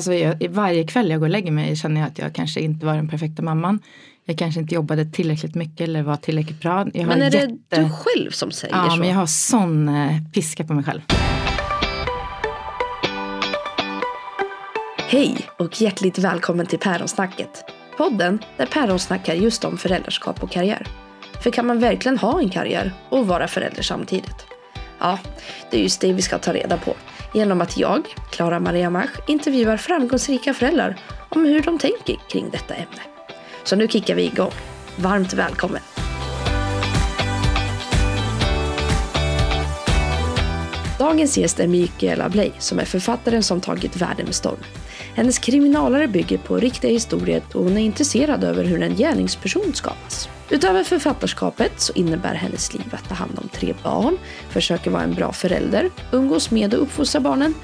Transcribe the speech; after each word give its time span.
Alltså 0.00 0.14
jag, 0.14 0.48
varje 0.48 0.84
kväll 0.84 1.10
jag 1.10 1.20
går 1.20 1.26
och 1.26 1.30
lägger 1.30 1.50
mig 1.52 1.76
känner 1.76 2.00
jag 2.00 2.08
att 2.08 2.18
jag 2.18 2.34
kanske 2.34 2.60
inte 2.60 2.86
var 2.86 2.94
den 2.94 3.08
perfekta 3.08 3.42
mamman. 3.42 3.80
Jag 4.24 4.38
kanske 4.38 4.60
inte 4.60 4.74
jobbade 4.74 5.04
tillräckligt 5.04 5.54
mycket 5.54 5.80
eller 5.80 6.02
var 6.02 6.16
tillräckligt 6.16 6.60
bra. 6.60 6.86
Jag 6.94 7.06
Men 7.06 7.22
är 7.22 7.24
jätte... 7.24 7.46
det 7.68 7.76
du 7.76 7.90
själv 7.90 8.30
som 8.30 8.50
säger 8.50 8.76
Ja, 8.76 8.90
så? 8.90 8.96
men 8.96 9.08
jag 9.08 9.14
har 9.16 9.26
sån 9.26 9.88
eh, 9.88 10.16
piska 10.32 10.64
på 10.64 10.72
mig 10.72 10.84
själv. 10.84 11.00
Hej 14.98 15.36
och 15.58 15.80
hjärtligt 15.80 16.18
välkommen 16.18 16.66
till 16.66 16.78
Päronsnacket. 16.78 17.64
Podden 17.96 18.38
där 18.56 18.66
päron 18.66 18.98
snackar 18.98 19.34
just 19.34 19.64
om 19.64 19.78
föräldraskap 19.78 20.42
och 20.42 20.50
karriär. 20.50 20.86
För 21.42 21.50
kan 21.50 21.66
man 21.66 21.80
verkligen 21.80 22.18
ha 22.18 22.40
en 22.40 22.48
karriär 22.48 22.92
och 23.08 23.26
vara 23.26 23.48
förälder 23.48 23.82
samtidigt? 23.82 24.46
Ja, 25.00 25.18
det 25.70 25.76
är 25.76 25.82
just 25.82 26.00
det 26.00 26.12
vi 26.12 26.22
ska 26.22 26.38
ta 26.38 26.52
reda 26.52 26.76
på. 26.76 26.94
Genom 27.34 27.60
att 27.60 27.76
jag, 27.76 28.14
Klara 28.30 28.60
Maria 28.60 28.90
Mach, 28.90 29.10
intervjuar 29.26 29.76
framgångsrika 29.76 30.54
föräldrar 30.54 30.96
om 31.28 31.44
hur 31.44 31.62
de 31.62 31.78
tänker 31.78 32.16
kring 32.30 32.50
detta 32.50 32.74
ämne. 32.74 33.02
Så 33.64 33.76
nu 33.76 33.88
kickar 33.88 34.14
vi 34.14 34.22
igång. 34.22 34.52
Varmt 34.96 35.32
välkommen! 35.32 35.80
Dagens 40.98 41.38
gäst 41.38 41.60
är 41.60 41.68
Mikaela 41.68 42.28
Bley 42.28 42.50
som 42.58 42.78
är 42.78 42.84
författaren 42.84 43.42
som 43.42 43.60
tagit 43.60 43.96
världen 43.96 44.26
med 44.26 44.34
storm. 44.34 44.60
Hennes 45.14 45.38
kriminalare 45.38 46.08
bygger 46.08 46.38
på 46.38 46.56
riktiga 46.56 46.90
historier 46.90 47.42
och 47.54 47.64
hon 47.64 47.76
är 47.78 47.82
intresserad 47.82 48.44
över 48.44 48.64
hur 48.64 48.82
en 48.82 48.96
gärningsperson 48.96 49.74
skapas. 49.74 50.28
Utöver 50.50 50.84
författarskapet 50.84 51.80
så 51.80 51.92
innebär 51.92 52.34
hennes 52.34 52.74
liv 52.74 52.94
att 52.94 53.08
ta 53.08 53.14
hand 53.14 53.38
om 53.42 53.48
tre 53.48 53.74
barn, 53.82 54.18
försöka 54.48 54.90
vara 54.90 55.02
en 55.02 55.14
bra 55.14 55.32
förälder, 55.32 55.90
umgås 56.12 56.50
med 56.50 56.74
och 56.74 56.82
uppfostra 56.82 57.20
barnen, 57.20 57.54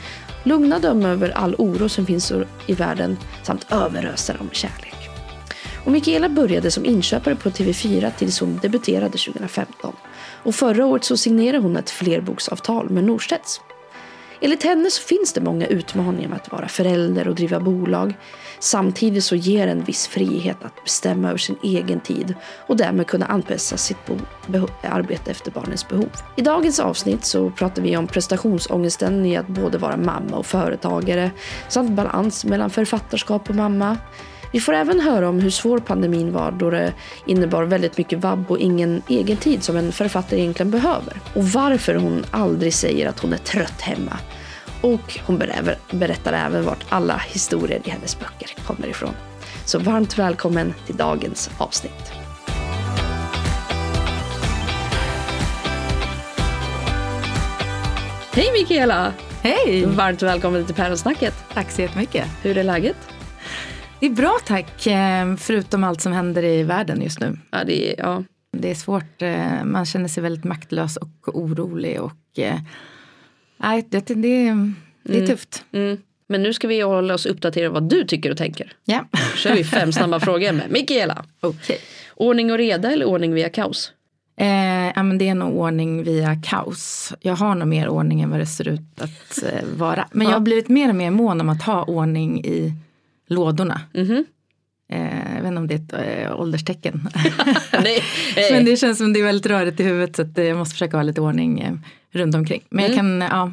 lugna 0.44 0.78
dem 0.78 1.04
över 1.04 1.30
all 1.30 1.54
oro 1.58 1.88
som 1.88 2.06
finns 2.06 2.32
i 2.66 2.74
världen 2.74 3.16
samt 3.42 3.72
överösa 3.72 4.32
dem 4.32 4.46
med 4.46 4.56
kärlek. 4.56 5.10
Och 5.84 5.92
Mikaela 5.92 6.28
började 6.28 6.70
som 6.70 6.84
inköpare 6.84 7.36
på 7.36 7.50
TV4 7.50 8.10
tills 8.18 8.40
hon 8.40 8.58
debuterade 8.62 9.18
2015. 9.18 9.96
Och 10.42 10.54
förra 10.54 10.86
året 10.86 11.04
så 11.04 11.16
signerade 11.16 11.58
hon 11.58 11.76
ett 11.76 11.90
flerboksavtal 11.90 12.90
med 12.90 13.04
Norstedts. 13.04 13.60
Enligt 14.40 14.62
henne 14.62 14.90
så 14.90 15.02
finns 15.02 15.32
det 15.32 15.40
många 15.40 15.66
utmaningar 15.66 16.28
med 16.28 16.36
att 16.36 16.52
vara 16.52 16.68
förälder 16.68 17.28
och 17.28 17.34
driva 17.34 17.60
bolag. 17.60 18.14
Samtidigt 18.58 19.24
så 19.24 19.36
ger 19.36 19.66
en 19.66 19.84
viss 19.84 20.06
frihet 20.06 20.56
att 20.62 20.84
bestämma 20.84 21.28
över 21.28 21.38
sin 21.38 21.56
egen 21.62 22.00
tid 22.00 22.34
och 22.66 22.76
därmed 22.76 23.06
kunna 23.06 23.26
anpassa 23.26 23.76
sitt 23.76 23.96
arbete 24.82 25.30
efter 25.30 25.50
barnens 25.50 25.88
behov. 25.88 26.10
I 26.36 26.42
dagens 26.42 26.80
avsnitt 26.80 27.24
så 27.24 27.50
pratar 27.50 27.82
vi 27.82 27.96
om 27.96 28.06
prestationsångesten 28.06 29.26
i 29.26 29.36
att 29.36 29.48
både 29.48 29.78
vara 29.78 29.96
mamma 29.96 30.36
och 30.36 30.46
företagare 30.46 31.30
samt 31.68 31.90
balans 31.90 32.44
mellan 32.44 32.70
författarskap 32.70 33.48
och 33.48 33.54
mamma. 33.54 33.96
Vi 34.56 34.60
får 34.60 34.72
även 34.72 35.00
höra 35.00 35.28
om 35.28 35.40
hur 35.40 35.50
svår 35.50 35.78
pandemin 35.78 36.32
var 36.32 36.50
då 36.50 36.70
det 36.70 36.92
innebar 37.26 37.64
väldigt 37.64 37.98
mycket 37.98 38.18
vabb 38.18 38.50
och 38.50 38.58
ingen 38.58 39.02
egen 39.08 39.36
tid 39.36 39.62
som 39.62 39.76
en 39.76 39.92
författare 39.92 40.40
egentligen 40.40 40.70
behöver. 40.70 41.20
Och 41.34 41.44
varför 41.44 41.94
hon 41.94 42.24
aldrig 42.30 42.74
säger 42.74 43.08
att 43.08 43.20
hon 43.20 43.32
är 43.32 43.38
trött 43.38 43.80
hemma. 43.80 44.18
Och 44.80 45.18
hon 45.26 45.38
berättar 45.90 46.32
även 46.32 46.64
vart 46.64 46.84
alla 46.88 47.16
historier 47.16 47.80
i 47.84 47.90
hennes 47.90 48.18
böcker 48.18 48.48
kommer 48.66 48.86
ifrån. 48.86 49.14
Så 49.64 49.78
varmt 49.78 50.18
välkommen 50.18 50.74
till 50.86 50.96
dagens 50.96 51.50
avsnitt. 51.58 52.12
Hej 58.32 58.52
Mikaela! 58.52 59.12
Hej! 59.42 59.86
Varmt 59.86 60.22
välkommen 60.22 60.64
till 60.64 60.74
Päronsnacket. 60.74 61.34
Tack 61.54 61.70
så 61.70 61.82
jättemycket. 61.82 62.26
Hur 62.42 62.58
är 62.58 62.64
läget? 62.64 63.15
Det 64.00 64.06
är 64.06 64.10
bra 64.10 64.38
tack, 64.46 64.86
eh, 64.86 65.36
förutom 65.36 65.84
allt 65.84 66.00
som 66.00 66.12
händer 66.12 66.42
i 66.44 66.62
världen 66.62 67.02
just 67.02 67.20
nu. 67.20 67.38
Ja, 67.50 67.64
det 67.64 67.90
är, 67.92 67.94
ja. 68.04 68.22
Det 68.52 68.70
är 68.70 68.74
svårt, 68.74 69.22
eh, 69.22 69.64
man 69.64 69.86
känner 69.86 70.08
sig 70.08 70.22
väldigt 70.22 70.44
maktlös 70.44 70.96
och 70.96 71.08
orolig 71.38 72.00
och 72.02 72.38
eh, 72.38 72.58
nej, 73.56 73.86
det, 73.90 74.06
det, 74.06 74.14
det 74.14 74.48
är 74.48 74.52
Mm. 75.08 75.26
tufft. 75.26 75.64
Mm. 75.72 75.98
Men 76.28 76.42
nu 76.42 76.52
ska 76.52 76.68
vi 76.68 76.80
hålla 76.80 77.14
oss 77.14 77.26
uppdaterade 77.26 77.68
vad 77.70 77.88
du 77.88 78.04
tycker 78.04 78.30
och 78.30 78.36
tänker. 78.36 78.72
Ja. 78.84 79.04
Då 79.12 79.18
kör 79.36 79.54
vi 79.54 79.64
fem 79.64 79.92
snabba 79.92 80.20
frågor 80.20 80.52
med 80.52 80.70
Mikaela. 80.70 81.24
Okej. 81.40 81.78
Ordning 82.14 82.52
och 82.52 82.58
reda 82.58 82.92
eller 82.92 83.04
ordning 83.06 83.34
via 83.34 83.48
kaos? 83.48 83.92
Eh, 84.36 84.46
ja, 84.96 85.02
men 85.02 85.18
det 85.18 85.28
är 85.28 85.34
nog 85.34 85.56
ordning 85.56 86.02
via 86.04 86.36
kaos. 86.44 87.12
Jag 87.20 87.34
har 87.36 87.54
nog 87.54 87.68
mer 87.68 87.88
ordning 87.88 88.20
än 88.22 88.30
vad 88.30 88.40
det 88.40 88.46
ser 88.46 88.68
ut 88.68 88.80
att 89.00 89.42
eh, 89.42 89.64
vara. 89.76 90.08
Men 90.12 90.24
Ja. 90.26 90.30
jag 90.30 90.36
har 90.36 90.44
blivit 90.44 90.68
mer 90.68 90.88
och 90.88 90.94
mer 90.94 91.10
mån 91.10 91.40
om 91.40 91.48
att 91.48 91.62
ha 91.62 91.82
ordning 91.84 92.44
i 92.44 92.72
lådorna. 93.26 93.80
Mhm. 93.94 94.24
Eh, 94.92 95.34
jag 95.34 95.42
vet 95.42 95.46
inte 95.46 95.58
om 95.58 95.66
det 95.66 95.74
är 95.74 95.78
ett 95.78 96.26
eh, 96.26 96.40
ålderstecken. 96.40 97.08
Nej, 97.72 98.02
nej. 98.36 98.52
Men 98.52 98.64
det 98.64 98.76
känns 98.76 98.98
som 98.98 99.12
det 99.12 99.20
är 99.20 99.24
väldigt 99.24 99.46
rörigt 99.46 99.80
i 99.80 99.82
huvudet 99.84 100.16
så 100.16 100.22
att 100.22 100.38
eh, 100.38 100.44
jag 100.44 100.58
måste 100.58 100.72
försöka 100.72 100.96
ha 100.96 101.02
lite 101.02 101.20
ordning 101.20 101.60
eh, 101.60 101.74
runt 102.10 102.34
omkring. 102.34 102.62
Men 102.70 102.84
jag 102.84 102.94
kan, 102.94 103.20
ja, 103.20 103.52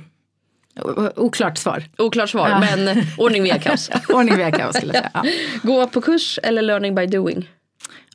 oklart 1.15 1.57
svar. 1.57 1.83
Oklart 1.97 2.29
svar, 2.29 2.49
Ja. 2.49 2.59
men 2.59 3.03
ordning 3.17 3.43
via 3.43 3.59
kaos. 3.59 3.89
Ordning 4.09 4.37
via 4.37 4.51
kaos 4.51 4.75
skulle 4.75 4.93
jag 4.93 5.03
säga. 5.03 5.11
Ja. 5.13 5.23
Gå 5.63 5.87
på 5.87 6.01
kurs 6.01 6.39
eller 6.43 6.61
learning 6.61 6.95
by 6.95 7.05
doing? 7.05 7.49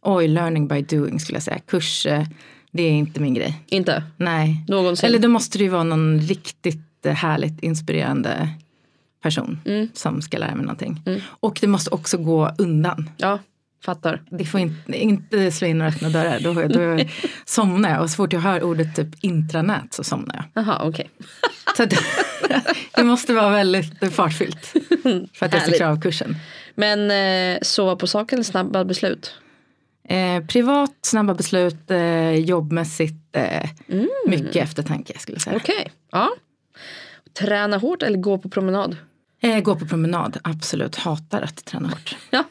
Oj, 0.03 0.29
learning 0.29 0.69
by 0.69 0.83
doing 0.83 1.21
skulle 1.21 1.37
jag 1.37 1.43
säga. 1.43 1.59
Kurs, 1.59 2.07
det 2.71 2.83
är 2.83 2.91
inte 2.91 3.21
min 3.21 3.35
grej. 3.35 3.63
Inte 3.67 4.03
Nej. 4.17 4.65
någonsin. 4.69 5.07
Eller 5.09 5.19
då 5.19 5.29
måste 5.29 5.59
det 5.59 5.65
ju 5.65 5.71
vara 5.71 5.83
någon 5.85 6.21
riktigt 6.21 6.85
härligt 7.05 7.63
inspirerande 7.63 8.49
person 9.23 9.61
Mm. 9.65 9.89
som 9.95 10.23
ska 10.23 10.39
lära 10.39 10.55
mig 10.55 10.63
någonting. 10.65 11.03
Och 11.41 11.59
det 11.61 11.67
måste 11.67 11.91
också 11.91 12.19
gå 12.19 12.51
undan. 12.59 13.11
Ja, 13.17 13.39
fattar. 13.85 14.23
Det 14.31 14.45
får 14.45 14.61
inte, 14.61 14.93
inte 14.99 15.53
slå 15.53 15.67
in 15.69 15.79
några 15.79 15.91
öppna 15.91 16.09
dörrar. 16.09 16.41
Då, 16.41 16.53
då 16.55 17.05
somnar 17.45 17.91
jag 17.91 18.03
och 18.03 18.11
så 18.11 18.17
fort 18.17 18.33
jag 18.33 18.41
hör 18.41 18.63
ordet 18.63 18.97
typ 18.97 19.09
intranät 19.25 19.95
så 19.95 20.05
somnar 20.05 20.35
jag. 20.55 20.65
Jaha, 20.65 20.81
okej. 20.85 21.11
Att, 21.79 21.95
det 22.97 23.05
måste 23.05 23.33
vara 23.35 23.51
väldigt 23.51 24.15
fartfyllt 24.15 24.67
för 25.33 25.47
att 25.47 25.53
jag 25.53 25.63
ska 25.63 25.73
klara 25.73 25.91
av 25.93 26.01
kursen. 26.01 26.37
Men 26.75 27.11
eh, 27.11 27.59
sova 27.63 27.97
på 27.97 28.07
sak 28.07 28.33
eller 28.33 28.43
snabba 28.43 28.85
beslut? 28.85 29.35
Eh, 30.09 30.45
privat, 30.47 30.91
snabba 31.03 31.35
beslut, 31.35 31.91
eh, 31.91 32.31
jobbmässigt, 32.33 33.37
eh, 33.37 33.71
Mm. 33.89 34.09
mycket 34.27 34.57
eftertanke 34.57 35.19
skulle 35.19 35.35
jag 35.35 35.43
säga. 35.43 35.57
Okej, 35.57 35.91
ja. 36.13 36.31
Träna 37.39 37.77
hårt 37.79 38.03
eller 38.03 38.19
gå 38.19 38.39
på 38.39 38.49
promenad? 38.49 38.97
Eh, 39.41 39.61
gå 39.61 39.77
på 39.77 39.87
promenad, 39.87 40.39
absolut. 40.43 40.97
Hatar 40.97 41.43
att 41.43 41.65
träna 41.65 41.89
hårt. 41.89 42.17
Ja. 42.31 42.45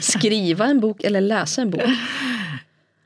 Skriva 0.00 0.66
en 0.66 0.80
bok 0.80 1.04
eller 1.04 1.20
läsa 1.20 1.62
en 1.62 1.70
bok? 1.70 1.82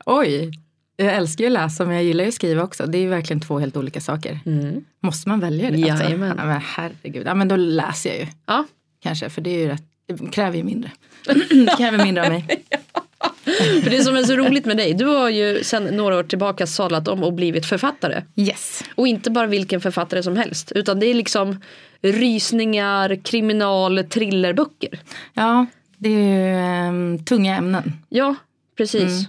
Oj, 0.06 0.50
jag 0.97 1.15
älskar 1.15 1.44
ju 1.44 1.48
att 1.48 1.53
läsa 1.53 1.84
men 1.84 1.94
jag 1.94 2.04
gillar 2.04 2.25
ju 2.25 2.28
att 2.28 2.34
skriva 2.34 2.62
också. 2.62 2.86
Det 2.86 2.98
är 2.98 3.03
ju 3.03 3.09
verkligen 3.09 3.41
två 3.41 3.59
helt 3.59 3.76
olika 3.76 4.00
saker. 4.00 4.41
Måste 5.00 5.28
man 5.28 5.41
välja 5.41 5.70
det? 5.70 5.91
Alltså? 5.91 6.10
Ja, 6.10 6.16
men 6.16 6.60
herregud, 6.65 7.26
ja, 7.26 7.34
men 7.34 7.48
då 7.48 7.56
läser 7.56 8.10
jag 8.10 8.19
ju 8.19 8.26
Ja, 8.47 8.65
kanske 9.03 9.31
för 9.31 9.41
det 9.41 9.50
är 9.50 9.59
ju 9.59 9.69
rätt, 9.69 9.82
det 10.06 10.31
kräver 10.31 10.56
ju 10.56 10.65
mindre. 10.65 10.91
det 11.50 11.76
kräver 11.78 12.04
mindre 12.04 12.25
av 12.25 12.32
mig. 12.32 12.65
för 13.82 13.91
det 13.91 14.03
som 14.03 14.16
är 14.16 14.22
så 14.22 14.36
roligt 14.36 14.65
med 14.65 14.76
dig, 14.76 14.94
du 14.94 15.04
har 15.04 15.31
ju 15.31 15.65
sedan 15.65 15.84
några 15.84 16.16
år 16.16 16.22
tillbaka 16.22 16.66
sadlat 16.66 17.09
om 17.09 17.22
och 17.22 17.32
blivit 17.32 17.66
författare. 17.66 18.22
Yes. 18.36 18.84
Och 18.94 19.09
inte 19.09 19.31
bara 19.31 19.47
vilken 19.47 19.81
författare 19.81 20.22
som 20.22 20.36
helst, 20.36 20.72
utan 20.72 21.00
det 21.00 21.06
är 21.06 21.15
liksom 21.15 21.60
rysningar, 22.02 23.16
kriminal, 23.24 24.04
thrillerböcker. 24.04 25.00
Ja, 25.34 25.66
det 25.98 26.08
är 26.08 26.20
ju 26.38 26.56
ehm, 26.58 27.24
tunga 27.24 27.56
ämnen. 27.56 27.92
Ja, 28.08 28.34
precis. 28.76 29.28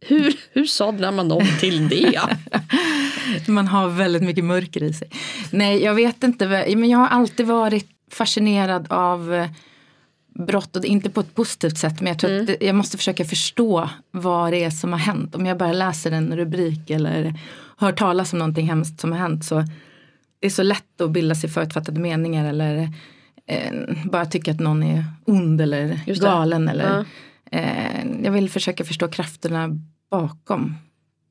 Hur, 0.00 0.34
hur 0.52 0.64
sadlar 0.66 1.12
man 1.12 1.32
om 1.32 1.46
till 1.60 1.88
det? 1.88 2.20
Man 3.48 3.68
har 3.68 3.88
väldigt 3.88 4.22
mycket 4.22 4.44
mörker 4.44 4.82
i 4.82 4.92
sig. 4.92 5.10
Nej, 5.50 5.82
jag 5.82 5.94
vet 5.94 6.22
inte. 6.22 6.46
Men 6.76 6.88
jag 6.90 6.98
har 6.98 7.08
alltid 7.08 7.46
varit 7.46 7.88
fascinerad 8.10 8.86
av 8.92 9.34
eh, 9.34 9.46
brott 10.34 10.76
och 10.76 10.84
inte 10.84 11.10
på 11.10 11.20
ett 11.20 11.34
positivt 11.34 11.78
sätt. 11.78 12.00
Men 12.00 12.06
jag 12.12 12.18
tror 12.18 12.40
att 12.40 12.46
det- 12.46 12.56
jag 12.66 12.74
måste 12.74 12.96
försöka 12.96 13.24
förstå 13.24 13.88
vad 14.10 14.52
det 14.52 14.64
är 14.64 14.70
som 14.70 14.92
har 14.92 14.98
hänt. 15.00 15.34
Om 15.34 15.46
jag 15.46 15.58
bara 15.58 15.72
läser 15.72 16.10
en 16.10 16.36
rubrik 16.36 16.90
eller 16.90 17.34
hör 17.78 17.92
talas 17.92 18.32
om 18.32 18.38
någonting 18.38 18.66
hemskt 18.68 19.00
som 19.00 19.12
har 19.12 19.18
hänt 19.18 19.44
så 19.44 19.64
det 20.40 20.46
är 20.46 20.50
så 20.50 20.62
lätt 20.62 21.00
att 21.00 21.10
bilda 21.10 21.34
sig 21.34 21.50
förutfattade 21.50 22.00
meningar 22.00 22.48
eller 22.48 22.88
eh, 23.46 23.72
bara 24.04 24.26
tycka 24.26 24.50
att 24.50 24.60
någon 24.60 24.82
är 24.82 25.04
ond 25.24 25.60
eller 25.60 26.00
galen. 26.20 26.68
Eller, 26.68 27.04
Ja. 27.50 27.58
eh, 27.58 28.06
jag 28.24 28.32
vill 28.32 28.50
försöka 28.50 28.84
förstå 28.84 29.08
krafterna 29.08 29.68
bakom. 30.10 30.74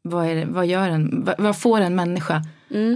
Vad, 0.01 0.25
är 0.27 0.45
vad, 0.45 0.65
gör 0.67 0.89
en, 0.89 1.23
vad, 1.25 1.35
vad 1.37 1.57
får 1.57 1.81
en 1.81 1.95
människa 1.95 2.41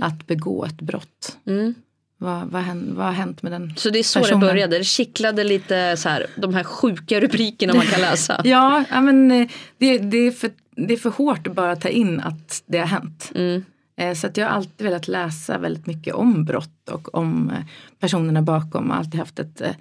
att 0.01 0.27
begå 0.27 0.65
ett 0.65 0.81
brott? 0.81 1.37
Mm. 1.47 1.73
Vad, 2.21 2.47
vad, 2.47 2.63
vad 2.87 3.05
har 3.05 3.13
hänt 3.13 3.41
med 3.41 3.51
den 3.51 3.73
Så 3.77 3.89
det 3.89 3.99
är 3.99 4.03
så 4.03 4.19
personen? 4.19 4.39
det 4.39 4.45
började, 4.45 4.77
det 4.77 4.83
kittlade 4.83 5.43
lite 5.43 5.97
så 5.97 6.09
här, 6.09 6.25
de 6.35 6.53
här 6.53 6.63
sjuka 6.63 7.19
rubrikerna 7.21 7.73
man 7.73 7.85
kan 7.85 8.01
läsa. 8.01 8.41
Ja, 8.45 8.83
ja 8.91 9.01
men 9.01 9.31
eh, 9.31 9.47
det, 9.77 9.97
det, 9.97 10.17
är 10.17 10.31
för, 10.31 10.51
det 10.75 10.93
är 10.93 10.97
för 10.97 11.09
hårt 11.09 11.47
att 11.47 11.53
bara 11.55 11.75
ta 11.75 11.89
in 11.89 12.19
att 12.19 12.63
det 12.65 12.77
har 12.77 12.85
hänt. 12.85 13.31
Mm. 13.35 13.65
Eh, 13.99 14.13
så 14.13 14.27
att 14.27 14.37
jag 14.37 14.45
har 14.47 14.51
alltid 14.55 14.85
velat 14.87 15.07
läsa 15.07 15.57
väldigt 15.57 15.85
mycket 15.85 16.13
om 16.13 16.45
brott 16.45 16.89
och 16.91 17.15
om 17.15 17.49
eh, 17.49 17.63
personerna 17.99 18.41
bakom. 18.41 18.91
och 18.91 18.97
alltid 18.97 19.19
haft 19.19 19.39
ett, 19.39 19.61
eh, 19.61 19.71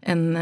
en, 0.00 0.38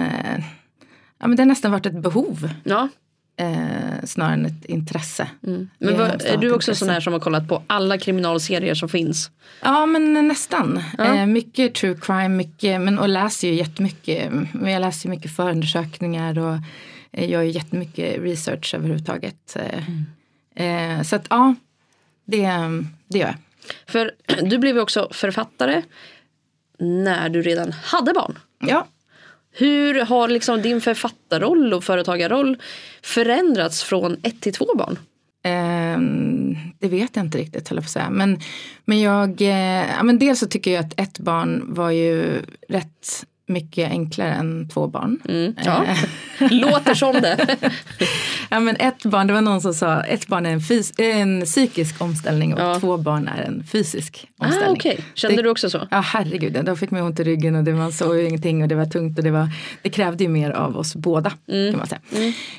ja 1.18 1.26
men 1.26 1.36
det 1.36 1.42
har 1.42 1.46
nästan 1.46 1.70
varit 1.70 1.86
ett 1.86 2.02
behov 2.02 2.50
Ja. 2.64 2.88
eh, 3.36 4.04
snarare 4.04 4.32
än 4.34 4.46
ett 4.46 4.64
intresse. 4.64 5.28
Men 5.40 5.68
Det 5.78 5.86
har 5.92 5.98
vad, 5.98 6.22
är 6.22 6.36
du 6.36 6.52
också 6.52 6.70
intresse. 6.70 6.74
sån 6.74 6.88
här 6.88 7.00
som 7.00 7.12
har 7.12 7.20
kollat 7.20 7.48
på 7.48 7.62
alla 7.66 7.98
kriminalserier 7.98 8.74
som 8.74 8.88
finns? 8.88 9.30
Ja 9.62 9.86
men 9.86 10.28
nästan. 10.28 10.82
Ja. 10.98 11.04
Eh, 11.16 11.26
mycket 11.26 11.74
true 11.74 11.96
crime, 12.02 12.28
mycket, 12.28 12.80
men, 12.80 12.98
och 12.98 13.08
läser 13.08 13.48
ju 13.48 13.54
jättemycket. 13.54 14.32
Men 14.52 14.72
jag 14.72 14.80
läser 14.80 15.08
ju 15.08 15.10
mycket 15.10 15.36
förundersökningar 15.36 16.38
och 16.38 16.56
eh, 17.12 17.30
gör 17.30 17.42
ju 17.42 17.50
jättemycket 17.50 18.18
research 18.22 18.74
överhuvudtaget. 18.74 19.56
Mm. 20.56 21.04
så 21.04 21.16
att 21.16 21.26
ja, 21.30 21.54
det, 22.24 22.48
det 23.08 23.18
gör 23.18 23.26
jag. 23.26 23.36
För 23.86 24.10
du 24.42 24.58
blev 24.58 24.76
ju 24.76 24.82
också 24.82 25.08
författare 25.10 25.82
när 26.78 27.28
du 27.28 27.42
redan 27.42 27.72
hade 27.72 28.12
barn. 28.12 28.38
Ja, 28.58 28.86
Hur 29.56 30.04
har 30.04 30.28
liksom 30.28 30.62
din 30.62 30.80
författarroll 30.80 31.74
och 31.74 31.84
företagarroll 31.84 32.56
förändrats 33.02 33.82
från 33.82 34.16
ett 34.22 34.40
till 34.40 34.52
två 34.52 34.66
barn? 34.74 34.98
Ehm, 35.44 36.56
det 36.78 36.88
vet 36.88 37.16
jag 37.16 37.24
inte 37.24 37.38
riktigt 37.38 37.68
höll 37.68 37.76
jag 37.76 37.84
på 37.84 37.86
att 37.86 37.90
säga. 37.90 38.10
Men, 38.10 38.40
men 38.84 39.00
jag, 39.00 39.42
eh, 39.42 39.86
ja, 39.96 40.02
men 40.02 40.18
dels 40.18 40.40
så 40.40 40.46
tycker 40.46 40.70
jag 40.70 40.84
att 40.84 41.00
ett 41.00 41.18
barn 41.18 41.74
var 41.74 41.90
ju 41.90 42.42
rätt 42.68 43.26
mycket 43.46 43.90
enklare 43.90 44.32
än 44.32 44.68
två 44.68 44.86
barn. 44.86 45.20
Ja. 45.64 45.84
Eh, 45.84 46.50
Låter 46.52 46.94
som 46.94 47.12
det. 47.12 47.56
ja, 48.50 48.60
men 48.60 48.76
ett 48.76 49.04
barn, 49.04 49.26
det 49.26 49.32
var 49.32 49.40
någon 49.40 49.60
som 49.60 49.74
sa 49.74 50.02
ett 50.02 50.26
barn 50.26 50.46
är 50.46 50.50
en, 50.50 50.60
fys- 50.60 51.00
en 51.00 51.44
psykisk 51.44 52.00
omställning 52.00 52.54
och 52.54 52.60
Ja. 52.60 52.80
två 52.80 52.96
barn 52.96 53.28
är 53.28 53.42
en 53.42 53.64
fysisk 53.72 54.28
ah, 54.38 54.44
omställning. 54.46 54.76
okej. 54.76 54.98
Kände 55.14 55.36
Det- 55.36 55.42
du 55.42 55.48
också 55.48 55.70
så? 55.70 55.88
Ja 55.90 56.00
herregud, 56.00 56.64
då 56.64 56.76
fick 56.76 56.90
man 56.90 57.02
ont 57.02 57.20
i 57.20 57.24
ryggen 57.24 57.56
och 57.56 57.64
det, 57.64 57.72
man 57.72 57.92
såg 57.92 58.18
ingenting 58.20 58.62
och 58.62 58.68
det 58.68 58.74
var 58.74 58.86
tungt 58.86 59.18
och 59.18 59.24
det, 59.24 59.30
var, 59.30 59.48
det 59.82 59.90
krävde 59.90 60.24
ju 60.24 60.30
mer 60.30 60.50
av 60.50 60.76
oss 60.78 60.94
båda. 60.96 61.30
kan 61.46 61.76
man 61.78 61.86
säga. 61.86 62.00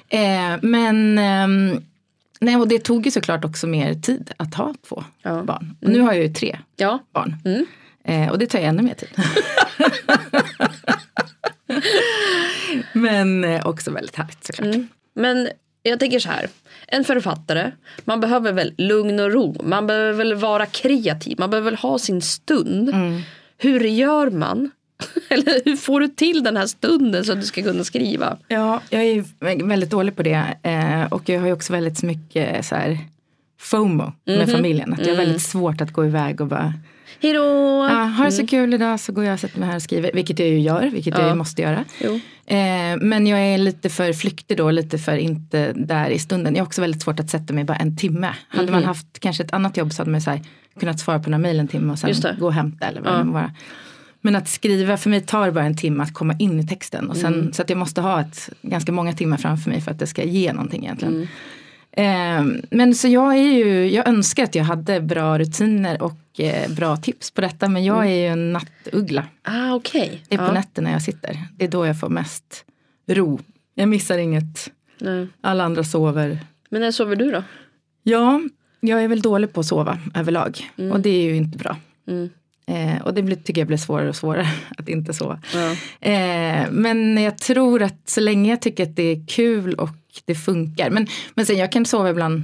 Eh, 0.09 0.59
men 0.61 1.17
ehm, 1.17 1.81
nej, 2.39 2.55
och 2.55 2.67
det 2.67 2.79
tog 2.79 3.05
ju 3.05 3.11
såklart 3.11 3.45
också 3.45 3.67
mer 3.67 3.93
tid 3.93 4.31
att 4.37 4.53
ha 4.55 4.73
två 4.89 5.03
Ja. 5.21 5.43
barn. 5.43 5.75
Och 5.81 5.89
nu 5.89 5.99
har 5.99 6.13
jag 6.13 6.23
ju 6.23 6.33
tre 6.33 6.57
Ja. 6.75 6.99
barn. 7.13 7.35
Eh, 8.07 8.29
och 8.29 8.39
det 8.39 8.47
tar 8.47 8.59
ju 8.59 8.65
ännu 8.65 8.81
mer 8.81 8.93
tid. 8.93 9.09
men 13.01 13.43
eh, 13.43 13.67
också 13.67 13.91
väldigt 13.91 14.15
härligt 14.15 14.45
såklart. 14.45 14.75
Men 15.13 15.49
jag 15.83 15.99
tänker 15.99 16.19
så 16.19 16.29
här. 16.29 16.47
En 16.87 17.03
författare, 17.03 17.71
man 18.05 18.19
behöver 18.19 18.53
väl 18.53 18.73
lugn 18.77 19.19
och 19.19 19.31
ro. 19.31 19.55
Man 19.63 19.87
behöver 19.87 20.13
väl 20.13 20.35
vara 20.35 20.65
kreativ. 20.65 21.39
Man 21.39 21.49
behöver 21.49 21.71
väl 21.71 21.79
ha 21.79 21.99
sin 21.99 22.21
stund. 22.21 22.93
Hur 23.57 23.79
gör 23.79 24.29
man? 24.29 24.71
Eller 25.29 25.61
hur 25.65 25.75
får 25.75 25.99
du 25.99 26.07
till 26.07 26.43
den 26.43 26.57
här 26.57 26.65
stunden 26.67 27.25
så 27.25 27.31
att 27.31 27.41
du 27.41 27.45
ska 27.45 27.63
kunna 27.63 27.83
skriva? 27.83 28.37
Ja, 28.47 28.81
jag 28.89 29.03
är 29.03 29.63
väldigt 29.67 29.89
dålig 29.89 30.15
på 30.15 30.23
det. 30.23 30.57
Eh, 30.63 31.03
och 31.13 31.29
jag 31.29 31.39
har 31.39 31.47
ju 31.47 31.53
också 31.53 31.73
väldigt 31.73 32.03
mycket 32.03 32.65
så 32.65 32.75
här 32.75 32.97
FOMO 33.59 34.13
med 34.25 34.49
familjen. 34.51 34.93
Att 34.93 34.99
jag 34.99 35.09
har 35.09 35.17
väldigt 35.17 35.41
svårt 35.41 35.81
att 35.81 35.91
gå 35.91 36.05
iväg 36.05 36.41
och 36.41 36.47
bara 36.47 36.73
Hejdå! 37.21 37.85
Ja, 37.89 37.95
har 37.95 38.25
det 38.25 38.31
så 38.31 38.47
kul 38.47 38.73
idag 38.73 38.99
så 38.99 39.11
går 39.13 39.23
jag 39.23 39.33
och 39.33 39.39
sätter 39.39 39.59
mig 39.59 39.69
här 39.69 39.75
och 39.75 39.81
skriver, 39.81 40.11
vilket 40.13 40.39
jag 40.39 40.47
ju 40.49 40.59
gör, 40.59 40.89
vilket 40.93 41.13
jag 41.17 41.23
Ja. 41.25 41.29
ju 41.29 41.35
måste 41.35 41.61
göra. 41.61 41.85
Eh, 42.47 42.97
men 43.01 43.27
jag 43.27 43.39
är 43.39 43.57
lite 43.57 43.89
för 43.89 44.13
flyktig 44.13 44.57
då, 44.57 44.71
lite 44.71 44.97
för 44.97 45.17
inte 45.17 45.73
där 45.75 46.09
i 46.09 46.19
stunden. 46.19 46.55
Jag 46.55 46.61
har 46.61 46.65
också 46.67 46.81
väldigt 46.81 47.01
svårt 47.01 47.19
att 47.19 47.29
sätta 47.29 47.53
mig 47.53 47.63
bara 47.63 47.77
en 47.77 47.97
timme. 47.97 48.29
Hade 48.47 48.71
man 48.71 48.83
haft 48.83 49.19
kanske 49.19 49.43
ett 49.43 49.53
annat 49.53 49.77
jobb 49.77 49.93
så 49.93 50.01
hade 50.01 50.11
man 50.11 50.21
så 50.21 50.29
här, 50.31 50.41
kunnat 50.79 50.99
svara 50.99 51.19
på 51.19 51.29
några 51.29 51.41
mejl 51.41 51.59
en 51.59 51.67
timme 51.67 51.91
och 51.93 51.99
sen 51.99 52.13
det. 52.21 52.35
gå 52.39 52.45
och 52.45 52.53
hämta 52.53 52.87
eller 52.87 53.01
vad 53.01 53.13
det 53.13 53.23
nu 53.23 53.31
var. 53.31 53.51
Men 54.21 54.35
att 54.35 54.49
skriva, 54.49 54.97
för 54.97 55.09
mig 55.09 55.21
tar 55.21 55.45
det 55.45 55.51
bara 55.51 55.65
en 55.65 55.77
timme 55.77 56.03
att 56.03 56.13
komma 56.13 56.35
in 56.39 56.59
i 56.59 56.67
texten. 56.67 57.09
Och 57.09 57.17
sen, 57.17 57.53
Så 57.53 57.61
att 57.61 57.69
jag 57.69 57.77
måste 57.77 58.01
ha 58.01 58.21
ett, 58.21 58.49
ganska 58.61 58.91
många 58.91 59.13
timmar 59.13 59.37
framför 59.37 59.69
mig 59.69 59.81
för 59.81 59.91
att 59.91 59.99
det 59.99 60.07
ska 60.07 60.23
ge 60.23 60.53
någonting 60.53 60.83
egentligen. 60.83 61.21
Eh, 61.21 61.27
men 62.69 62.95
så 62.95 63.07
jag 63.07 63.33
är 63.37 63.53
ju, 63.53 63.89
jag 63.89 64.07
önskar 64.07 64.43
att 64.43 64.55
jag 64.55 64.63
hade 64.63 65.01
bra 65.01 65.39
rutiner 65.39 66.01
och 66.01 66.39
eh, 66.39 66.71
bra 66.71 66.97
tips 66.97 67.31
på 67.31 67.41
detta. 67.41 67.69
Men 67.69 67.83
jag 67.83 68.05
är 68.05 68.15
ju 68.15 68.27
en 68.27 68.53
nattuggla. 68.53 69.25
Ah, 69.43 69.73
okej. 69.73 70.21
Det 70.29 70.35
är 70.35 70.39
på 70.39 70.43
Ja. 70.45 70.51
nätterna 70.53 70.91
jag 70.91 71.01
sitter. 71.01 71.37
Det 71.57 71.65
är 71.65 71.69
då 71.69 71.85
jag 71.85 71.99
får 71.99 72.09
mest 72.09 72.65
ro. 73.07 73.39
Jag 73.75 73.89
missar 73.89 74.17
inget. 74.17 74.71
Nej. 74.99 75.27
Alla 75.41 75.63
andra 75.63 75.83
sover. 75.83 76.39
Men 76.69 76.81
när 76.81 76.91
sover 76.91 77.15
du 77.15 77.31
då? 77.31 77.43
Ja, 78.03 78.41
jag 78.79 79.03
är 79.03 79.07
väl 79.07 79.21
dålig 79.21 79.53
på 79.53 79.59
att 79.59 79.65
sova 79.65 79.99
överlag. 80.15 80.69
Och 80.91 80.99
det 80.99 81.09
är 81.09 81.23
ju 81.23 81.35
inte 81.35 81.57
bra. 81.57 81.77
Mm. 82.07 82.29
Eh, 82.67 83.01
och 83.01 83.13
det 83.13 83.23
blir, 83.23 83.35
tycker 83.35 83.61
jag 83.61 83.67
blir 83.67 83.77
svårare 83.77 84.09
och 84.09 84.15
svårare 84.15 84.47
att 84.77 84.89
inte 84.89 85.13
sova. 85.13 85.39
Ja. 85.53 85.71
Eh, 86.09 86.65
men 86.71 87.17
jag 87.23 87.37
tror 87.37 87.81
att 87.83 88.09
så 88.09 88.21
länge 88.21 88.49
jag 88.49 88.61
tycker 88.61 88.83
att 88.83 88.95
det 88.95 89.03
är 89.03 89.27
kul 89.27 89.73
och 89.73 89.89
det 90.25 90.35
funkar. 90.35 90.89
Men, 90.89 91.07
men 91.33 91.45
sen 91.45 91.57
jag 91.57 91.71
kan 91.71 91.85
sova 91.85 92.09
ibland 92.09 92.43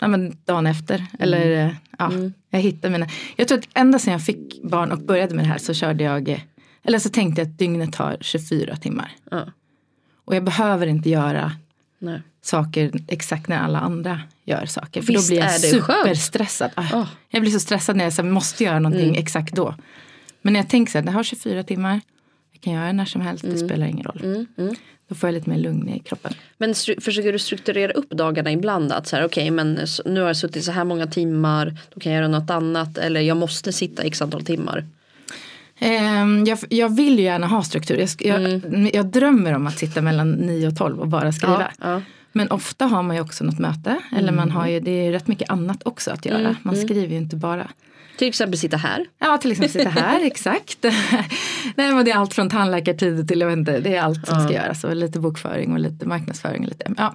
ja, 0.00 0.08
men 0.08 0.36
dagen 0.44 0.66
efter. 0.66 1.06
Eller 1.18 1.66
eh, 1.66 1.72
ja, 1.98 2.12
jag 2.50 2.60
hittar 2.60 2.90
mina. 2.90 3.06
Jag 3.36 3.48
tror 3.48 3.58
att 3.58 3.68
ända 3.74 3.98
sedan 3.98 4.12
jag 4.12 4.24
fick 4.24 4.62
barn 4.62 4.92
och 4.92 4.98
började 4.98 5.34
med 5.34 5.44
det 5.44 5.48
här 5.48 5.58
så 5.58 5.74
körde 5.74 6.04
jag. 6.04 6.28
eh, 6.28 6.40
Eller 6.82 6.98
så 6.98 7.08
tänkte 7.08 7.40
jag 7.40 7.48
att 7.48 7.58
dygnet 7.58 7.94
har 7.96 8.16
24 8.20 8.76
timmar. 8.76 9.12
Ja. 9.30 9.46
Och 10.24 10.36
jag 10.36 10.44
behöver 10.44 10.86
inte 10.86 11.10
göra 11.10 11.52
Nej. 11.98 12.22
saker 12.42 12.90
exakt 13.08 13.48
när 13.48 13.58
alla 13.58 13.80
andra 13.80 14.20
gör 14.44 14.66
saker. 14.66 15.02
För 15.02 15.12
Visst 15.12 15.28
då 15.28 15.34
blir 15.34 15.42
jag 15.42 15.60
superstressad. 15.60 16.70
Ah. 16.74 17.06
Jag 17.28 17.42
blir 17.42 17.52
så 17.52 17.60
stressad 17.60 17.96
när 17.96 18.04
jag 18.04 18.12
så 18.12 18.22
måste 18.22 18.64
göra 18.64 18.78
någonting 18.78 19.16
exakt 19.16 19.54
då. 19.54 19.74
Men 20.42 20.52
när 20.52 20.60
jag 20.60 20.68
tänker 20.68 20.92
så 20.92 20.98
här, 20.98 21.04
det 21.04 21.12
har 21.12 21.22
24 21.22 21.62
timmar. 21.62 22.00
Kan 22.60 22.72
göra 22.72 22.92
när 22.92 23.04
som 23.04 23.20
helst, 23.20 23.44
det 23.44 23.56
spelar 23.58 23.86
ingen 23.86 24.04
roll. 24.04 24.46
Då 25.08 25.14
får 25.14 25.28
jag 25.28 25.34
lite 25.34 25.50
mer 25.50 25.58
lugn 25.58 25.88
i 25.88 25.98
kroppen. 25.98 26.32
Men 26.58 26.74
försöker 26.74 27.32
du 27.32 27.38
strukturera 27.38 27.92
upp 27.92 28.10
dagarna 28.10 28.52
ibland? 28.52 28.92
Att 28.92 29.06
så 29.06 29.16
här, 29.16 29.24
okej, 29.24 29.50
men 29.50 29.78
s- 29.78 30.00
nu 30.04 30.20
har 30.20 30.26
jag 30.26 30.36
suttit 30.36 30.64
så 30.64 30.72
här 30.72 30.84
många 30.84 31.06
timmar. 31.06 31.76
Då 31.94 32.00
kan 32.00 32.12
jag 32.12 32.18
göra 32.20 32.28
något 32.28 32.50
annat. 32.50 32.98
Eller 32.98 33.20
jag 33.20 33.36
måste 33.36 33.72
sitta 33.72 34.02
x 34.02 34.22
antal 34.22 34.44
timmar. 34.44 34.84
Ehm, 35.78 36.44
jag, 36.44 36.58
jag 36.68 36.96
vill 36.96 37.18
ju 37.18 37.24
gärna 37.24 37.46
ha 37.46 37.62
struktur. 37.62 37.96
Jag, 37.98 38.08
jag, 38.42 38.52
Mm. 38.52 38.90
jag 38.94 39.06
drömmer 39.06 39.54
om 39.54 39.66
att 39.66 39.78
sitta 39.78 40.00
mellan 40.02 40.30
9 40.32 40.68
och 40.68 40.76
12 40.76 41.00
och 41.00 41.08
bara 41.08 41.32
skriva. 41.32 41.72
Ja, 41.80 41.90
ja. 41.90 42.02
Men 42.32 42.50
ofta 42.50 42.86
har 42.86 43.02
man 43.02 43.16
ju 43.16 43.22
också 43.22 43.44
något 43.44 43.58
möte. 43.58 43.96
Eller 44.16 44.32
man 44.32 44.50
har 44.50 44.66
ju, 44.66 44.80
det 44.80 44.90
är 45.06 45.12
rätt 45.12 45.26
mycket 45.28 45.50
annat 45.50 45.80
också 45.86 46.10
att 46.10 46.26
göra. 46.26 46.38
Mm, 46.38 46.54
Man 46.62 46.76
skriver 46.76 47.08
ju 47.08 47.16
inte 47.16 47.36
bara. 47.36 47.68
Till 48.20 48.28
exempel 48.28 48.58
sitta 48.58 48.76
här. 48.76 49.06
Ja, 49.18 49.38
till 49.38 49.50
exempel 49.50 49.70
sitta 49.70 49.90
här, 49.90 50.20
exakt. 50.26 50.78
Nej, 51.74 51.92
men 51.92 52.04
det 52.04 52.10
är 52.10 52.16
allt 52.16 52.34
från 52.34 52.50
tandläkartid 52.50 53.28
till, 53.28 53.40
jag 53.40 53.48
vet 53.48 53.58
inte, 53.58 53.80
det 53.80 53.96
är 53.96 54.02
allt 54.02 54.26
som 54.26 54.40
ska 54.40 54.52
göras. 54.52 54.84
Och 54.84 54.96
lite 54.96 55.20
bokföring 55.20 55.72
och 55.72 55.78
lite 55.78 56.06
marknadsföring. 56.06 56.62
Och 56.62 56.68
lite, 56.68 56.94
ja. 56.96 57.14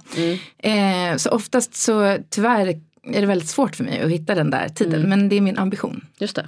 eh, 0.70 1.16
så 1.16 1.30
oftast 1.30 1.74
så 1.74 2.18
tyvärr 2.30 2.66
är 3.06 3.20
det 3.20 3.26
väldigt 3.26 3.48
svårt 3.48 3.76
för 3.76 3.84
mig 3.84 4.00
att 4.00 4.10
hitta 4.10 4.34
den 4.34 4.50
där 4.50 4.68
tiden. 4.68 5.08
Men 5.08 5.28
det 5.28 5.36
är 5.36 5.40
min 5.40 5.58
ambition. 5.58 6.06
Just 6.18 6.36
det. 6.36 6.46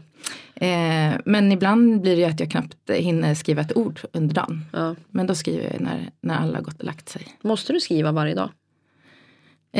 Eh, 0.66 1.21
men 1.25 1.52
ibland 1.52 2.00
blir 2.00 2.16
det 2.16 2.23
ju 2.23 2.28
att 2.28 2.40
jag 2.40 2.50
knappt 2.50 2.90
hinner 2.90 3.35
skriva 3.35 3.62
ett 3.62 3.76
ord 3.76 4.00
under 4.12 4.35
dagen. 4.35 4.64
Ja. 4.73 4.94
Men 5.11 5.26
då 5.26 5.35
skriver 5.35 5.71
jag 5.73 5.80
när, 5.80 6.11
när 6.21 6.37
alla 6.37 6.59
har 6.59 6.64
gått 6.64 6.78
och 6.78 6.85
lagt 6.85 7.09
sig. 7.09 7.23
Måste 7.42 7.73
du 7.73 7.80
skriva 7.80 8.12
varje 8.12 8.35
dag? 8.35 8.50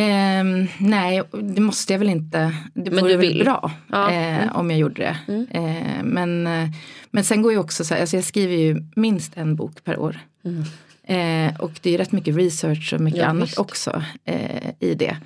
Ehm, 0.00 0.67
nej, 0.78 1.23
det 1.43 1.61
måste 1.61 1.93
jag 1.93 1.99
väl 1.99 2.09
inte. 2.09 2.55
Det 2.75 2.90
Men 2.90 3.00
vore 3.05 3.12
du 3.12 3.17
väl 3.17 3.28
vill? 3.28 3.45
bra 3.45 3.71
Ja. 3.93 4.11
Mm. 4.11 4.49
eh, 4.49 4.57
om 4.57 4.71
jag 4.71 4.78
gjorde 4.81 5.02
det. 5.26 5.45
Eh, 5.50 6.02
men, 6.05 6.47
eh, 6.47 6.69
men 7.11 7.25
sen 7.25 7.43
går 7.43 7.52
ju 7.52 7.59
också 7.59 7.85
så 7.85 7.95
här, 7.95 8.00
alltså 8.00 8.17
jag 8.17 8.25
skriver 8.25 8.55
ju 8.57 8.83
minst 8.97 9.37
en 9.37 9.57
bok 9.57 9.85
per 9.85 9.99
år. 9.99 10.19
Eh, 11.05 11.61
och 11.61 11.73
det 11.83 11.88
är 11.88 11.93
ju 11.93 11.99
rätt 11.99 12.12
mycket 12.12 12.37
research 12.37 12.93
och 12.95 13.00
mycket 13.00 13.19
Mm. 13.23 13.25
Ja, 13.26 13.31
annat 13.31 13.49
visst. 13.49 13.59
också 13.59 14.02
eh, 14.25 14.71
i 14.81 14.95
det. 14.95 15.17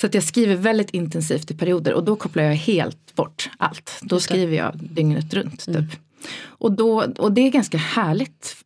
Så 0.00 0.06
att 0.06 0.14
jag 0.14 0.24
skriver 0.24 0.56
väldigt 0.56 0.90
intensivt 0.90 1.50
i 1.50 1.54
perioder 1.56 1.94
och 1.94 2.04
då 2.04 2.16
kopplar 2.16 2.42
jag 2.42 2.54
helt 2.54 3.14
bort 3.14 3.50
allt. 3.58 3.98
Då. 4.02 4.14
Mm. 4.16 4.20
skriver 4.20 4.56
jag 4.56 4.72
dygnet 4.82 5.34
runt. 5.34 5.64
Typ. 5.64 5.84
Och, 6.42 6.72
då, 6.72 7.04
och 7.18 7.32
det 7.32 7.40
är 7.40 7.50
ganska 7.50 7.78
härligt 7.78 8.56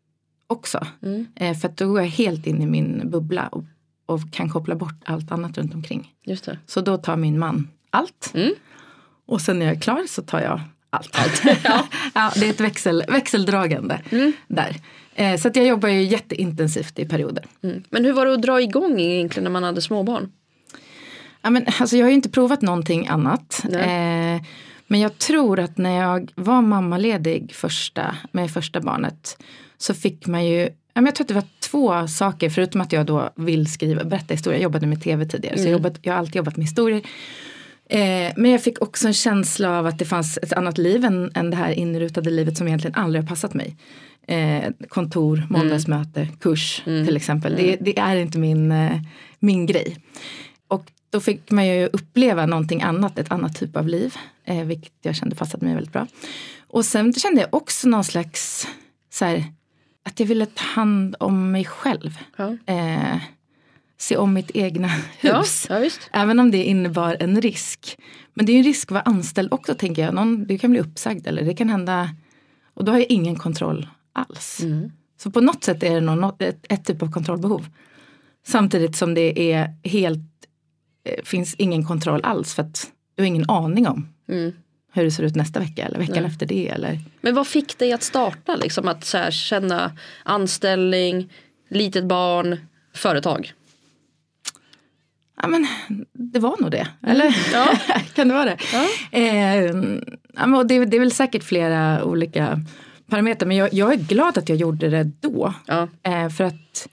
också. 0.47 0.87
Mm. 1.03 1.27
Eh, 1.37 1.57
för 1.59 1.69
att 1.69 1.77
då 1.77 1.89
går 1.89 2.01
jag 2.01 2.09
helt 2.09 2.47
in 2.47 2.63
i 2.63 2.67
min 2.67 3.11
bubbla 3.11 3.49
och, 3.49 3.65
och 4.07 4.33
kan 4.33 4.49
koppla 4.49 4.75
bort 4.75 4.95
allt 5.05 5.33
annat 5.33 5.59
runt 5.59 5.75
omkring. 5.75 6.13
Just 6.25 6.45
det. 6.45 6.59
Så 6.67 6.81
då 6.81 6.97
tar 6.97 7.17
min 7.17 7.39
man 7.39 7.69
allt. 7.91 8.33
Mm. 8.35 8.55
Och 9.27 9.41
sen 9.41 9.59
när 9.59 9.67
jag 9.67 9.77
är 9.77 9.81
klar 9.81 10.05
så 10.09 10.23
tar 10.23 10.41
jag 10.41 10.61
allt. 10.91 11.43
ja. 12.15 12.33
det 12.37 12.47
är 12.47 12.51
ett 12.51 12.61
växel, 12.61 13.05
växeldragande 13.09 14.01
Mm. 14.11 14.33
där. 14.49 14.77
Eh, 15.15 15.37
så 15.37 15.49
att 15.49 15.57
jag 15.57 15.67
jobbar 15.67 15.89
ju 15.89 16.03
jätteintensivt 16.03 16.99
i 16.99 17.05
perioder. 17.09 17.45
Mm. 17.63 17.83
Men 17.91 18.05
hur 18.05 18.13
var 18.13 18.27
det 18.27 18.35
att 18.35 18.43
dra 18.43 18.61
igång 18.61 19.01
egentligen 19.01 19.45
när 19.45 19.51
man 19.51 19.63
hade 19.63 19.83
småbarn? 19.83 20.33
Ja, 21.43 21.51
men, 21.51 21.67
alltså, 21.81 21.97
jag 21.97 22.05
har 22.05 22.11
ju 22.11 22.15
inte 22.15 22.31
provat 22.31 22.63
någonting 22.63 23.09
annat. 23.09 23.65
Eh, 23.73 24.43
men 24.87 25.01
jag 25.01 25.19
tror 25.19 25.61
att 25.61 25.79
när 25.79 26.01
jag 26.01 26.33
var 26.35 26.63
mammaledig 26.63 27.55
första, 27.55 28.17
med 28.33 28.51
första 28.51 28.81
barnet 28.81 29.43
så 29.79 29.95
fick 29.95 30.27
man 30.27 30.47
ju 30.47 30.61
Ja, 30.61 30.71
jag 30.95 31.15
tror 31.15 31.25
att 31.25 31.29
det 31.29 31.35
var 31.35 31.45
två 31.61 32.09
saker, 32.09 32.51
förutom 32.51 32.81
att 32.81 32.93
jag 32.93 33.07
då 33.07 33.31
vill 33.37 33.73
skriva, 33.73 34.05
berätta 34.05 34.35
historier. 34.35 34.59
Jag 34.59 34.63
jobbade 34.63 34.87
med 34.87 35.03
tv 35.03 35.27
tidigare, 35.27 35.59
så 35.59 35.65
jag, 35.65 35.73
jobbat, 35.73 35.99
jag 36.03 36.13
har 36.13 36.19
alltid 36.19 36.37
jobbat 36.37 36.57
med 36.57 36.65
historier. 36.65 37.03
Eh, 37.89 38.33
men 38.37 38.51
jag 38.51 38.63
fick 38.63 38.83
också 38.83 39.07
en 39.07 39.15
känsla 39.15 39.79
av 39.79 39.87
att 39.87 39.99
det 39.99 40.05
fanns 40.05 40.39
ett 40.43 40.53
annat 40.53 40.79
liv 40.79 41.05
än, 41.05 41.31
än 41.35 41.51
det 41.51 41.57
här 41.57 41.71
inrutade 41.71 42.31
livet 42.31 42.57
som 42.57 42.67
egentligen 42.67 42.95
aldrig 42.95 43.23
har 43.23 43.29
passat 43.29 43.55
mig. 43.55 43.77
Eh, 44.27 44.71
kontor, 44.89 45.47
måndagsmöte, 45.51 46.21
mm. 46.21 46.37
kurs 46.37 46.83
mm. 46.87 47.07
till 47.07 47.17
exempel. 47.17 47.53
Mm. 47.53 47.67
Det, 47.67 47.77
det, 47.81 47.99
är 47.99 48.17
inte 48.17 48.39
min, 48.39 48.73
eh, 48.73 49.01
min 49.39 49.67
grej. 49.67 49.97
Och 50.69 50.91
då 51.11 51.21
fick 51.21 51.51
man 51.51 51.67
ju 51.67 51.87
uppleva 51.87 52.47
någonting 52.47 52.83
annat, 52.83 53.19
ett 53.19 53.33
annat 53.33 53.57
typ 53.57 53.77
av 53.77 53.89
liv. 53.89 54.15
Eh, 54.45 54.65
vilket 54.65 54.93
jag 55.03 55.17
kände 55.17 55.37
passade 55.37 55.67
mig 55.67 55.75
väldigt 55.75 55.93
bra. 55.93 56.07
Och 56.67 56.85
sen 56.85 57.13
kände 57.13 57.41
jag 57.41 57.55
också 57.55 57.89
någon 57.89 58.05
slags 58.05 58.69
så 59.11 59.25
här, 59.25 59.45
att 60.05 60.21
jag 60.21 60.27
ville 60.27 60.47
ta 60.47 60.65
hand 60.65 61.17
om 61.21 61.53
mig 61.53 61.65
själv. 61.65 62.19
Ja. 62.37 62.57
Eh, 62.67 63.17
se 63.99 64.17
om 64.17 64.33
mitt 64.33 64.51
egna 64.55 64.89
hus. 65.19 65.67
Ja, 65.71 65.85
ja, 65.85 65.91
Även 66.13 66.41
om 66.41 66.51
det 66.51 66.65
innebar 66.65 67.17
en 67.21 67.41
risk. 67.41 67.99
Men 68.35 68.47
det 68.47 68.53
är 68.53 68.57
en 68.57 68.65
risk 68.65 68.89
att 68.89 68.95
vara 68.95 69.03
anställd 69.03 69.53
också 69.53 69.75
tänker 69.75 70.03
jag. 70.03 70.15
Någon, 70.15 70.45
du 70.45 70.59
kan 70.59 70.71
bli 70.71 70.81
uppsagd 70.81 71.27
eller 71.27 71.43
det 71.43 71.55
kan 71.55 71.69
hända. 71.69 72.11
Och 72.75 72.85
då 72.85 72.93
har 72.93 72.99
jag 72.99 73.11
ingen 73.11 73.37
kontroll 73.37 73.89
alls. 74.13 74.61
Mm. 74.63 74.91
Så 75.17 75.31
på 75.31 75.41
något 75.41 75.65
sätt 75.65 75.83
är 75.83 75.95
det 75.95 76.01
något, 76.01 76.43
ett, 76.43 76.67
ett 76.69 76.85
typ 76.85 77.03
av 77.03 77.13
kontrollbehov. 77.13 77.67
Samtidigt 78.47 78.97
som 78.97 79.15
det 79.15 79.53
är 79.53 79.75
helt, 79.83 80.21
eh, 81.05 81.25
finns 81.25 81.55
ingen 81.55 81.85
kontroll 81.85 82.21
alls 82.25 82.55
för 82.55 82.63
att 82.63 82.91
du 83.15 83.23
har 83.23 83.29
ingen 83.29 83.51
aning 83.51 83.89
om 83.89 84.09
mm. 84.29 84.53
Hur 84.95 85.05
det 85.05 85.11
ser 85.11 85.23
ut 85.23 85.37
nästa 85.37 85.61
vecka 85.61 85.87
eller 85.87 85.99
veckan 85.99 86.23
Nej. 86.23 86.27
efter 86.27 86.47
det. 86.47 86.69
Eller. 86.69 87.01
Men 87.21 87.35
vad 87.35 87.47
fick 87.47 87.79
dig 87.79 87.93
att 87.93 88.03
starta? 88.03 88.57
Liksom 88.57 88.89
att 88.89 89.05
så 89.05 89.19
här, 89.19 89.31
känna 89.31 89.93
anställning, 90.23 91.33
litet 91.69 92.05
barn, 92.05 92.57
företag? 92.95 93.53
Ja 95.43 95.49
men 95.49 95.67
det 96.13 96.39
var 96.39 96.57
nog 96.61 96.71
det. 96.71 96.87
Mm. 97.03 97.17
Eller? 97.17 97.37
Ja. 97.53 97.67
kan 98.15 98.29
det 98.29 98.35
vara 98.35 98.45
det? 98.45 98.59
Ja. 98.73 98.89
Eh, 99.11 99.65
ja, 100.35 100.65
det, 100.65 100.85
det 100.85 100.97
är 100.97 101.01
väl 101.01 101.11
säkert 101.11 101.45
flera 101.45 102.05
olika 102.05 102.61
parametrar. 103.07 103.49
Men 103.49 103.57
jag, 103.57 103.75
jag 103.75 103.93
är 103.93 103.97
glad 103.97 104.39
att 104.39 104.49
jag 104.49 104.59
gjorde 104.59 104.89
det 104.89 105.11
då. 105.21 105.55
Ja. 105.67 105.89
Eh, 106.03 106.29
för 106.29 106.45
att 106.45 106.89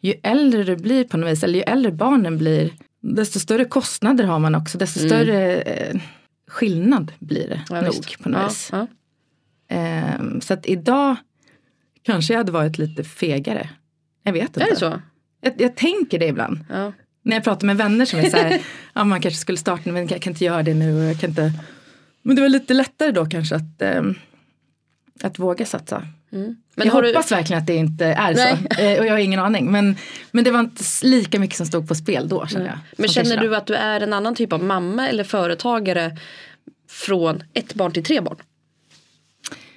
ju 0.00 0.14
äldre 0.22 0.64
du 0.64 0.76
blir 0.76 1.04
på 1.04 1.16
något 1.16 1.30
vis, 1.30 1.44
eller 1.44 1.58
ju 1.58 1.62
äldre 1.62 1.92
barnen 1.92 2.38
blir, 2.38 2.70
desto 3.00 3.40
större 3.40 3.64
kostnader 3.64 4.24
har 4.24 4.38
man 4.38 4.54
också. 4.54 4.78
Desto 4.78 5.00
mm. 5.00 5.08
större 5.08 5.60
eh, 5.60 6.00
skillnad 6.52 7.12
blir 7.18 7.48
det 7.48 7.60
ja, 7.68 7.80
nog 7.80 7.94
visst. 7.94 8.22
på 8.22 8.28
något 8.28 8.50
vis. 8.50 8.70
Eh, 9.68 10.38
så 10.40 10.54
att 10.54 10.66
idag 10.66 11.16
kanske 12.02 12.32
jag 12.32 12.38
hade 12.38 12.52
varit 12.52 12.78
lite 12.78 13.04
fegare. 13.04 13.70
Jag 14.22 14.32
vet 14.32 14.42
inte. 14.42 14.62
Är 14.62 14.70
det 14.70 14.76
så? 14.76 15.00
Jag, 15.40 15.60
jag 15.60 15.76
tänker 15.76 16.18
det 16.18 16.26
ibland. 16.26 16.58
Ja 16.70 16.92
när 17.22 17.36
jag 17.36 17.44
pratar 17.44 17.66
med 17.66 17.76
vänner 17.76 18.04
som 18.04 18.18
är 18.18 18.30
så 18.30 18.36
här, 18.36 18.60
ja 18.92 19.04
man 19.04 19.20
kanske 19.20 19.40
skulle 19.40 19.58
starta 19.58 19.92
men 19.92 20.08
jag 20.08 20.22
kan 20.22 20.32
inte 20.32 20.44
göra 20.44 20.62
det 20.62 20.74
nu 20.74 20.98
och 20.98 21.04
jag 21.04 21.20
kan 21.20 21.30
inte. 21.30 21.52
Men 22.22 22.36
det 22.36 22.42
var 22.42 22.48
lite 22.48 22.74
lättare 22.74 23.10
då 23.10 23.26
kanske 23.26 23.56
att, 23.56 23.82
eh, 23.82 24.02
att 25.22 25.38
våga 25.38 25.66
satsa. 25.66 26.08
Mm. 26.32 26.56
Men 26.74 26.86
jag 26.86 26.94
hoppas 26.94 27.28
du... 27.28 27.34
verkligen 27.34 27.62
att 27.62 27.66
det 27.66 27.74
inte 27.74 28.04
är 28.04 28.34
Nej. 28.34 28.56
så. 28.70 28.82
Eh, 28.82 28.98
och 28.98 29.06
jag 29.06 29.12
har 29.12 29.18
ingen 29.18 29.40
aning. 29.40 29.70
Men, 29.72 29.96
men 30.30 30.44
det 30.44 30.50
var 30.50 30.60
inte 30.60 30.84
lika 31.02 31.38
mycket 31.38 31.56
som 31.56 31.66
stod 31.66 31.88
på 31.88 31.94
spel 31.94 32.28
då 32.28 32.46
känner 32.46 32.66
jag. 32.66 32.78
Men 32.96 33.08
känner 33.08 33.36
du 33.36 33.56
att 33.56 33.66
du 33.66 33.74
är 33.74 34.00
en 34.00 34.12
annan 34.12 34.34
typ 34.34 34.52
av 34.52 34.62
mamma 34.62 35.08
eller 35.08 35.24
företagare 35.24 36.16
från 36.88 37.42
ett 37.54 37.74
barn 37.74 37.92
till 37.92 38.04
tre 38.04 38.20
barn? 38.20 38.36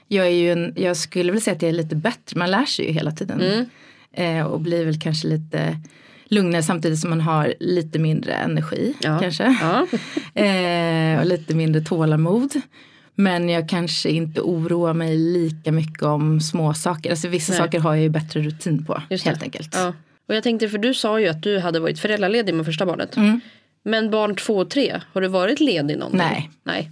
Jag, 0.08 0.26
är 0.26 0.32
ju 0.32 0.52
en, 0.52 0.74
jag 0.78 0.98
skulle 0.98 1.32
väl 1.32 1.42
säga 1.42 1.56
att 1.56 1.62
jag 1.62 1.70
är 1.70 1.74
lite 1.74 1.96
bättre, 1.96 2.40
man 2.40 2.52
lär 2.52 2.66
sig 2.66 2.86
ju 2.86 2.92
hela 2.92 3.12
tiden. 3.12 3.42
Mm. 3.42 3.66
Eh, 4.14 4.46
och 4.46 4.60
blir 4.60 4.86
väl 4.86 5.02
kanske 5.02 5.28
lite 5.28 5.78
lugnare 6.26 6.64
samtidigt 6.64 7.00
som 7.00 7.10
man 7.10 7.22
har 7.22 7.54
lite 7.60 8.00
mindre 8.00 8.34
energi 8.34 8.94
ja. 9.02 9.20
kanske. 9.20 9.58
Ja. 9.62 9.88
eh, 10.42 11.20
och 11.20 11.26
lite 11.26 11.56
mindre 11.56 11.82
tålamod. 11.82 12.62
Men 13.16 13.50
jag 13.50 13.70
kanske 13.70 14.10
inte 14.10 14.42
oroar 14.42 14.94
mig 14.94 15.18
lika 15.18 15.72
mycket 15.72 16.04
om 16.04 16.42
små 16.42 16.74
saker. 16.74 17.10
Alltså 17.10 17.28
vissa 17.28 17.52
Nej. 17.52 17.62
saker 17.62 17.80
har 17.80 17.94
jag 17.96 18.04
ju 18.04 18.10
bättre 18.10 18.42
rutin 18.42 18.86
på 18.86 19.02
helt 19.10 19.44
enkelt. 19.44 19.70
Ja. 19.74 19.94
Och 20.28 20.36
jag 20.36 20.44
tänkte 20.44 20.70
för 20.70 20.78
du 20.78 20.94
sa 20.94 21.20
ju 21.20 21.28
att 21.28 21.44
du 21.44 21.60
hade 21.60 21.80
varit 21.80 22.00
föräldraledig 22.00 22.54
med 22.54 22.66
första 22.66 22.86
barnet. 22.86 23.18
Mm. 23.18 23.40
Men 23.84 24.10
barn 24.12 24.36
två 24.36 24.58
och 24.58 24.70
tre, 24.70 25.02
har 25.14 25.22
du 25.22 25.28
varit 25.28 25.60
ledig 25.60 25.98
någon 25.98 26.12
Nej. 26.14 26.50
Nej. 26.64 26.92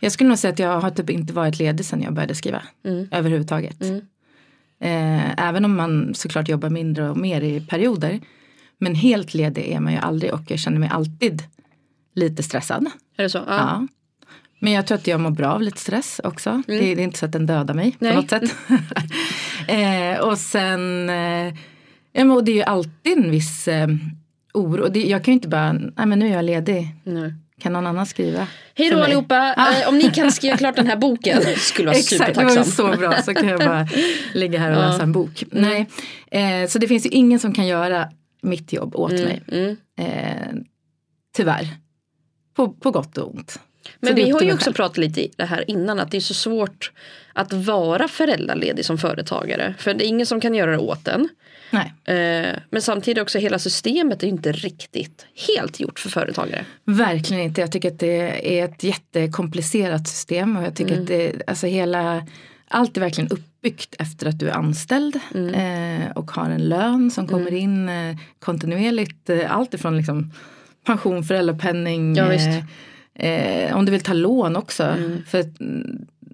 Jag 0.00 0.12
skulle 0.12 0.28
nog 0.28 0.38
säga 0.38 0.52
att 0.52 0.58
jag 0.58 0.80
har 0.80 0.90
typ 0.90 1.10
inte 1.10 1.32
varit 1.32 1.58
ledig 1.58 1.86
sedan 1.86 2.02
jag 2.02 2.12
började 2.12 2.34
skriva. 2.34 2.62
Mm. 2.84 3.08
Överhuvudtaget. 3.10 3.82
Mm. 3.82 4.00
Eh, 4.80 5.48
även 5.48 5.64
om 5.64 5.76
man 5.76 6.14
såklart 6.14 6.48
jobbar 6.48 6.70
mindre 6.70 7.10
och 7.10 7.16
mer 7.16 7.40
i 7.40 7.60
perioder. 7.60 8.20
Men 8.78 8.94
helt 8.94 9.34
ledig 9.34 9.68
är 9.68 9.80
man 9.80 9.92
ju 9.92 9.98
aldrig 9.98 10.34
och 10.34 10.42
jag 10.48 10.58
känner 10.58 10.78
mig 10.78 10.88
alltid 10.92 11.42
lite 12.14 12.42
stressad. 12.42 12.86
Är 13.16 13.22
det 13.22 13.30
så? 13.30 13.38
Ja. 13.38 13.44
ja. 13.46 13.86
Men 14.64 14.72
jag 14.72 14.86
tror 14.86 14.98
att 14.98 15.06
jag 15.06 15.20
mår 15.20 15.30
bra 15.30 15.48
av 15.48 15.62
lite 15.62 15.80
stress 15.80 16.20
också. 16.24 16.50
Mm. 16.50 16.62
Det, 16.66 16.74
det, 16.74 17.00
är 17.00 17.04
inte 17.04 17.18
så 17.18 17.26
att 17.26 17.32
den 17.32 17.46
dödar 17.46 17.74
mig 17.74 17.96
Nej. 17.98 18.10
på 18.10 18.20
något 18.20 18.30
sätt. 18.30 18.42
eh, 19.68 20.18
och 20.20 20.38
sen, 20.38 21.10
eh, 21.10 21.54
ja, 22.12 22.40
det 22.40 22.52
är 22.52 22.56
ju 22.56 22.62
alltid 22.62 23.18
en 23.18 23.30
viss 23.30 23.68
eh, 23.68 23.88
oro. 24.54 24.88
Det, 24.88 25.04
jag 25.04 25.24
kan 25.24 25.32
ju 25.32 25.34
inte 25.34 25.48
bara, 25.48 25.72
nej 25.72 26.06
men 26.06 26.18
nu 26.18 26.28
är 26.28 26.32
jag 26.32 26.44
ledig. 26.44 26.88
Nej. 27.04 27.34
Kan 27.60 27.72
någon 27.72 27.86
annan 27.86 28.06
skriva? 28.06 28.46
Hej 28.74 28.90
då 28.90 29.02
allihopa! 29.02 29.54
Ah. 29.56 29.80
Eh, 29.80 29.88
om 29.88 29.98
ni 29.98 30.10
kan 30.10 30.32
skriva 30.32 30.56
klart 30.56 30.76
den 30.76 30.86
här 30.86 30.96
boken. 30.96 31.42
skulle 31.56 31.88
vara 31.88 31.98
Exakt, 31.98 32.34
det 32.34 32.44
var 32.44 32.62
så 32.62 32.88
bra. 32.88 33.22
Så 33.22 33.34
kan 33.34 33.48
jag 33.48 33.60
bara 33.60 33.88
ligga 34.34 34.58
här 34.58 34.70
och 34.70 34.76
läsa 34.76 35.02
en 35.02 35.12
bok. 35.12 35.44
Mm. 35.52 35.64
Nej. 35.70 35.86
Eh, 36.62 36.68
så 36.68 36.78
det 36.78 36.88
finns 36.88 37.06
ju 37.06 37.10
ingen 37.10 37.38
som 37.38 37.54
kan 37.54 37.66
göra 37.66 38.08
mitt 38.42 38.72
jobb 38.72 38.96
åt 38.96 39.12
mm, 39.12 39.24
mig. 39.24 39.42
Mm. 39.48 39.76
Eh, 39.98 40.64
tyvärr. 41.36 41.68
På, 42.56 42.68
på 42.68 42.90
gott 42.90 43.18
och 43.18 43.34
ont. 43.34 43.58
Men 44.00 44.14
vi 44.14 44.30
har 44.30 44.42
ju 44.42 44.52
också 44.52 44.72
pratat 44.72 44.98
lite 44.98 45.20
i 45.20 45.30
det 45.36 45.44
här 45.44 45.70
innan 45.70 46.00
att 46.00 46.10
det 46.10 46.16
är 46.16 46.20
så 46.20 46.34
svårt 46.34 46.92
att 47.32 47.52
vara 47.52 48.08
föräldraledig 48.08 48.84
som 48.84 48.98
företagare. 48.98 49.74
För 49.78 49.94
det 49.94 50.04
är 50.04 50.08
ingen 50.08 50.26
som 50.26 50.40
kan 50.40 50.54
göra 50.54 50.70
det 50.70 50.78
åt 50.78 51.08
en. 51.08 51.28
Nej. 51.70 51.92
Eh, 52.04 52.58
men 52.70 52.82
samtidigt 52.82 53.22
också 53.22 53.38
hela 53.38 53.58
systemet 53.58 54.22
är 54.22 54.26
inte 54.26 54.52
riktigt 54.52 55.26
helt 55.48 55.80
gjort 55.80 55.98
för 55.98 56.08
företagare. 56.08 56.64
Verkligen 56.84 57.42
inte. 57.42 57.60
Jag 57.60 57.72
tycker 57.72 57.92
att 57.92 57.98
det 57.98 58.58
är 58.58 58.64
ett 58.64 58.82
jättekomplicerat 58.82 60.08
system 60.08 60.56
och 60.56 60.64
jag 60.64 60.76
tycker 60.76 60.92
mm. 60.92 61.02
att 61.02 61.08
det, 61.08 61.42
alltså 61.46 61.66
hela 61.66 62.26
allt 62.68 62.96
är 62.96 63.00
verkligen 63.00 63.30
uppbyggt 63.30 63.94
efter 63.98 64.26
att 64.26 64.38
du 64.38 64.48
är 64.48 64.52
anställd 64.52 65.20
mm. 65.34 65.54
eh, 66.02 66.10
och 66.10 66.30
har 66.30 66.50
en 66.50 66.68
lön 66.68 67.10
som 67.10 67.26
kommer 67.28 67.48
mm. 67.48 67.60
in 67.60 67.88
eh, 67.88 68.16
kontinuerligt. 68.38 69.30
Allt 69.48 69.74
ifrån 69.74 69.96
liksom 69.96 70.32
pension, 70.84 71.24
föräldrapenning, 71.24 72.14
ja, 72.16 72.32
eh, 73.14 73.64
eh, 73.64 73.76
om 73.76 73.84
du 73.84 73.92
vill 73.92 74.00
ta 74.00 74.12
lån 74.12 74.56
också. 74.56 74.82
Mm. 74.82 75.22
För 75.26 75.44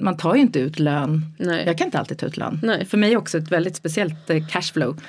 man 0.01 0.17
tar 0.17 0.35
ju 0.35 0.41
inte 0.41 0.61
ut 0.61 0.79
lön. 0.79 1.23
Nej. 1.39 1.67
Jag 1.67 1.79
kan 1.79 1.85
inte 1.85 1.99
alltid 1.99 2.19
ta 2.19 2.27
ut 2.27 2.37
lön. 2.37 2.61
Nej. 2.63 2.85
För 2.85 2.99
mig 2.99 3.13
är 3.13 3.17
också 3.17 3.39
ett 3.39 3.53
väldigt 3.53 3.77
speciellt 3.77 4.31
eh, 4.31 4.47
cashflow. 4.47 5.01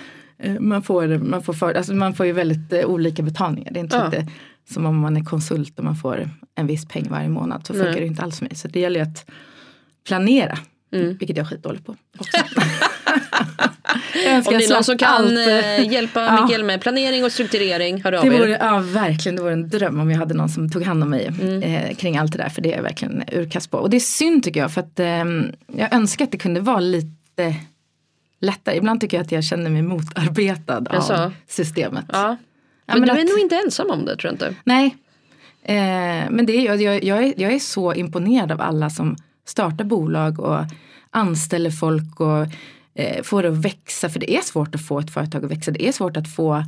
Man 0.60 0.84
får, 0.84 1.18
man, 1.18 1.44
får 1.44 1.54
för, 1.54 1.74
alltså 1.74 1.94
man 1.94 2.14
får 2.14 2.26
ju 2.26 2.32
väldigt 2.32 2.86
olika 2.86 3.24
betalningar. 3.24 3.72
Det 3.72 3.80
är 3.80 3.84
inte 3.84 3.96
ja. 3.96 4.10
det, 4.10 4.28
som 4.70 4.86
om 4.86 4.98
man 4.98 5.18
är 5.18 5.24
konsult 5.24 5.80
och 5.80 5.86
man 5.86 5.96
får 5.96 6.30
en 6.56 6.68
viss 6.68 6.88
peng 6.88 7.08
varje 7.10 7.30
månad. 7.30 7.68
Så 7.68 7.74
funkar 7.74 7.92
det 7.92 8.06
inte 8.06 8.22
alls 8.22 8.38
för 8.38 8.46
mig. 8.46 8.56
Så 8.56 8.68
det 8.68 8.80
gäller 8.80 9.00
ju 9.00 9.06
att 9.06 9.26
planera. 10.08 10.58
Mm. 10.94 11.18
Vilket 11.18 11.38
jag 11.38 11.46
är 11.46 11.50
skitdålig 11.50 11.86
på. 11.86 11.96
Om 14.46 14.54
det 14.58 14.66
är 14.66 14.74
någon 14.74 14.84
som 14.84 14.98
kan 14.98 15.10
allt. 15.10 15.48
Eh, 15.48 15.92
hjälpa 15.92 16.26
ja. 16.26 16.42
Mikael 16.42 16.64
med 16.64 16.82
planering 16.82 17.24
och 17.24 17.32
strukturering, 17.32 18.04
hör 18.04 18.12
av 18.12 18.26
det 18.26 18.30
vore, 18.30 18.58
Ja 18.62 18.80
verkligen, 18.80 19.36
det 19.36 19.42
vore 19.42 19.54
en 19.54 19.70
dröm 19.70 20.00
om 20.00 20.12
jag 20.12 20.18
hade 20.18 20.34
någon 20.34 20.50
som 20.50 20.70
tog 20.70 20.84
hand 20.84 21.04
om 21.04 21.10
mig 21.10 21.32
mm. 21.42 21.64
eh, 21.64 21.96
kring 21.96 22.18
allt 22.18 22.32
det 22.32 22.38
där. 22.38 22.50
För 22.50 22.62
det 22.62 22.72
är 22.72 22.76
jag 22.76 22.84
verkligen 22.84 23.24
urkast 23.32 23.72
på. 23.72 23.78
Och 23.78 23.90
det 23.90 23.98
är 23.98 24.00
synd 24.00 24.44
tycker 24.44 24.60
jag 24.60 24.74
för 24.74 24.82
att 24.82 25.00
eh, 25.00 25.26
jag 25.78 25.94
önskar 25.94 26.26
att 26.26 26.32
det 26.32 26.38
kunde 26.38 26.60
vara 26.60 26.80
lite 26.80 27.56
lättare. 28.42 28.78
Ibland 28.78 29.02
tycker 29.02 29.18
jag 29.18 29.24
att 29.24 29.32
jag 29.32 29.44
känner 29.44 29.70
mig 29.70 29.82
motarbetad 29.82 30.86
jag 30.92 31.12
av 31.12 31.34
systemet. 31.48 32.06
Ja. 32.14 32.38
Men, 32.86 33.00
men 33.00 33.10
du 33.10 33.16
är 33.16 33.24
att, 33.24 33.30
nog 33.30 33.40
inte 33.40 33.56
ensam 33.56 33.90
om 33.90 34.06
det 34.06 34.16
tror 34.16 34.26
jag 34.26 34.34
inte. 34.34 34.56
Nej. 34.64 34.96
Eh, 35.64 36.30
men 36.30 36.46
det 36.46 36.54
är, 36.54 36.82
jag, 36.82 37.04
jag, 37.04 37.24
är, 37.24 37.34
jag 37.38 37.54
är 37.54 37.60
så 37.60 37.94
imponerad 37.94 38.52
av 38.52 38.62
alla 38.62 38.90
som 38.90 39.16
startar 39.46 39.86
bolag 39.86 40.40
och 40.40 40.60
anställer 41.12 41.72
folk 41.72 42.20
och 42.20 42.48
eh, 42.96 43.24
får 43.24 43.44
det 43.44 43.50
att 43.50 43.66
växa. 43.66 44.10
För 44.10 44.20
det 44.20 44.36
är 44.36 44.42
svårt 44.42 44.76
att 44.76 44.88
få 44.88 45.00
ett 45.00 45.14
företag 45.14 45.46
att 45.46 45.52
växa. 45.52 45.72
Det 45.72 45.88
är 45.88 45.92
svårt 45.92 46.18
att 46.18 46.36
få 46.36 46.66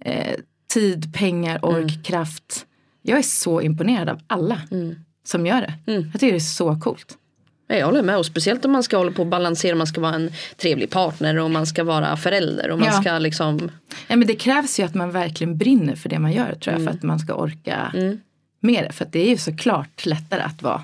eh, 0.00 0.34
tid, 0.72 1.14
pengar, 1.14 1.64
ork, 1.64 1.90
mm. 1.90 2.02
kraft. 2.02 2.66
Jag 3.02 3.18
är 3.18 3.22
så 3.22 3.60
imponerad 3.60 4.08
av 4.08 4.20
alla 4.26 4.60
mm. 4.70 4.96
som 5.24 5.46
gör 5.46 5.60
det. 5.60 5.92
Mm. 5.92 6.10
Jag 6.12 6.20
tycker 6.20 6.32
det 6.32 6.38
är 6.38 6.40
så 6.40 6.80
coolt. 6.80 7.16
Jag 7.76 7.86
håller 7.86 8.02
med 8.02 8.18
och 8.18 8.26
speciellt 8.26 8.64
om 8.64 8.72
man 8.72 8.82
ska 8.82 8.96
hålla 8.96 9.12
på 9.12 9.22
och 9.22 9.28
balansera, 9.28 9.76
man 9.76 9.86
ska 9.86 10.00
vara 10.00 10.14
en 10.14 10.30
trevlig 10.56 10.90
partner 10.90 11.36
och 11.36 11.50
man 11.50 11.66
ska 11.66 11.84
vara 11.84 12.16
förälder 12.16 12.70
och 12.70 12.78
man 12.78 12.88
ja. 12.88 13.00
ska 13.00 13.18
liksom 13.18 13.70
Ja 14.08 14.16
men 14.16 14.26
det 14.26 14.34
krävs 14.34 14.80
ju 14.80 14.84
att 14.84 14.94
man 14.94 15.10
verkligen 15.10 15.58
brinner 15.58 15.96
för 15.96 16.08
det 16.08 16.18
man 16.18 16.32
gör 16.32 16.54
tror 16.54 16.72
jag 16.72 16.80
mm. 16.80 16.86
för 16.86 16.98
att 16.98 17.02
man 17.02 17.18
ska 17.18 17.34
orka 17.34 17.92
mm. 17.94 18.20
med 18.60 18.84
det. 18.84 18.92
För 18.92 19.08
det 19.10 19.20
är 19.20 19.28
ju 19.28 19.36
såklart 19.36 20.06
lättare 20.06 20.40
att 20.40 20.62
vara 20.62 20.82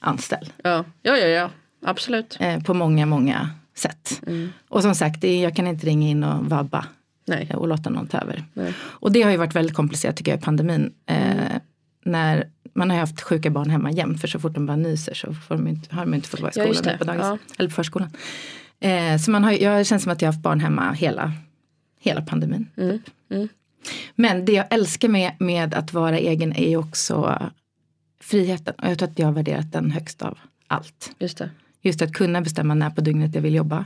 anställd. 0.00 0.52
Ja, 0.62 0.84
ja, 1.02 1.16
ja, 1.16 1.26
ja. 1.26 1.50
absolut. 1.84 2.36
Eh, 2.40 2.62
på 2.62 2.74
många, 2.74 3.06
många 3.06 3.50
sätt. 3.78 4.22
Mm. 4.26 4.48
Och 4.68 4.82
som 4.82 4.94
sagt, 4.94 5.24
jag 5.24 5.56
kan 5.56 5.66
inte 5.66 5.86
ringa 5.86 6.08
in 6.08 6.24
och 6.24 6.46
vabba 6.46 6.86
Nej. 7.26 7.50
och 7.54 7.68
låta 7.68 7.90
någon 7.90 8.06
ta 8.06 8.18
över. 8.18 8.44
Nej. 8.52 8.74
Och 8.80 9.12
det 9.12 9.22
har 9.22 9.30
ju 9.30 9.36
varit 9.36 9.54
väldigt 9.54 9.76
komplicerat 9.76 10.16
tycker 10.16 10.32
jag 10.32 10.38
i 10.38 10.42
pandemin. 10.42 10.92
Eh, 11.06 11.46
mm. 11.46 11.60
när 12.04 12.48
man 12.74 12.90
har 12.90 12.98
haft 12.98 13.20
sjuka 13.20 13.50
barn 13.50 13.70
hemma 13.70 13.90
jämt 13.90 14.20
för 14.20 14.28
så 14.28 14.40
fort 14.40 14.54
de 14.54 14.66
bara 14.66 14.76
nyser 14.76 15.14
så 15.14 15.34
får 15.34 15.54
de 15.54 15.68
inte, 15.68 15.94
har 15.94 16.04
de 16.04 16.14
inte 16.14 16.28
fått 16.28 16.40
vara 16.40 16.52
i 16.52 16.58
Ja, 16.58 16.74
skolan 16.74 16.84
eller 16.86 16.98
på 16.98 17.04
dagis 17.04 17.22
Ja. 17.22 17.38
eller 17.58 17.68
på 17.68 17.74
förskolan. 17.74 18.10
Eh, 18.80 19.18
så 19.18 19.30
man 19.30 19.44
har, 19.44 19.52
jag 19.52 19.86
känns 19.86 20.02
som 20.02 20.12
att 20.12 20.22
jag 20.22 20.28
har 20.28 20.32
haft 20.32 20.42
barn 20.42 20.60
hemma 20.60 20.92
hela, 20.92 21.32
hela 22.00 22.22
pandemin. 22.22 22.68
Mm. 22.76 22.98
Typ. 22.98 23.50
Men 24.14 24.44
det 24.44 24.52
jag 24.52 24.66
älskar 24.70 25.08
med, 25.08 25.32
med 25.38 25.74
att 25.74 25.92
vara 25.92 26.18
egen 26.18 26.52
är 26.52 26.68
ju 26.68 26.76
också 26.76 27.42
friheten. 28.20 28.74
Och 28.78 28.90
jag 28.90 28.98
tror 28.98 29.08
att 29.08 29.18
jag 29.18 29.26
har 29.26 29.32
värderat 29.32 29.72
den 29.72 29.90
högst 29.90 30.22
av 30.22 30.38
allt. 30.66 31.14
Just 31.18 31.38
det. 31.38 31.50
Just 31.86 32.02
att 32.02 32.12
kunna 32.12 32.40
bestämma 32.40 32.74
när 32.74 32.90
på 32.90 33.00
dygnet 33.00 33.34
jag 33.34 33.42
vill 33.42 33.54
jobba. 33.54 33.84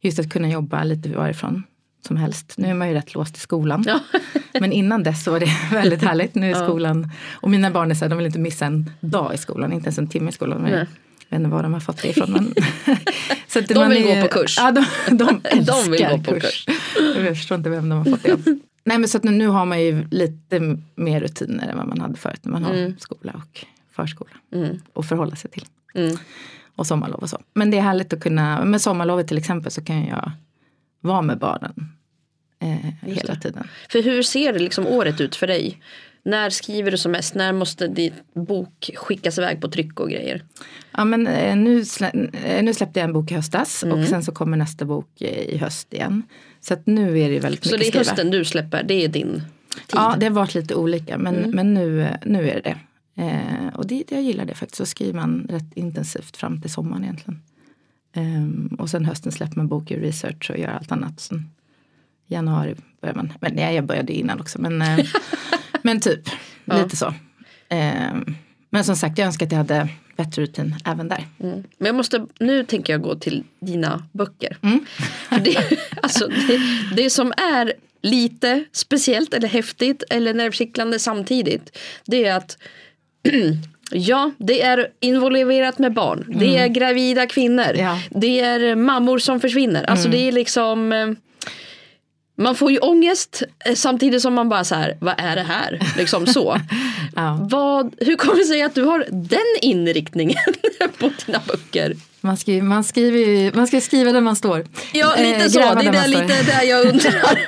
Just 0.00 0.18
att 0.18 0.30
kunna 0.30 0.48
jobba 0.48 0.84
lite 0.84 1.08
varifrån 1.08 1.62
som 2.06 2.16
helst. 2.16 2.54
Nu 2.56 2.68
är 2.68 2.74
man 2.74 2.88
ju 2.88 2.94
rätt 2.94 3.14
låst 3.14 3.36
i 3.36 3.40
skolan. 3.40 3.84
Ja. 3.86 4.00
Men 4.60 4.72
innan 4.72 5.02
dess 5.02 5.24
så 5.24 5.30
var 5.30 5.40
det 5.40 5.50
väldigt 5.72 6.02
härligt. 6.02 6.34
Nu 6.34 6.46
är 6.50 6.50
Ja. 6.60 6.64
skolan, 6.66 7.10
och 7.32 7.50
mina 7.50 7.70
barn 7.70 7.90
är 7.90 7.94
så 7.94 8.04
här, 8.04 8.08
de 8.10 8.16
vill 8.18 8.26
inte 8.26 8.38
missa 8.38 8.66
en 8.66 8.90
dag 9.00 9.34
i 9.34 9.38
skolan, 9.38 9.72
inte 9.72 9.86
ens 9.86 9.98
en 9.98 10.06
timme 10.08 10.28
i 10.28 10.32
skolan. 10.32 10.60
Men 10.62 10.72
jag 10.72 10.78
vet 11.28 11.38
inte 11.40 11.48
var 11.50 11.62
de 11.62 11.72
har 11.72 11.80
fått 11.80 12.02
det 12.02 12.08
ifrån. 12.08 12.32
Men 12.32 12.54
så 13.48 13.58
att 13.58 13.68
De 13.68 13.88
vill 13.88 14.06
är- 14.06 14.16
gå 14.22 14.28
på 14.28 14.32
kurs. 14.34 14.56
Ja, 14.58 14.70
de, 14.72 14.84
de, 15.16 15.16
De 15.16 15.90
vill 15.90 16.02
älskar 16.02 16.16
gå 16.16 16.22
på 16.34 16.40
kurs. 16.40 16.66
Jag 17.16 17.36
förstår 17.36 17.58
inte 17.58 17.70
vem 17.70 17.88
de 17.88 17.98
har 17.98 18.04
fått 18.04 18.22
det 18.22 18.32
av. 18.32 18.42
Nej 18.84 18.98
men 18.98 19.08
så 19.08 19.16
att 19.16 19.24
nu, 19.24 19.46
har 19.46 19.64
man 19.66 19.80
ju 19.82 20.04
lite 20.10 20.78
mer 20.94 21.20
rutiner 21.20 21.68
än 21.68 21.76
vad 21.76 21.88
man 21.88 22.00
hade 22.00 22.16
förut 22.16 22.40
när 22.42 22.52
man 22.52 22.64
har 22.64 22.94
skola 22.98 23.32
och 23.32 23.64
förskola. 23.92 24.30
Mm. 24.54 24.80
Och 24.92 25.04
förhålla 25.04 25.36
sig 25.36 25.50
till. 25.50 25.64
Mm. 25.94 26.16
Och 26.76 26.86
sommarlov 26.86 27.20
och 27.20 27.30
så. 27.30 27.38
Men 27.54 27.70
det 27.70 27.76
är 27.78 27.82
härligt 27.82 28.12
att 28.12 28.20
kunna, 28.20 28.64
med 28.64 28.80
sommarlovet 28.80 29.28
till 29.28 29.38
exempel 29.38 29.70
så 29.72 29.84
kan 29.84 30.06
jag 30.06 30.30
vara 31.00 31.22
med 31.22 31.38
barnen 31.38 31.74
eh, 32.62 33.08
hela 33.10 33.34
tiden. 33.34 33.68
För 33.88 34.02
hur 34.02 34.22
ser 34.22 34.52
det 34.52 34.58
liksom 34.58 34.86
året 34.86 35.20
ut 35.20 35.36
för 35.36 35.46
dig? 35.46 35.78
När 36.22 36.50
skriver 36.50 36.90
du 36.90 36.98
som 36.98 37.12
mest? 37.12 37.34
När 37.34 37.52
måste 37.52 37.86
din 37.88 38.12
bok 38.34 38.90
skickas 38.96 39.38
iväg 39.38 39.60
på 39.60 39.68
tryck 39.68 40.00
och 40.00 40.10
grejer? 40.10 40.44
Ja 40.96 41.04
men 41.04 41.26
eh, 41.26 41.56
nu, 41.56 41.84
slä, 41.84 42.10
eh, 42.44 42.62
nu 42.64 42.74
släppte 42.74 43.00
jag 43.00 43.04
en 43.04 43.12
bok 43.12 43.30
i 43.30 43.34
höstas 43.34 43.84
Mm. 43.84 43.98
och 44.00 44.06
sen 44.08 44.22
så 44.24 44.32
kommer 44.32 44.56
nästa 44.56 44.84
bok 44.84 45.20
eh, 45.22 45.28
i 45.54 45.56
höst 45.58 45.94
igen. 45.94 46.22
Så 46.60 46.74
att 46.74 46.86
nu 46.86 47.20
är 47.20 47.30
det 47.30 47.38
väldigt 47.40 47.64
Så 47.64 47.76
mycket 47.76 47.80
det 47.92 47.98
är 47.98 48.04
skriva. 48.04 48.10
hösten 48.10 48.30
du 48.30 48.44
släpper, 48.44 48.82
det 48.82 48.94
är 49.04 49.08
din 49.08 49.32
tid? 49.32 49.42
Ja 49.92 50.14
det 50.18 50.26
har 50.26 50.32
varit 50.32 50.54
lite 50.54 50.74
olika 50.74 51.18
men, 51.18 51.36
Mm. 51.36 51.50
men 51.50 51.74
nu, 51.74 52.08
nu 52.24 52.50
är 52.50 52.54
det 52.54 52.60
det. 52.60 52.76
Eh, 53.14 53.74
och 53.74 53.86
det, 53.86 54.04
jag 54.10 54.22
gillar 54.22 54.44
det 54.44 54.54
faktiskt. 54.54 54.76
Så 54.76 54.86
skriver 54.86 55.14
man 55.14 55.46
rätt 55.48 55.72
intensivt 55.74 56.36
fram 56.36 56.60
till 56.60 56.70
sommaren 56.72 57.04
egentligen. 57.04 57.42
Ehm, 58.12 58.76
och 58.78 58.90
sen 58.90 59.04
hösten 59.04 59.32
släpper 59.32 59.56
man 59.56 59.68
bok 59.68 59.90
i 59.90 59.96
research 59.96 60.50
och 60.50 60.58
gör 60.58 60.68
allt 60.68 60.92
annat. 60.92 61.20
Sen 61.20 61.50
januari 62.26 62.74
börjar 63.00 63.14
man, 63.14 63.32
men 63.40 63.54
nej, 63.54 63.74
jag 63.74 63.86
började 63.86 64.12
innan 64.12 64.40
också. 64.40 64.60
Men, 64.60 64.82
eh, 64.82 65.06
men 65.82 66.00
typ, 66.00 66.20
Ja. 66.64 66.82
lite 66.82 66.96
så. 66.96 67.14
Ehm, 67.68 68.34
men 68.70 68.84
som 68.84 68.96
sagt, 68.96 69.18
jag 69.18 69.26
önskar 69.26 69.46
att 69.46 69.52
jag 69.52 69.58
hade 69.58 69.88
bättre 70.16 70.42
rutin 70.42 70.76
även 70.84 71.08
där. 71.08 71.26
Mm. 71.40 71.64
Men 71.78 71.86
jag 71.86 71.94
måste, 71.94 72.26
nu 72.40 72.64
tänker 72.64 72.92
jag 72.92 73.02
gå 73.02 73.14
till 73.14 73.44
dina 73.60 74.06
böcker. 74.12 74.56
Mm. 74.62 74.84
Det, 75.44 75.56
alltså, 76.02 76.26
det, 76.26 76.60
det 76.96 77.10
som 77.10 77.32
är 77.36 77.72
lite 78.02 78.64
speciellt 78.72 79.34
eller 79.34 79.48
häftigt 79.48 80.02
eller 80.10 80.34
nervkittlande 80.34 80.98
samtidigt. 80.98 81.76
Det 82.06 82.24
är 82.26 82.36
att 82.36 82.58
Ja, 83.92 84.30
det 84.38 84.62
är 84.62 84.88
involverat 85.00 85.78
med 85.78 85.92
barn. 85.92 86.24
Det 86.28 86.56
är 86.56 86.68
gravida 86.68 87.26
kvinnor. 87.26 87.70
Mm. 87.70 87.86
Ja. 87.86 87.98
Det 88.10 88.40
är 88.40 88.74
mammor 88.74 89.18
som 89.18 89.40
försvinner. 89.40 89.84
Alltså 89.84 90.08
det 90.08 90.28
är 90.28 90.32
liksom 90.32 90.92
eh, 90.92 91.08
Man 92.40 92.54
får 92.54 92.72
ju 92.72 92.78
ångest 92.78 93.42
eh, 93.66 93.74
samtidigt 93.74 94.22
som 94.22 94.34
man 94.34 94.48
bara 94.48 94.64
så 94.64 94.74
här, 94.74 94.96
vad 95.00 95.14
är 95.18 95.36
det 95.36 95.42
här? 95.42 95.80
Liksom 95.96 96.26
så. 96.26 96.56
Ja. 97.16 97.38
Vad, 97.50 97.94
hur 97.98 98.16
kommer 98.16 98.36
det 98.38 98.44
sig 98.44 98.62
att 98.62 98.74
du 98.74 98.82
har 98.82 99.04
den 99.10 99.40
inriktningen 99.70 100.36
på 100.98 101.10
dina 101.26 101.40
böcker? 101.46 101.96
Man, 102.20 102.36
skriver, 102.36 102.62
man, 102.62 102.84
skriver, 102.84 103.56
man 103.56 103.66
ska 103.66 103.80
skriva 103.80 104.12
där 104.12 104.20
man 104.20 104.36
står. 104.36 104.66
Ja, 104.92 105.14
lite 105.18 105.36
Eh, 105.36 105.46
så. 105.46 105.58
Det 105.58 105.64
är 105.86 105.92
där 105.92 106.08
lite 106.08 106.42
där 106.42 106.62
jag 106.62 106.86
undrar. 106.86 107.46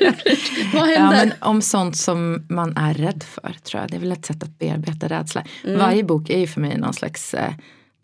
Vad 0.75 0.91
Ja, 0.93 0.97
händer? 0.99 1.17
men 1.17 1.33
om 1.41 1.63
sånt 1.63 1.97
som 1.97 2.47
man 2.49 2.77
är 2.77 2.95
rädd 2.95 3.25
för 3.35 3.57
tror 3.65 3.81
jag. 3.83 3.91
Det 3.91 3.97
är 3.97 4.01
väl 4.01 4.13
ett 4.13 4.27
sätt 4.27 4.43
att 4.43 4.59
bearbeta 4.59 5.09
rädsla. 5.09 5.45
Mm. 5.65 5.79
Varje 5.79 6.05
bok 6.05 6.31
är 6.31 6.39
ju 6.39 6.47
för 6.47 6.61
mig 6.61 6.79
någon 6.79 6.95
slags 6.95 7.35
eh, 7.35 7.53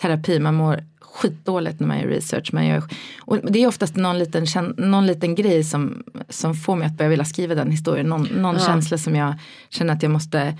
terapi. 0.02 0.38
Man 0.38 0.54
mår 0.54 0.80
skitdåligt 1.18 1.80
när 1.80 1.86
man 1.86 2.00
gör 2.00 2.06
research. 2.08 2.52
Man 2.52 2.66
gör, 2.66 2.82
och 3.20 3.52
det 3.52 3.62
är 3.62 3.66
oftast 3.66 3.96
någon 3.96 4.18
liten, 4.18 4.46
någon 4.76 5.06
liten 5.06 5.34
grej 5.34 5.64
som, 5.64 6.02
som 6.28 6.54
får 6.54 6.76
mig 6.76 6.86
att 6.86 6.96
börja 6.98 7.08
vilja 7.08 7.24
skriva 7.24 7.54
den 7.54 7.70
historien. 7.70 8.06
Någon, 8.06 8.22
någon 8.22 8.54
Ja. 8.54 8.66
känsla 8.66 8.98
som 8.98 9.16
jag 9.16 9.34
känner 9.68 9.92
att 9.94 10.02
jag 10.02 10.12
måste 10.12 10.58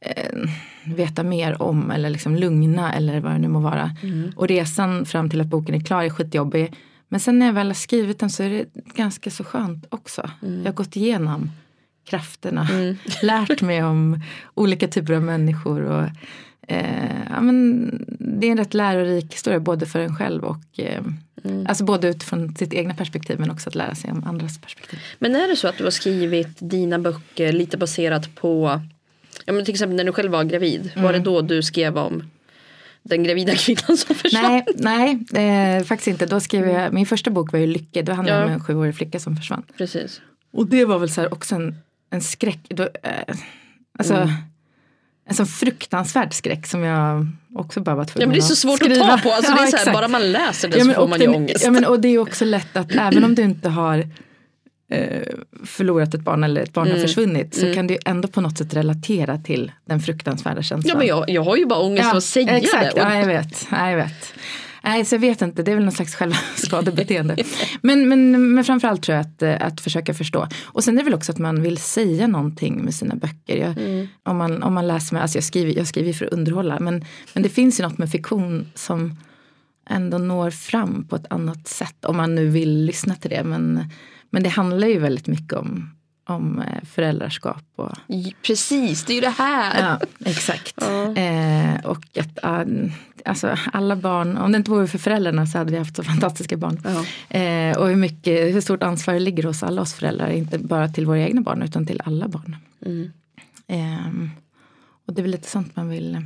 eh, 0.00 0.38
veta 0.84 1.22
mer 1.22 1.62
om 1.62 1.90
eller 1.90 2.10
liksom 2.10 2.36
lugna 2.36 2.92
eller 2.92 3.20
vad 3.20 3.32
det 3.32 3.38
nu 3.38 3.48
må 3.48 3.60
vara. 3.60 3.96
Mm. 4.02 4.32
Och 4.36 4.48
resan 4.48 5.06
fram 5.06 5.30
till 5.30 5.40
att 5.40 5.46
boken 5.46 5.74
är 5.74 5.80
klar 5.80 6.02
är 6.02 6.10
skitjobbig. 6.10 6.74
Men 7.08 7.20
sen 7.20 7.38
när 7.38 7.46
jag 7.46 7.52
väl 7.52 7.66
har 7.66 7.74
skrivit 7.74 8.18
den 8.18 8.30
så 8.30 8.42
är 8.42 8.50
det 8.50 8.64
ganska 8.94 9.30
så 9.30 9.44
skönt 9.44 9.86
också. 9.88 10.30
Mm. 10.42 10.58
Jag 10.58 10.66
har 10.66 10.72
gått 10.76 10.96
igenom 10.96 11.50
krafterna, 12.10 12.68
lärt 13.22 13.62
mig 13.62 13.84
om 13.84 14.20
olika 14.54 14.88
typer 14.88 15.14
av 15.14 15.22
människor. 15.22 15.80
Och, 15.82 16.08
eh, 16.66 17.22
ja, 17.30 17.40
men 17.40 17.90
det 18.18 18.46
är 18.46 18.50
en 18.50 18.58
rätt 18.58 18.74
lärorik 18.74 19.32
historia 19.34 19.60
både 19.60 19.86
för 19.86 20.00
en 20.00 20.16
själv 20.16 20.44
och 20.44 20.78
eh, 20.80 21.02
Mm. 21.44 21.66
alltså 21.68 21.84
både 21.84 22.08
utifrån 22.08 22.54
sitt 22.56 22.72
egna 22.72 22.94
perspektiv 22.94 23.40
men 23.40 23.50
också 23.50 23.68
att 23.68 23.74
lära 23.74 23.94
sig 23.94 24.10
om 24.12 24.24
andras 24.24 24.58
perspektiv. 24.58 24.98
Men 25.18 25.36
är 25.36 25.48
det 25.48 25.56
så 25.56 25.68
att 25.68 25.78
du 25.78 25.84
har 25.84 25.90
skrivit 25.90 26.48
dina 26.58 26.98
böcker 26.98 27.52
lite 27.52 27.76
baserat 27.76 28.34
på 28.34 28.80
ja, 29.44 29.52
men 29.52 29.64
till 29.64 29.74
exempel 29.74 29.96
när 29.96 30.04
du 30.04 30.12
själv 30.12 30.32
var 30.32 30.44
gravid. 30.44 30.92
Var 30.96 31.12
det 31.12 31.18
då 31.18 31.40
du 31.42 31.62
skrev 31.62 31.98
om 31.98 32.22
den 33.02 33.24
gravida 33.24 33.54
kvinnan 33.54 33.96
som 33.96 34.14
försvann? 34.14 34.62
Nej, 34.76 35.24
nej 35.32 35.76
eh, 35.78 35.84
faktiskt 35.84 36.08
inte. 36.08 36.26
Då 36.26 36.40
skrev 36.40 36.68
jag, 36.68 36.92
min 36.92 37.06
första 37.06 37.30
bok 37.30 37.52
var 37.52 37.58
ju 37.58 37.66
Lycke, 37.66 38.02
då 38.02 38.12
handlade 38.12 38.38
det 38.40 38.42
Ja. 38.42 38.46
om 38.46 38.52
en 38.52 38.64
sjuårig 38.64 38.94
flicka 38.96 39.18
som 39.20 39.36
försvann. 39.36 39.62
Precis. 39.78 40.20
Och 40.52 40.66
det 40.66 40.84
var 40.84 40.98
väl 40.98 41.10
så 41.10 41.20
här 41.20 41.32
också 41.34 41.54
en, 41.54 41.76
en 42.10 42.20
skräck. 42.20 42.60
Då, 42.68 42.82
eh, 42.82 43.34
alltså, 43.98 44.14
Mm. 44.14 44.28
En 45.28 45.34
sån 45.34 45.46
fruktansvärd 45.46 46.34
skräck 46.34 46.66
som 46.66 46.82
jag 46.82 47.26
också 47.54 47.80
bara 47.80 47.96
var 47.96 48.04
tvungen 48.04 48.20
Ja, 48.22 48.26
men 48.26 48.34
det 48.34 48.44
är 48.44 48.48
så 48.48 48.56
svårt 48.56 48.78
skriva. 48.78 49.04
att 49.04 49.22
ta 49.22 49.28
på. 49.28 49.34
Alltså, 49.34 49.52
det 49.56 49.60
är 49.62 49.66
så 49.66 49.76
här, 49.76 49.92
bara 49.92 50.08
man 50.08 50.32
läser 50.32 50.68
det 50.68 50.78
Ja, 50.78 50.84
så 50.84 50.92
får 50.92 51.02
och 51.02 51.08
man 51.08 51.20
ju 51.20 51.26
den- 51.26 51.34
ångest. 51.34 51.64
Ja, 51.64 51.70
men, 51.70 51.84
och 51.84 52.00
det 52.00 52.08
är 52.08 52.18
också 52.18 52.44
lätt 52.44 52.76
att 52.76 52.90
även 52.96 53.24
om 53.24 53.34
du 53.34 53.42
inte 53.42 53.68
har 53.68 53.98
eh, 54.90 55.22
förlorat 55.64 56.14
ett 56.14 56.20
barn 56.20 56.44
eller 56.44 56.60
ett 56.60 56.72
barn 56.72 56.86
Mm. 56.86 56.98
har 56.98 57.06
försvunnit 57.06 57.54
så 57.54 57.74
kan 57.74 57.86
du 57.86 57.98
ändå 58.04 58.28
på 58.28 58.40
något 58.40 58.58
sätt 58.58 58.74
relatera 58.74 59.38
till 59.38 59.72
den 59.88 60.00
fruktansvärda 60.00 60.62
känslan. 60.62 60.88
Ja 60.88 60.98
men 60.98 61.06
jag, 61.06 61.30
jag 61.30 61.42
har 61.44 61.56
ju 61.56 61.66
bara 61.66 61.78
ångest 61.80 62.10
av 62.10 62.16
att 62.16 62.24
säga 62.24 62.56
exakt. 62.58 62.94
det. 62.94 63.02
Och- 63.02 63.08
Ja, 63.10 63.14
jag 63.18 63.26
vet. 63.26 63.66
Ja, 63.70 63.90
jag 63.90 63.96
vet. 63.96 64.34
Nej, 64.84 65.04
så 65.04 65.14
jag 65.14 65.20
vet 65.20 65.42
inte, 65.42 65.62
det 65.62 65.70
är 65.70 65.74
väl 65.74 65.84
någon 65.84 65.92
slags 65.92 66.14
självskadebeteende. 66.14 67.36
men, 67.82 68.08
men, 68.08 68.54
men 68.54 68.64
framförallt 68.64 69.02
tror 69.02 69.16
jag 69.16 69.26
att, 69.26 69.42
eh, 69.42 69.66
att 69.66 69.80
försöka 69.80 70.14
förstå. 70.14 70.48
Och 70.64 70.84
sen 70.84 70.94
är 70.94 70.98
det 70.98 71.04
väl 71.04 71.14
också 71.14 71.32
att 71.32 71.38
man 71.38 71.62
vill 71.62 71.78
säga 71.78 72.26
någonting 72.26 72.84
med 72.84 72.94
sina 72.94 73.14
böcker. 73.14 73.56
Jag, 73.56 73.78
Mm. 73.78 74.08
om, 74.22 74.36
man, 74.36 74.62
om 74.62 74.74
man 74.74 74.86
läser 74.86 75.14
med, 75.14 75.22
alltså 75.22 75.36
jag 75.36 75.44
skriver, 75.44 75.72
jag 75.76 75.86
skriver 75.86 76.12
för 76.12 76.26
att 76.26 76.32
underhålla, 76.32 76.80
men, 76.80 77.04
men 77.34 77.42
det 77.42 77.48
finns 77.48 77.80
ju 77.80 77.84
något 77.84 77.98
med 77.98 78.10
fiktion 78.10 78.66
som 78.74 79.16
ändå 79.90 80.18
når 80.18 80.50
fram 80.50 81.04
på 81.08 81.16
ett 81.16 81.26
annat 81.30 81.68
sätt. 81.68 82.04
Om 82.04 82.16
man 82.16 82.34
nu 82.34 82.48
vill 82.48 82.84
lyssna 82.84 83.14
till 83.14 83.30
det. 83.30 83.44
Men, 83.44 83.84
men 84.30 84.42
det 84.42 84.48
handlar 84.48 84.88
ju 84.88 84.98
väldigt 84.98 85.26
mycket 85.26 85.52
om, 85.52 85.90
om 86.26 86.58
eh, 86.62 86.84
föräldraskap 86.84 87.62
och 87.76 87.92
Precis, 88.42 89.04
det 89.04 89.12
är 89.12 89.14
ju 89.14 89.20
det 89.20 89.28
här. 89.38 89.80
Ja, 89.88 90.06
exakt. 90.30 90.74
Ja. 90.80 91.14
Eh, 91.16 91.84
och 91.84 92.04
att 92.18 92.38
alltså, 93.24 93.56
alla 93.72 93.96
barn, 93.96 94.36
om 94.36 94.52
det 94.52 94.58
inte 94.58 94.70
vore 94.70 94.86
för 94.86 94.98
föräldrarna 94.98 95.46
så 95.46 95.58
hade 95.58 95.72
vi 95.72 95.78
haft 95.78 95.96
så 95.96 96.02
fantastiska 96.04 96.56
barn. 96.56 96.80
Ja. 96.84 97.38
Eh, 97.38 97.76
och 97.78 97.88
hur, 97.88 97.96
mycket, 97.96 98.54
hur 98.54 98.60
stort 98.60 98.82
ansvar 98.82 99.14
det 99.14 99.20
ligger 99.20 99.42
hos 99.42 99.62
alla 99.62 99.82
oss 99.82 99.94
föräldrar, 99.94 100.30
inte 100.30 100.58
bara 100.58 100.88
till 100.88 101.06
våra 101.06 101.20
egna 101.20 101.40
barn 101.40 101.62
utan 101.62 101.86
till 101.86 102.00
alla 102.04 102.28
barn. 102.28 102.56
Mm. 102.86 103.12
Eh, 103.66 104.28
och 105.06 105.14
det 105.14 105.20
är 105.20 105.22
väl 105.22 105.30
lite 105.30 105.48
sånt 105.50 105.76
man 105.76 105.88
vill 105.88 106.18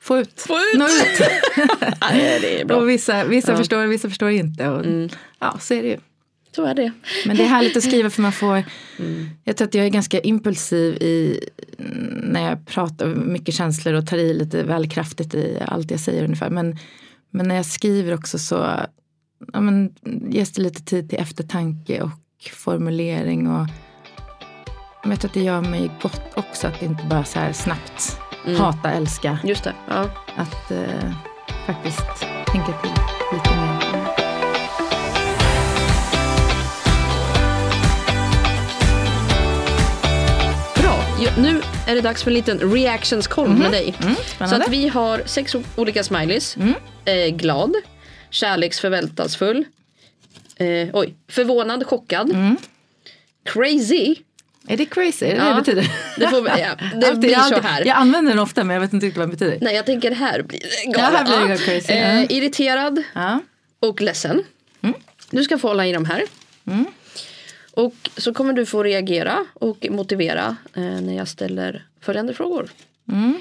få 0.00 0.18
ut. 0.18 0.40
Få 0.48 0.54
ut! 0.54 0.78
Nå 0.78 0.84
ut. 0.84 1.28
Nej, 2.00 2.38
det 2.40 2.60
är 2.60 2.64
bra. 2.64 2.76
och 2.76 2.88
vissa, 2.88 3.24
vissa 3.24 3.52
Ja. 3.52 3.56
förstår, 3.58 3.86
vissa 3.86 4.08
förstår 4.08 4.30
inte. 4.30 4.68
Och, 4.68 4.84
Mm. 4.84 5.08
Ja, 5.38 5.56
så 5.60 5.74
är 5.74 5.82
det 5.82 5.88
ju. 5.88 5.96
Så 6.56 6.64
är 6.64 6.74
det. 6.74 6.92
Men 7.26 7.36
det 7.36 7.42
är 7.42 7.48
härligt 7.48 7.76
att 7.76 7.82
skriva 7.82 8.10
för 8.10 8.22
man 8.22 8.32
får 8.32 8.62
Mm. 8.98 9.30
Jag 9.44 9.56
tror 9.56 9.68
att 9.68 9.74
jag 9.74 9.86
är 9.86 9.90
ganska 9.90 10.20
impulsiv 10.20 10.94
i 10.94 11.40
när 12.22 12.48
jag 12.48 12.66
pratar 12.66 13.06
mycket 13.06 13.54
känslor 13.54 13.94
och 13.94 14.06
tar 14.06 14.16
i 14.18 14.34
lite 14.34 14.62
väl 14.62 14.90
kraftigt 14.90 15.34
i 15.34 15.58
allt 15.66 15.90
jag 15.90 16.00
säger 16.00 16.24
ungefär. 16.24 16.50
Men, 16.50 16.78
men 17.30 17.48
när 17.48 17.54
jag 17.54 17.66
skriver 17.66 18.14
också 18.14 18.38
så 18.38 18.54
ja, 19.52 19.60
men, 19.60 19.94
ges 20.30 20.52
det 20.52 20.62
lite 20.62 20.82
tid 20.82 21.10
till 21.10 21.18
eftertanke 21.18 22.02
och 22.02 22.50
formulering. 22.52 23.48
Och, 23.48 23.66
men 25.02 25.10
jag 25.10 25.20
tror 25.20 25.28
att 25.28 25.34
det 25.34 25.42
gör 25.42 25.60
mig 25.60 25.90
gott 26.02 26.22
också 26.34 26.66
att 26.66 26.82
inte 26.82 27.04
bara 27.10 27.24
så 27.24 27.38
här 27.38 27.52
snabbt 27.52 28.18
Mm. 28.46 28.60
hata, 28.60 28.90
älska. 28.90 29.38
Just 29.44 29.64
det. 29.64 29.74
Ja. 29.88 30.10
Att 30.36 30.70
eh, 30.70 31.12
faktiskt 31.66 32.26
tänka 32.46 32.72
till 32.82 32.90
lite 33.32 33.50
mer. 33.50 33.73
Nu 41.38 41.60
är 41.86 41.94
det 41.94 42.00
dags 42.00 42.22
för 42.22 42.30
en 42.30 42.34
liten 42.34 42.58
reactions-koll 42.74 43.48
med 43.48 43.70
dig. 43.72 43.94
Mm, 44.02 44.14
Så 44.50 44.54
att 44.56 44.68
vi 44.68 44.88
har 44.88 45.22
sex 45.26 45.54
olika 45.76 46.04
smileys. 46.04 46.56
Mm. 46.56 46.74
Eh, 47.04 47.36
glad, 47.36 47.74
kärleksförväntansfull, 48.30 49.64
eh, 50.56 50.88
oj, 50.92 51.14
förvånad, 51.28 51.86
chockad, 51.86 52.30
Mm. 52.30 52.56
crazy. 53.44 54.14
Är 54.68 54.76
det 54.76 54.86
crazy? 54.86 55.26
Ja, 55.26 55.44
det 55.48 55.54
betyder? 55.54 55.92
Det, 56.18 56.28
får, 56.28 56.48
ja, 56.48 56.54
det 57.00 57.06
Alltid- 57.06 57.18
blir 57.20 57.34
så 57.34 57.60
här. 57.60 57.84
Jag 57.86 57.96
använder 57.96 58.32
den 58.32 58.38
ofta 58.38 58.64
men 58.64 58.74
jag 58.74 58.80
vet 58.80 58.92
inte 58.92 59.06
riktigt 59.06 59.18
vad 59.18 59.28
den 59.28 59.36
betyder. 59.36 59.58
Nej, 59.60 59.74
jag 59.74 59.86
tänker 59.86 60.10
här 60.10 60.42
blir 60.42 60.60
det 60.60 60.66
Ja, 60.84 60.92
galet. 60.92 61.28
här 61.28 61.46
blir 61.46 61.56
det 61.56 61.62
crazy. 61.64 61.92
Eh, 61.92 62.36
irriterad 62.38 63.02
och 63.80 64.00
ledsen. 64.00 64.42
Du 65.30 65.44
ska 65.44 65.58
få 65.58 65.68
hålla 65.68 65.86
i 65.86 65.92
de 65.92 66.04
här. 66.04 66.22
Och 67.76 68.10
så 68.16 68.34
kommer 68.34 68.52
du 68.52 68.66
få 68.66 68.82
reagera 68.82 69.46
och 69.54 69.86
motivera 69.90 70.56
eh, 70.74 71.00
när 71.00 71.16
jag 71.16 71.28
ställer 71.28 71.86
följande 72.00 72.34
frågor. 72.34 72.68
Mm. 73.12 73.40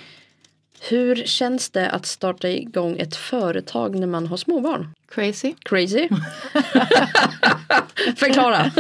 Hur 0.89 1.15
känns 1.15 1.69
det 1.69 1.89
att 1.89 2.05
starta 2.05 2.49
igång 2.49 2.97
ett 2.99 3.15
företag 3.15 3.95
när 3.95 4.07
man 4.07 4.27
har 4.27 4.37
småbarn? 4.37 4.93
Crazy? 5.11 5.53
Crazy? 5.63 6.09
Förklara. 8.17 8.71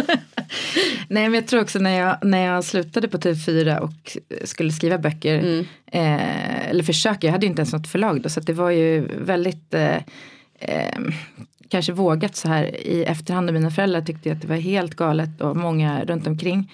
Nej 1.07 1.29
men 1.29 1.33
jag 1.33 1.47
tror 1.47 1.61
också 1.61 1.79
när 1.79 1.99
jag, 1.99 2.17
när 2.21 2.45
jag 2.45 2.63
slutade 2.63 3.07
på 3.07 3.17
TV4 3.17 3.79
och 3.79 4.17
skulle 4.47 4.71
skriva 4.71 4.97
böcker. 4.97 5.39
Mm. 5.39 5.65
Eh, 5.85 6.69
eller 6.69 6.83
försöka, 6.83 7.27
jag 7.27 7.31
hade 7.31 7.45
ju 7.45 7.49
inte 7.49 7.61
ens 7.61 7.73
något 7.73 7.87
förlag 7.87 8.21
då 8.21 8.29
så 8.29 8.39
det 8.39 8.53
var 8.53 8.69
ju 8.69 9.07
väldigt 9.17 9.73
eh, 9.73 9.97
eh, 10.59 10.99
kanske 11.69 11.93
vågat 11.93 12.35
så 12.35 12.47
här 12.47 12.87
i 12.87 13.03
efterhand 13.03 13.49
och 13.49 13.53
mina 13.53 13.71
föräldrar 13.71 14.01
tyckte 14.01 14.31
att 14.31 14.41
det 14.41 14.47
var 14.47 14.55
helt 14.55 14.95
galet 14.95 15.41
och 15.41 15.57
många 15.57 16.05
runt 16.05 16.27
omkring. 16.27 16.71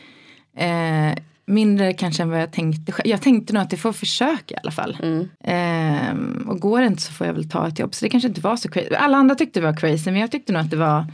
Eh, 0.56 1.14
mindre 1.46 1.94
kanske 1.94 2.24
än 2.24 2.30
vad 2.30 2.42
jag 2.42 2.52
tänkte. 2.52 2.94
Jag 3.06 3.22
tänkte 3.22 3.54
nog 3.54 3.64
att 3.64 3.72
jag 3.72 3.82
får 3.82 3.94
försöka 3.94 4.56
i 4.56 4.58
alla 4.64 4.72
fall. 4.72 4.98
Eh, 5.44 6.48
och 6.48 6.60
går 6.60 6.82
det 6.82 6.88
inte 6.88 7.02
så 7.02 7.14
får 7.14 7.28
jag 7.28 7.34
väl 7.34 7.50
ta 7.50 7.68
ett 7.68 7.80
jobb. 7.80 7.96
Så 7.96 8.06
det 8.06 8.10
kanske 8.10 8.28
inte 8.28 8.42
var 8.42 8.56
så 8.56 8.70
crazy. 8.70 8.96
Alla 8.96 9.18
andra 9.18 9.36
tyckte 9.36 9.60
det 9.60 9.66
var 9.66 9.78
crazy 9.78 10.12
men 10.12 10.22
jag 10.22 10.32
tyckte 10.32 10.54
nog 10.54 10.62
att 10.62 10.70
det 10.70 10.78
var 10.78 11.06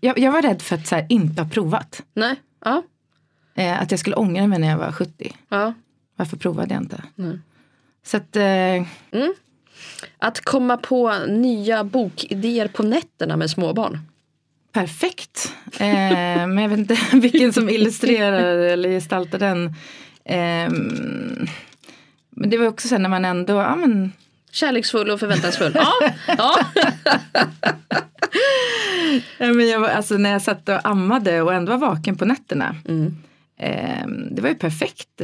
jag, 0.00 0.18
jag 0.18 0.32
var 0.32 0.42
rädd 0.42 0.62
för 0.62 0.76
att 0.76 0.86
så 0.86 0.94
här, 0.94 1.06
inte 1.08 1.42
ha 1.42 1.50
provat. 1.50 2.02
Nej. 2.14 2.36
Ja. 2.64 2.82
Eh, 3.54 3.82
att 3.82 3.90
jag 3.90 4.00
skulle 4.00 4.16
ångra 4.16 4.46
mig 4.46 4.58
när 4.58 4.68
jag 4.68 4.78
var 4.78 4.92
70. 4.92 5.36
ja. 5.48 5.74
Varför 6.16 6.36
provade 6.36 6.74
jag 6.74 6.82
inte? 6.82 7.02
Nej. 7.14 7.38
Så 8.06 8.16
att, 8.16 8.36
eh, 8.36 8.86
Att 10.18 10.40
komma 10.40 10.76
på 10.76 11.18
nya 11.28 11.84
bokidéer 11.84 12.68
på 12.68 12.82
nätterna 12.82 13.36
med 13.36 13.50
småbarn. 13.50 13.98
perfekt. 14.72 15.52
Eh, 15.78 16.46
men 16.46 16.58
jag 16.58 16.68
vet 16.68 16.78
inte 16.78 16.98
vilken 17.12 17.52
som 17.52 17.68
illustrerar 17.68 18.56
eller 18.58 18.88
gestaltar 18.88 19.38
den. 19.38 19.66
Eh, 20.24 20.70
men 22.30 22.50
det 22.50 22.58
var 22.58 22.66
också 22.66 22.88
så 22.88 22.98
när 22.98 23.08
man 23.08 23.24
ändå, 23.24 23.54
ja 23.54 23.76
men 23.76 24.12
Kärleksfull 24.52 25.10
och 25.10 25.20
förväntansfull. 25.20 25.72
Ja. 25.74 25.92
ja. 26.38 26.58
Ja, 29.38 29.52
men 29.52 29.68
jag 29.68 29.80
var, 29.80 29.88
alltså 29.88 30.16
när 30.16 30.30
jag 30.30 30.42
satt 30.42 30.68
och 30.68 30.88
ammade 30.88 31.42
och 31.42 31.54
ändå 31.54 31.76
var 31.76 31.88
vaken 31.88 32.16
på 32.16 32.24
nätterna. 32.24 32.76
Mm. 32.88 33.16
Eh, 33.58 34.06
det 34.30 34.42
var 34.42 34.48
ju 34.48 34.54
perfekt 34.54 35.20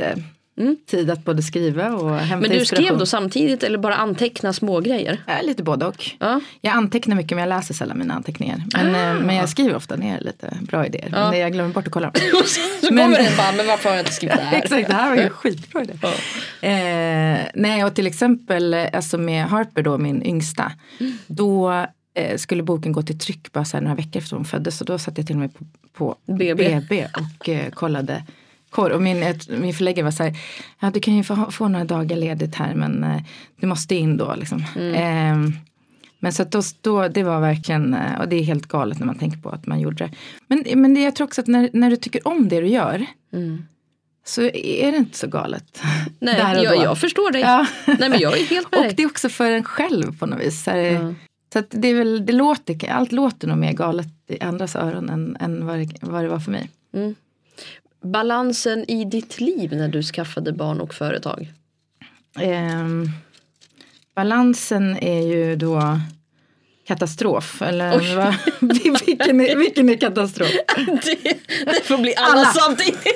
eh, 0.60 0.66
tid 0.86 1.10
att 1.10 1.24
både 1.24 1.42
skriva 1.42 1.92
och 1.92 2.16
hämta 2.16 2.48
Men 2.48 2.58
du 2.58 2.64
skrev 2.64 2.98
då 2.98 3.06
samtidigt 3.06 3.62
eller 3.62 3.78
bara 3.78 3.94
anteckna 3.94 4.52
små 4.52 4.80
grejer? 4.80 5.22
Ja, 5.26 5.34
lite 5.42 5.62
både 5.62 5.86
och. 5.86 6.10
Ja. 6.18 6.40
Jag 6.60 6.74
antecknar 6.74 7.16
mycket 7.16 7.30
men 7.36 7.38
jag 7.38 7.48
läser 7.48 7.74
sällan 7.74 7.98
mina 7.98 8.14
anteckningar. 8.14 8.62
Men, 8.74 8.86
eh, 8.86 9.24
men 9.26 9.36
jag 9.36 9.48
skriver 9.48 9.74
ofta 9.76 9.96
ner 9.96 10.20
lite 10.20 10.58
bra 10.62 10.86
idéer. 10.86 11.08
Ah. 11.12 11.18
Ja. 11.20 11.30
Men 11.30 11.38
jag 11.40 11.52
glömmer 11.52 11.74
bort 11.74 11.86
att 11.86 11.92
kolla 11.92 12.10
dem. 12.10 12.22
Så 12.46 12.60
Men- 12.94 13.04
kommer 13.04 13.24
den 13.24 13.36
bara, 13.36 13.52
men 13.52 13.66
varför 13.66 13.88
har 13.88 13.96
jag 13.96 14.02
inte 14.02 14.12
skrivit 14.12 14.36
det 14.36 14.42
här? 14.42 14.58
Exakt, 14.62 14.88
det 14.88 14.94
här 14.94 15.10
var 15.16 15.22
ju 15.22 15.30
skitbra 15.30 15.82
idé. 15.82 15.92
Eh, 16.60 17.38
nej, 17.54 17.84
och 17.84 17.94
till 17.94 18.06
exempel 18.06 18.74
eh, 18.74 18.84
alltså 18.92 19.18
med 19.18 19.46
Harper 19.46 19.82
då, 19.82 19.98
min 19.98 20.22
yngsta. 20.26 20.72
Då 21.26 21.72
eh, 22.14 22.36
skulle 22.36 22.62
boken 22.62 22.92
gå 22.92 23.02
till 23.02 23.18
tryck 23.18 23.52
bara 23.52 23.64
så 23.64 23.76
här 23.76 23.82
några 23.84 23.96
veckor 23.96 24.16
efter 24.22 24.36
hon 24.36 24.44
föddes. 24.44 24.80
Och 24.80 24.86
då 24.86 24.98
satt 24.98 25.18
jag 25.18 25.26
till 25.26 25.36
och 25.36 25.40
med 25.40 25.54
på, 25.54 25.64
på 25.92 26.16
BB. 26.32 26.54
BB 26.54 27.06
och 27.40 27.48
eh, 27.48 27.70
kollade 27.70 28.22
korr. 28.72 28.90
Och 28.90 29.02
min, 29.02 29.24
min 29.48 29.74
förläggare 29.74 30.04
var 30.04 30.10
så 30.10 30.22
här, 30.22 30.36
ja 30.80 30.90
du 30.90 31.00
kan 31.00 31.14
ju 31.16 31.24
få, 31.24 31.50
få 31.50 31.68
några 31.68 31.84
dagar 31.84 32.16
ledigt 32.16 32.54
här 32.54 32.74
men 32.74 33.04
eh, 33.04 33.22
du 33.60 33.66
måste 33.66 33.94
in 33.94 34.16
då 34.16 34.34
liksom. 34.34 34.58
Eh, 34.76 35.36
men 36.18 36.32
så 36.32 36.42
att 36.42 36.50
då, 36.50 36.62
då, 36.80 37.08
det 37.08 37.22
var 37.22 37.40
verkligen, 37.40 37.94
eh, 37.94 38.20
och 38.20 38.28
det 38.28 38.36
är 38.36 38.42
helt 38.42 38.66
galet 38.66 38.98
när 38.98 39.06
man 39.06 39.18
tänker 39.18 39.38
på 39.38 39.48
att 39.50 39.66
man 39.66 39.80
gjorde 39.80 40.04
det. 40.04 40.10
Men, 40.46 40.64
men 40.82 40.94
det, 40.94 41.00
jag 41.00 41.16
tror 41.16 41.26
också 41.26 41.40
att 41.40 41.46
när, 41.46 41.70
när 41.72 41.90
du 41.90 41.96
tycker 41.96 42.28
om 42.28 42.48
det 42.48 42.60
du 42.60 42.66
gör 42.68 43.06
så 44.24 44.42
är 44.42 44.92
det 44.92 44.98
inte 44.98 45.18
så 45.18 45.26
galet. 45.26 45.80
Nej, 46.18 46.62
jag, 46.64 46.76
jag 46.76 46.98
förstår 46.98 47.30
dig. 47.32 47.40
Ja. 47.40 47.66
Nej 47.86 48.08
men 48.08 48.20
jag 48.20 48.38
är 48.40 48.44
helt 48.46 48.70
med 48.72 48.78
Och 48.78 48.84
dig. 48.84 48.94
det 48.96 49.02
är 49.02 49.06
också 49.06 49.28
för 49.28 49.50
en 49.50 49.64
själv 49.64 50.18
på 50.18 50.26
något 50.26 50.40
vis. 50.40 50.64
Så, 50.64 50.70
här, 50.70 50.78
Ja. 50.78 51.14
så 51.52 51.58
att 51.58 51.66
det 51.70 51.88
är 51.88 51.94
väl, 51.94 52.26
det 52.26 52.32
låter, 52.32 52.90
allt 52.90 53.12
låter 53.12 53.48
nog 53.48 53.58
mer 53.58 53.72
galet 53.72 54.06
i 54.28 54.40
andras 54.40 54.76
öron 54.76 55.10
än, 55.10 55.36
än 55.40 55.66
vad, 55.66 55.78
det, 55.78 55.88
vad 56.00 56.24
det 56.24 56.28
var 56.28 56.38
för 56.40 56.50
mig. 56.50 56.70
Balansen 58.02 58.90
i 58.90 59.04
ditt 59.04 59.40
liv 59.40 59.76
när 59.76 59.88
du 59.88 60.02
skaffade 60.02 60.52
barn 60.52 60.80
och 60.80 60.94
företag. 60.94 61.52
Eh, 62.40 62.88
balansen 64.14 64.96
är 64.96 65.26
ju 65.26 65.56
då 65.56 66.00
katastrof. 66.86 67.62
Eller 67.62 67.98
vilken, 68.60 69.40
är, 69.40 69.56
vilken 69.56 69.88
är 69.88 69.96
katastrof? 69.96 70.48
Det, 70.76 71.34
det 71.64 71.84
får 71.84 71.98
bli 71.98 72.14
alla, 72.16 72.32
Alla. 72.40 72.44
samtidigt. 72.52 73.06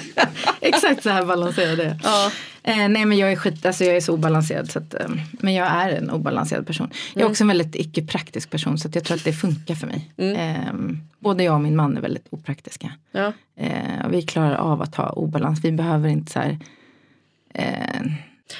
Exakt 0.60 1.02
så 1.02 1.10
här 1.10 1.24
balanserad 1.24 1.80
är. 1.80 2.00
Ja. 2.04 2.30
Eh, 2.62 2.88
nej 2.88 3.04
men 3.04 3.18
jag 3.18 3.32
är 3.32 3.36
skit, 3.36 3.66
alltså 3.66 3.84
jag 3.84 3.96
är 3.96 4.00
så 4.00 4.12
obalanserad. 4.14 4.70
Så 4.70 4.78
att, 4.78 4.94
eh, 4.94 5.08
men 5.32 5.54
jag 5.54 5.66
är 5.66 5.90
en 5.90 6.10
obalanserad 6.10 6.66
person. 6.66 6.88
Jag 7.14 7.20
är 7.20 7.20
Mm. 7.20 7.30
också 7.30 7.44
en 7.44 7.48
väldigt 7.48 7.74
icke-praktisk 7.76 8.50
person 8.50 8.78
så 8.78 8.88
att 8.88 8.94
jag 8.94 9.04
tror 9.04 9.16
att 9.16 9.24
det 9.24 9.32
funkar 9.32 9.74
för 9.74 9.86
mig. 9.86 10.10
Mm. 10.16 10.36
Eh, 10.36 10.96
både 11.18 11.44
jag 11.44 11.54
och 11.54 11.60
min 11.60 11.76
man 11.76 11.96
är 11.96 12.00
väldigt 12.00 12.26
opraktiska. 12.30 12.92
Ja. 13.12 13.32
Eh, 13.60 14.06
och 14.06 14.14
vi 14.14 14.22
klarar 14.22 14.54
av 14.54 14.82
att 14.82 14.94
ha 14.94 15.08
obalans. 15.10 15.60
Vi 15.64 15.72
behöver 15.72 16.08
inte 16.08 16.32
så 16.32 16.38
här. 16.38 16.58
Eh, 17.54 18.00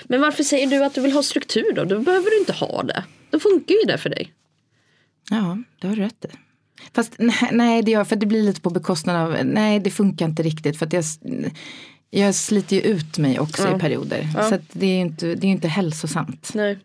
Men 0.05 0.21
varför 0.21 0.43
säger 0.45 0.67
du 0.67 0.85
att 0.85 0.95
du 0.95 1.01
vill 1.01 1.13
ha 1.13 1.23
struktur 1.23 1.73
då? 1.77 1.85
Då 1.85 1.99
behöver 1.99 2.31
du 2.31 2.39
inte 2.39 2.53
ha 2.53 2.83
det. 2.83 3.05
Då 3.31 3.41
funkar 3.41 3.75
ju 3.75 3.81
det 3.87 3.99
för 3.99 4.11
dig. 4.11 4.33
Ja, 5.31 5.59
det 5.81 5.89
har 5.89 5.97
du 5.97 6.03
rätt 6.03 6.25
i. 6.25 6.29
Fast 6.95 7.15
nej, 7.19 7.51
nej, 7.53 7.83
det 7.83 7.91
gör 7.91 8.05
för 8.05 8.17
det 8.17 8.27
blir 8.27 8.43
lite 8.43 8.61
på 8.61 8.71
bekostnad 8.71 9.17
av, 9.17 9.45
nej 9.45 9.81
det 9.81 9.91
funkar 9.91 10.27
inte 10.27 10.43
riktigt 10.43 10.79
för 10.79 10.87
att 10.87 10.93
jag, 10.93 11.05
jag 12.11 12.35
sliter 12.35 12.77
ju 12.77 12.83
ut 12.83 13.19
mig 13.19 13.41
också 13.41 13.63
Ja. 13.63 13.77
i 13.77 13.81
perioder. 13.81 14.29
Ja. 14.37 14.51
Så 14.51 14.59
det 14.73 14.87
är 14.87 14.95
ju 14.95 15.01
inte, 15.01 15.35
det 15.35 15.47
är 15.47 15.51
inte 15.51 15.69
hälsosamt. 15.69 16.51
Nej. 16.55 16.79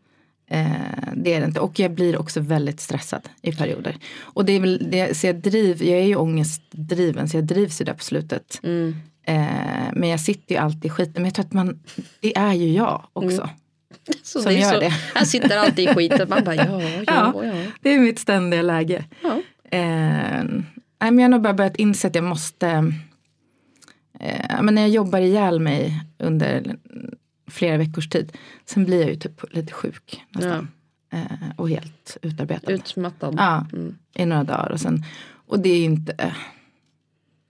Eh, 0.48 0.68
det 1.16 1.34
är 1.34 1.40
det 1.40 1.46
inte. 1.46 1.60
Och 1.60 1.80
jag 1.80 1.92
blir 1.92 2.18
också 2.18 2.40
väldigt 2.40 2.80
stressad 2.80 3.30
i 3.42 3.52
perioder. 3.52 3.98
Och 4.22 4.46
det 4.46 4.54
är 4.54 4.60
väl 4.60 4.88
det, 4.92 5.18
så 5.18 5.28
jag 5.28 5.36
driv, 5.36 5.84
jag 5.84 6.00
är 6.00 6.06
ju 6.06 6.16
ångestdriven 6.16 7.30
så 7.30 7.38
jag 7.38 7.44
drivs 7.44 7.82
ju 7.82 7.86
där 7.86 7.94
på 7.94 8.04
slutet. 8.04 8.60
Mm. 8.64 8.96
Eh, 9.26 9.94
men 9.94 10.10
jag 10.10 10.20
sitter 10.20 10.56
ju 10.56 10.62
alltid 10.62 10.86
i 10.86 10.90
skiten. 10.90 11.14
Men 11.14 11.26
jag 11.26 11.34
tror 11.34 11.46
att 11.46 11.54
man, 11.54 11.80
det 12.20 12.38
är 12.38 12.54
ju 12.54 12.74
jag 12.74 13.06
också. 13.14 13.50
Så 14.24 14.42
Som 14.42 14.52
det 14.54 14.60
gör 14.60 14.74
så, 14.74 14.80
det. 14.80 14.94
Jag 15.16 15.28
sitter 15.28 15.58
alltid 15.58 15.90
i 15.90 15.94
skiten. 15.94 16.30
Man 16.30 16.44
bara 16.44 16.56
ja, 16.56 16.82
ja, 16.82 17.04
ja. 17.08 17.46
Ja. 17.46 17.54
Det 17.82 17.90
är 17.90 18.00
mitt 18.00 18.20
ständiga 18.20 18.62
läge. 18.62 19.06
ja. 19.22 19.42
Eh, 19.72 20.44
jag 21.00 21.08
har 21.22 21.28
nog 21.30 21.42
bara 21.42 21.54
börjat 21.54 21.76
inse 21.76 22.08
att 22.08 22.16
jag 22.16 22.24
måste, 22.24 22.94
eh, 24.20 24.62
men 24.62 24.76
när 24.76 24.82
jag 24.82 24.90
jobbar 24.92 25.20
ihjäl 25.20 25.60
mig 25.60 26.02
under 26.20 26.76
flera 27.52 27.78
veckors 27.78 28.10
tid, 28.10 28.38
sen 28.66 28.86
blir 28.86 29.00
jag 29.02 29.10
ju 29.10 29.16
typ 29.16 29.54
lite 29.54 29.74
sjuk 29.74 30.22
nästan. 30.30 30.68
Eh, 31.14 31.22
och 31.58 31.70
helt 31.70 32.18
utarbetad. 32.22 32.72
Utmattad. 32.72 33.36
Ja, 33.38 33.68
Mm. 33.74 33.98
i 34.16 34.26
några 34.26 34.44
dagar 34.44 34.70
och 34.72 34.80
sen, 34.80 35.04
och 35.48 35.60
det 35.60 35.70
är 35.70 35.78
ju 35.78 35.84
inte, 35.84 36.34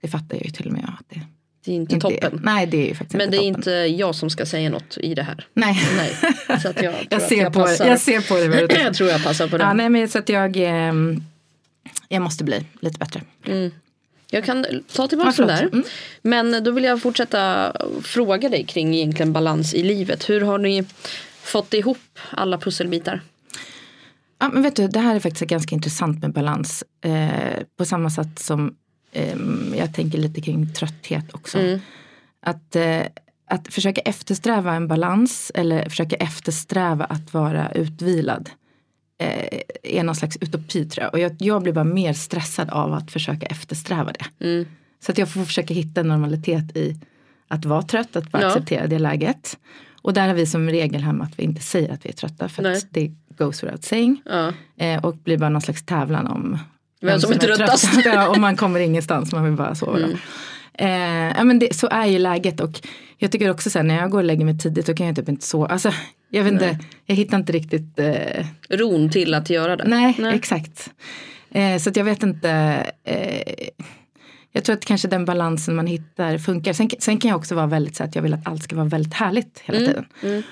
det 0.00 0.08
fattar 0.08 0.36
jag 0.36 0.44
ju 0.46 0.50
till 0.50 0.66
och 0.66 0.72
med 0.72 0.84
att 0.98 1.04
det 1.08 1.20
Det 1.64 1.72
är 1.72 1.76
inte 1.76 1.94
inte 1.94 2.08
toppen. 2.10 2.40
Nej 2.44 2.66
det 2.66 2.90
är 2.90 2.94
faktiskt 2.94 3.16
Men 3.16 3.30
det 3.30 3.36
är 3.36 3.38
toppen. 3.38 3.54
inte 3.56 3.70
jag 3.70 4.14
som 4.14 4.30
ska 4.30 4.46
säga 4.46 4.70
något 4.70 4.98
i 5.00 5.14
det 5.14 5.22
här. 5.22 5.46
Nej, 5.54 5.76
Nej. 5.96 6.60
Så 6.62 6.68
att 6.68 6.82
jag, 6.82 6.94
jag 7.10 7.22
ser, 7.22 7.42
jag 7.42 7.52
på, 7.52 7.60
passar. 7.60 7.86
jag 7.86 8.00
ser 8.00 8.20
på 8.20 8.34
det. 8.34 8.74
jag 8.84 8.94
tror 8.94 9.10
jag 9.10 9.24
passar 9.24 9.48
på 9.48 9.58
det. 9.58 9.64
ja, 9.64 9.72
nej 9.72 9.88
men 9.88 10.08
så 10.08 10.18
att 10.18 10.28
jag, 10.28 10.56
eh, 10.56 10.92
jag 12.08 12.22
måste 12.22 12.44
bli 12.44 12.64
lite 12.80 12.98
bättre. 12.98 13.22
Mm. 13.46 13.70
Jag 14.30 14.44
kan 14.44 14.66
ta 14.92 15.08
tillbaka 15.08 15.32
Ja, 15.36 15.46
den 15.46 15.56
där. 15.56 15.62
Mm. 15.62 15.84
Men 16.22 16.64
då 16.64 16.70
vill 16.70 16.84
jag 16.84 17.02
fortsätta 17.02 17.72
fråga 18.02 18.48
dig 18.48 18.64
kring 18.64 18.94
egentligen 18.94 19.32
balans 19.32 19.74
i 19.74 19.82
livet. 19.82 20.30
Hur 20.30 20.40
har 20.40 20.58
ni 20.58 20.84
fått 21.42 21.74
ihop 21.74 21.98
alla 22.30 22.58
pusselbitar? 22.58 23.20
Ja, 24.38 24.48
men 24.52 24.62
vet 24.62 24.76
du, 24.76 24.88
det 24.88 25.00
här 25.00 25.16
är 25.16 25.20
faktiskt 25.20 25.50
ganska 25.50 25.74
intressant 25.74 26.22
med 26.22 26.32
balans. 26.32 26.84
Eh, 27.04 27.62
på 27.78 27.84
samma 27.84 28.10
sätt 28.10 28.38
som 28.38 28.74
jag 29.76 29.94
tänker 29.94 30.18
lite 30.18 30.40
kring 30.40 30.72
trötthet 30.72 31.34
också. 31.34 31.58
Mm. 31.58 31.80
Att, 32.42 32.76
eh, 32.76 33.02
att 33.48 33.74
försöka 33.74 34.00
eftersträva 34.00 34.74
en 34.74 34.88
balans 34.88 35.52
eller 35.54 35.88
försöka 35.88 36.16
eftersträva 36.16 37.04
att 37.04 37.34
vara 37.34 37.72
utvilad 37.72 38.50
eh, 39.18 39.60
är 39.82 40.02
någon 40.02 40.14
slags 40.14 40.36
utopi 40.40 40.84
tror 40.84 41.04
jag. 41.04 41.14
Och 41.14 41.18
jag, 41.20 41.36
jag 41.38 41.62
blir 41.62 41.72
bara 41.72 41.84
mer 41.84 42.12
stressad 42.12 42.70
av 42.70 42.92
att 42.92 43.10
försöka 43.10 43.46
eftersträva 43.46 44.12
det. 44.12 44.46
Mm. 44.46 44.66
Så 45.00 45.12
att 45.12 45.18
jag 45.18 45.28
får 45.28 45.44
försöka 45.44 45.74
hitta 45.74 46.02
normalitet 46.02 46.76
i 46.76 46.96
att 47.48 47.64
vara 47.64 47.82
trött, 47.82 48.16
att 48.16 48.30
bara 48.32 48.42
Ja. 48.42 48.48
acceptera 48.48 48.86
det 48.86 48.98
läget. 48.98 49.58
Och 50.02 50.12
där 50.14 50.28
har 50.28 50.34
vi 50.34 50.46
som 50.46 50.68
regel 50.70 51.02
hemma 51.02 51.24
att 51.24 51.38
vi 51.38 51.42
inte 51.42 51.62
säger 51.62 51.92
att 51.92 52.04
vi 52.04 52.08
är 52.08 52.12
trötta 52.14 52.48
för 52.48 52.62
Nej. 52.62 52.76
att 52.76 52.86
det 52.90 53.12
goes 53.38 53.62
without 53.62 53.84
saying. 53.84 54.22
Ja. 54.24 54.52
Eh, 54.76 55.04
och 55.04 55.16
blir 55.16 55.38
bara 55.38 55.50
någon 55.50 55.62
slags 55.62 55.86
tävlan 55.86 56.26
om 56.26 56.58
Vem 57.00 57.20
som 57.20 57.32
är 57.32 57.36
tröttast. 57.36 57.92
trött. 57.92 58.04
ja, 58.14 58.28
och 58.28 58.38
man 58.40 58.56
kommer 58.56 58.80
ingenstans, 58.80 59.32
man 59.32 59.44
vill 59.44 59.52
bara 59.52 59.74
sova. 59.74 59.98
Mm. 59.98 60.16
Eh, 60.78 61.36
ja, 61.36 61.44
men 61.44 61.58
det, 61.58 61.74
så 61.76 61.88
är 61.90 62.06
ju 62.06 62.18
läget 62.18 62.60
och 62.60 62.80
jag 63.18 63.32
tycker 63.32 63.50
också 63.50 63.70
så 63.70 63.78
här, 63.78 63.84
när 63.84 63.96
jag 63.96 64.10
går 64.10 64.18
och 64.18 64.24
lägger 64.24 64.44
mig 64.44 64.58
tidigt 64.58 64.86
då 64.86 64.94
kan 64.94 65.06
jag 65.06 65.16
typ 65.16 65.28
inte 65.28 65.46
sova. 65.46 65.66
Alltså, 65.66 65.92
jag 66.30 66.44
vet 66.44 66.52
inte, 66.52 66.78
jag 67.06 67.16
hittar 67.16 67.36
inte 67.36 67.52
riktigt 67.52 67.98
eh, 67.98 68.46
Ron 68.70 69.10
till 69.10 69.34
att 69.34 69.50
göra 69.50 69.76
det. 69.76 69.84
Nej, 69.86 70.14
Nej. 70.18 70.34
exakt. 70.34 70.90
Eh, 71.50 71.78
så 71.78 71.90
att 71.90 71.96
jag 71.96 72.04
vet 72.04 72.22
inte. 72.22 72.50
Eh, 73.04 73.68
jag 74.52 74.64
tror 74.64 74.76
att 74.76 74.84
kanske 74.84 75.08
den 75.08 75.24
balansen 75.24 75.74
man 75.74 75.86
hittar 75.86 76.38
funkar. 76.38 76.72
Sen, 76.72 76.90
sen 76.98 77.18
kan 77.18 77.28
jag 77.28 77.38
också 77.38 77.54
vara 77.54 77.66
väldigt 77.66 77.96
så 77.96 78.04
att 78.04 78.14
jag 78.14 78.22
vill 78.22 78.34
att 78.34 78.48
allt 78.48 78.62
ska 78.62 78.76
vara 78.76 78.86
väldigt 78.88 79.14
härligt 79.14 79.62
hela 79.64 79.78
Mm, 79.78 79.90
tiden. 80.20 80.42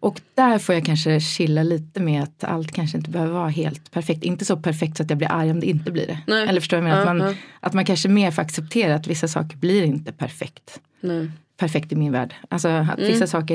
Och 0.00 0.20
där 0.34 0.58
får 0.58 0.74
jag 0.74 0.84
kanske 0.84 1.20
chilla 1.20 1.62
lite 1.62 2.00
med 2.00 2.22
att 2.22 2.44
allt 2.44 2.72
kanske 2.72 2.96
inte 2.96 3.10
behöver 3.10 3.32
vara 3.32 3.48
helt 3.48 3.90
perfekt. 3.90 4.24
Inte 4.24 4.44
så 4.44 4.56
perfekt 4.56 4.96
så 4.96 5.02
att 5.02 5.10
jag 5.10 5.18
blir 5.18 5.32
arg 5.32 5.50
om 5.50 5.60
det 5.60 5.66
inte 5.66 5.90
blir 5.90 6.06
det. 6.06 6.18
Nej. 6.26 6.48
Eller 6.48 6.60
förstår 6.60 6.76
jag 6.76 6.84
menar? 6.84 7.00
Att, 7.00 7.16
man, 7.16 7.36
att 7.60 7.72
man 7.74 7.84
kanske 7.84 8.08
mer 8.08 8.30
får 8.30 8.42
acceptera 8.42 8.94
att 8.94 9.06
vissa 9.06 9.28
saker 9.28 9.56
blir 9.56 9.82
inte 9.82 10.12
perfekt. 10.12 10.80
Nej. 11.00 11.30
Perfekt 11.56 11.92
i 11.92 11.96
min 11.96 12.12
värld. 12.12 12.34
Alltså 12.48 12.68
att 12.68 12.98
vissa 12.98 13.26
saker, 13.26 13.54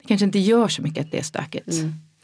det 0.00 0.08
kanske 0.08 0.24
inte 0.24 0.38
gör 0.38 0.68
så 0.68 0.82
mycket 0.82 1.04
att 1.04 1.12
det 1.12 1.18
är 1.18 1.22
stökigt 1.22 1.68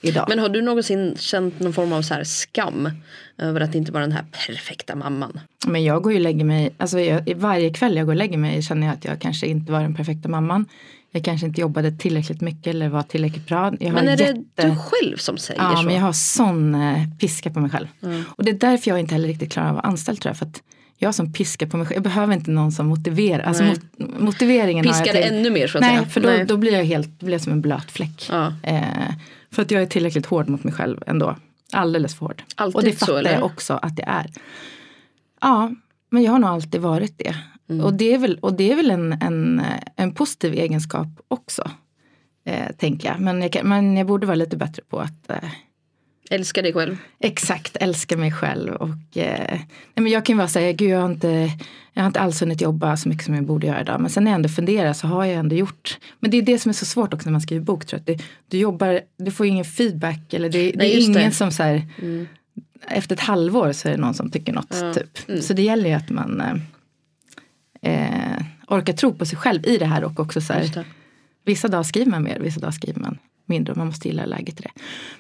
idag. 0.01 0.27
Men 0.29 0.39
har 0.39 0.49
du 0.49 0.63
någonsin 0.63 1.17
känt 1.19 1.61
någon 1.61 1.73
form 1.73 1.93
av 1.93 2.03
så 2.03 2.15
här 2.15 2.25
skam 2.25 2.91
över 3.39 3.61
att 3.61 3.75
inte 3.75 3.93
vara 3.93 4.03
den 4.03 4.13
här 4.13 4.25
perfekta 4.47 4.95
mamman? 4.95 5.41
Men 5.67 5.85
jag 5.85 6.03
går 6.03 6.13
ju 6.13 6.19
och 6.19 6.23
lägger 6.23 6.45
mig, 6.45 6.75
alltså 6.79 7.01
jag, 7.01 7.35
varje 7.37 7.71
kväll 7.71 7.97
jag 7.97 8.07
går 8.07 8.13
och 8.13 8.17
lägger 8.17 8.39
mig 8.39 8.63
känner 8.63 8.87
jag 8.87 8.95
att 8.95 9.05
jag 9.05 9.21
kanske 9.21 9.47
inte 9.47 9.73
var 9.73 9.81
den 9.81 9.95
perfekta 9.95 10.29
mamman. 10.29 10.67
Jag 11.17 11.25
kanske 11.25 11.47
inte 11.47 11.61
jobbade 11.61 11.93
tillräckligt 11.93 12.41
mycket 12.41 12.67
eller 12.67 12.89
var 12.89 13.03
tillräckligt 13.03 13.47
bra. 13.47 13.73
Jag 13.81 13.95
Men 13.95 14.09
är 14.09 14.17
det 14.17 14.25
jätte... 14.25 14.69
du 14.69 14.77
själv 14.77 15.17
som 15.17 15.37
säger 15.39 15.63
Ja, 15.63 15.77
så? 15.77 15.83
men 15.83 15.95
jag 15.95 16.03
har 16.03 16.13
sån 16.13 16.75
eh, 16.75 17.09
piska 17.19 17.51
på 17.51 17.61
mig 17.61 17.71
själv. 17.71 17.87
Och 18.37 18.45
det 18.45 18.51
är 18.51 18.55
därför 18.59 18.91
jag 18.91 19.01
inte 19.01 19.15
heller 19.15 19.29
riktigt 19.29 19.53
klarar 19.53 19.69
av 19.69 19.77
att 19.77 19.83
vara 19.85 19.91
anställd 19.91 20.21
tror 20.21 20.31
jag. 20.31 20.37
För 20.39 20.47
att 20.47 20.63
jag 20.97 21.09
har 21.09 21.13
sån 21.13 21.33
piska 21.33 21.67
på 21.67 21.77
mig 21.77 21.87
själv. 21.87 21.97
Jag 21.97 22.03
behöver 22.03 22.35
inte 22.35 22.51
någon 22.51 22.73
som 22.73 22.87
motiverar. 22.87 23.43
Alltså 23.43 23.65
Nej. 23.65 23.77
mot, 23.99 24.21
motiveringen 24.21 24.85
Piskar 24.85 25.05
till. 25.13 25.23
ännu 25.23 25.51
mer 25.51 25.67
så 25.67 25.79
att 25.79 25.83
Nej, 25.83 25.97
säga. 25.97 26.09
för 26.09 26.21
då, 26.21 26.29
Nej. 26.29 26.45
då 26.45 26.57
blir 26.57 26.73
jag 26.73 26.85
helt, 26.85 27.09
då 27.21 27.27
blir 27.27 27.35
jag 27.35 27.43
som 27.43 27.53
en 27.53 27.61
blöt 27.61 27.91
fläck. 27.91 28.29
Ja. 28.31 28.53
Eh, 28.63 28.83
för 29.51 29.63
att 29.63 29.71
jag 29.71 29.83
är 29.83 29.87
tillräckligt 29.87 30.27
hård 30.27 30.49
mot 30.49 30.65
mig 30.65 30.73
själv 30.73 31.03
ändå. 31.07 31.37
Alldeles 31.73 32.15
för 32.19 32.27
hård. 32.27 32.43
Alltid 32.55 32.77
och 32.77 32.83
det 32.85 32.93
så, 32.93 33.07
fattar 33.07 33.19
eller? 33.19 33.33
jag 33.33 33.45
också 33.45 33.75
att 33.83 33.97
det 33.97 34.03
är. 34.03 34.27
Ja, 35.41 35.73
men 36.11 36.23
jag 36.23 36.33
har 36.33 36.39
nog 36.39 36.51
alltid 36.51 36.81
varit 36.81 37.19
det. 37.19 37.35
Mm. 37.69 37.85
Och 37.85 37.95
det 37.95 38.15
är 38.15 38.19
väl, 38.19 38.39
och 38.39 38.55
det 38.55 38.73
är 38.73 38.77
väl 38.77 38.91
en, 38.91 39.13
en, 39.13 39.63
en 39.97 40.15
positiv 40.15 40.55
egenskap 40.55 41.09
också. 41.29 41.71
Eh, 42.47 42.73
tänker 42.79 43.09
jag. 43.09 43.21
Men 43.21 43.43
jag, 43.43 43.53
kan, 43.53 43.69
men 43.69 43.97
jag 43.97 44.07
borde 44.07 44.27
vara 44.27 44.35
lite 44.35 44.57
bättre 44.57 44.83
på 44.89 45.01
att 45.01 45.31
eh, 45.31 45.51
Älskar 46.31 46.63
dig 46.63 46.73
själv. 46.73 46.97
Exakt, 47.21 47.77
älska 47.77 48.17
mig 48.17 48.33
själv. 48.33 48.73
Och, 48.75 49.17
eh, 49.17 49.59
nej 49.95 50.03
men 50.03 50.07
jag 50.07 50.25
kan 50.25 50.37
vara 50.37 50.49
säga, 50.49 50.73
gud 50.73 50.91
jag 50.91 50.99
har, 50.99 51.11
inte, 51.11 51.51
jag 51.93 52.03
har 52.03 52.07
inte 52.07 52.21
alls 52.21 52.43
hunnit 52.43 52.61
jobba 52.61 52.97
så 52.97 53.09
mycket 53.09 53.25
som 53.25 53.35
jag 53.35 53.45
borde 53.45 53.67
göra 53.67 53.81
idag. 53.81 54.01
Men 54.01 54.11
sen 54.11 54.25
när 54.25 54.31
jag 54.31 54.37
ändå 54.37 54.49
funderar 54.49 54.93
så 54.93 55.07
har 55.07 55.25
jag 55.25 55.35
ändå 55.35 55.57
gjort. 55.57 55.99
Men 56.21 56.31
det 56.31 56.37
är 56.37 56.43
det 56.43 56.59
som 56.59 56.69
är 56.69 56.73
så 56.73 56.85
svårt 56.85 57.15
också 57.15 57.29
när 57.29 57.33
man 57.33 57.41
skriver 57.41 57.65
bok. 57.65 57.87
Tror 57.87 58.03
jag. 58.07 58.17
Du, 58.17 58.25
du 58.49 58.59
jobbar, 58.59 59.01
du 59.17 59.31
får 59.31 59.47
ingen 59.47 59.65
feedback. 59.65 60.35
Eller 60.35 60.49
det, 60.49 60.71
det 60.71 60.77
Nej, 60.77 60.91
är 60.91 60.95
just 60.97 61.09
ingen 61.09 61.31
det. 61.31 61.37
som 61.37 61.51
så 61.51 61.63
här, 61.63 61.83
efter 62.89 63.15
ett 63.15 63.21
halvår 63.21 63.73
så 63.73 63.89
är 63.89 63.93
det 63.93 63.99
någon 63.99 64.15
som 64.15 64.31
tycker 64.31 64.53
något. 64.53 64.77
Ja, 64.81 64.95
Typ. 64.95 65.43
Så 65.45 65.53
det 65.53 65.63
gäller 65.63 65.89
ju 65.89 65.95
att 65.95 66.11
man 66.11 66.43
eh, 67.85 68.45
orkar 68.69 68.93
tro 68.93 69.15
på 69.15 69.27
sig 69.27 69.39
själv 69.39 69.67
i 69.67 69.79
det 69.79 69.87
här 69.87 70.05
och 70.05 70.21
också 70.21 70.41
så 70.41 70.53
här. 70.53 70.85
Vissa 71.45 71.69
dagar 71.69 71.83
skriver 71.83 72.11
man 72.11 72.23
mer, 72.23 72.39
vissa 72.41 72.61
dagar 72.61 72.73
skriver 72.73 73.01
man 73.01 73.19
mindre 73.47 73.73
och 73.73 73.77
man 73.77 73.87
måste 73.87 74.09
gilla 74.09 74.27
läget 74.27 74.61
i 74.61 74.63
det. 74.63 74.71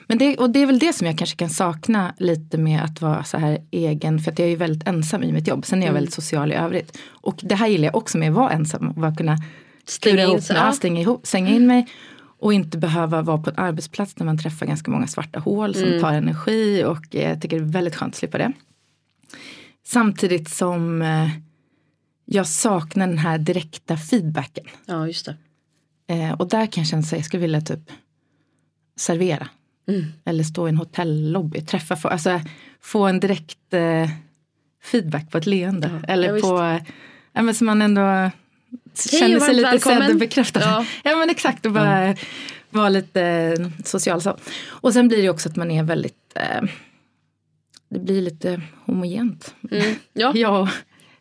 Men 0.06 0.18
det, 0.18 0.36
och 0.36 0.50
det 0.50 0.62
är 0.62 0.66
väl 0.66 0.78
det 0.78 0.92
som 0.92 1.06
jag 1.06 1.18
kanske 1.18 1.36
kan 1.36 1.50
sakna 1.50 2.14
lite 2.18 2.58
med 2.58 2.82
att 2.82 3.00
vara 3.00 3.24
så 3.24 3.38
här 3.38 3.58
egen, 3.70 4.18
för 4.18 4.32
att 4.32 4.38
jag 4.38 4.46
är 4.46 4.50
ju 4.50 4.56
väldigt 4.56 4.88
ensam 4.88 5.22
i 5.22 5.32
mitt 5.32 5.48
jobb. 5.48 5.66
Sen 5.66 5.82
är 5.82 5.86
jag 5.86 5.92
väldigt 5.92 6.14
social 6.14 6.52
i 6.52 6.54
övrigt. 6.54 6.98
Och 7.08 7.40
det 7.42 7.54
här 7.54 7.68
gillar 7.68 7.84
jag 7.84 7.96
också 7.96 8.18
med 8.18 8.28
att 8.28 8.34
vara 8.34 8.50
ensam, 8.50 8.88
att 8.88 8.96
bara 8.96 9.14
kunna 9.14 9.38
Stänga 9.86 10.22
ihop, 10.22 10.40
ja, 10.48 10.72
stänga 10.72 11.00
ihop, 11.00 11.26
stänga 11.26 11.50
in 11.50 11.66
mig. 11.66 11.86
Och 12.38 12.52
inte 12.52 12.78
behöva 12.78 13.22
vara 13.22 13.38
på 13.38 13.50
en 13.50 13.58
arbetsplats 13.58 14.14
där 14.14 14.24
man 14.24 14.38
träffar 14.38 14.66
ganska 14.66 14.90
många 14.90 15.06
svarta 15.06 15.40
hål 15.40 15.74
som 15.74 16.00
tar 16.00 16.12
energi 16.12 16.84
och 16.84 17.16
eh, 17.16 17.28
jag 17.28 17.42
tycker 17.42 17.56
det 17.56 17.64
är 17.64 17.72
väldigt 17.72 17.96
skönt 17.96 18.14
att 18.14 18.18
slippa 18.18 18.38
det. 18.38 18.52
Samtidigt 19.86 20.48
som 20.50 21.02
eh, 21.02 21.28
jag 22.24 22.46
saknar 22.46 23.06
den 23.06 23.18
här 23.18 23.38
direkta 23.38 23.96
feedbacken. 23.96 24.64
Ja, 24.86 25.06
just 25.06 25.26
det. 25.26 25.36
Eh, 26.14 26.32
och 26.32 26.48
där 26.48 26.66
kan 26.66 26.80
jag 26.82 26.88
känna 26.88 27.02
att 27.02 27.12
jag 27.12 27.24
skulle 27.24 27.40
vilja 27.40 27.60
typ 27.60 27.90
servera. 28.96 29.48
Mm. 29.88 30.04
Eller 30.24 30.44
stå 30.44 30.68
i 30.68 30.70
en 30.70 30.76
hotellobby, 30.76 31.60
träffa 31.60 31.96
folk, 31.96 32.12
alltså 32.12 32.40
få 32.80 33.06
en 33.06 33.20
direkt 33.20 33.74
eh, 33.74 34.10
feedback 34.82 35.30
på 35.30 35.38
ett 35.38 35.46
leende. 35.46 36.00
Ja, 36.02 36.12
eller 36.12 36.34
ja, 36.34 36.40
på, 36.40 36.80
ja, 37.32 37.42
men 37.42 37.54
så 37.54 37.64
man 37.64 37.82
ändå 37.82 38.30
känner 39.10 39.40
sig 39.40 39.54
lite 39.54 39.78
sedd 39.78 40.10
och 40.10 40.16
bekräftad. 40.16 40.60
Ja. 40.60 40.86
Ja. 41.04 41.16
men 41.16 41.30
exakt 41.30 41.66
och 41.66 41.72
bara 41.72 42.16
vara 42.70 42.88
lite 42.88 43.22
eh, 43.22 43.68
social 43.84 44.20
så. 44.20 44.36
Och 44.66 44.92
sen 44.92 45.08
blir 45.08 45.22
det 45.22 45.30
också 45.30 45.48
att 45.48 45.56
man 45.56 45.70
är 45.70 45.82
väldigt, 45.82 46.32
eh, 46.34 46.62
det 47.88 47.98
blir 47.98 48.22
lite 48.22 48.60
homogent. 48.84 49.54
Mm. 49.70 49.94
Ja. 50.12 50.32
Jag 50.34 50.68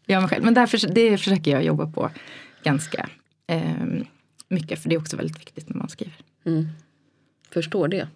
jag 0.05 0.21
mig 0.21 0.29
själv. 0.29 0.43
Men 0.43 0.53
därför, 0.53 0.87
det 0.87 1.17
försöker 1.17 1.51
jag 1.51 1.63
jobba 1.63 1.87
på 1.87 2.09
ganska 2.63 3.09
eh, 3.47 3.61
mycket. 4.47 4.81
För 4.81 4.89
det 4.89 4.95
är 4.95 4.99
också 4.99 5.17
väldigt 5.17 5.39
viktigt 5.39 5.69
när 5.69 5.77
man 5.77 5.89
skriver. 5.89 6.15
Mm. 6.45 6.67
Förstår 7.53 7.87
det. 7.87 8.07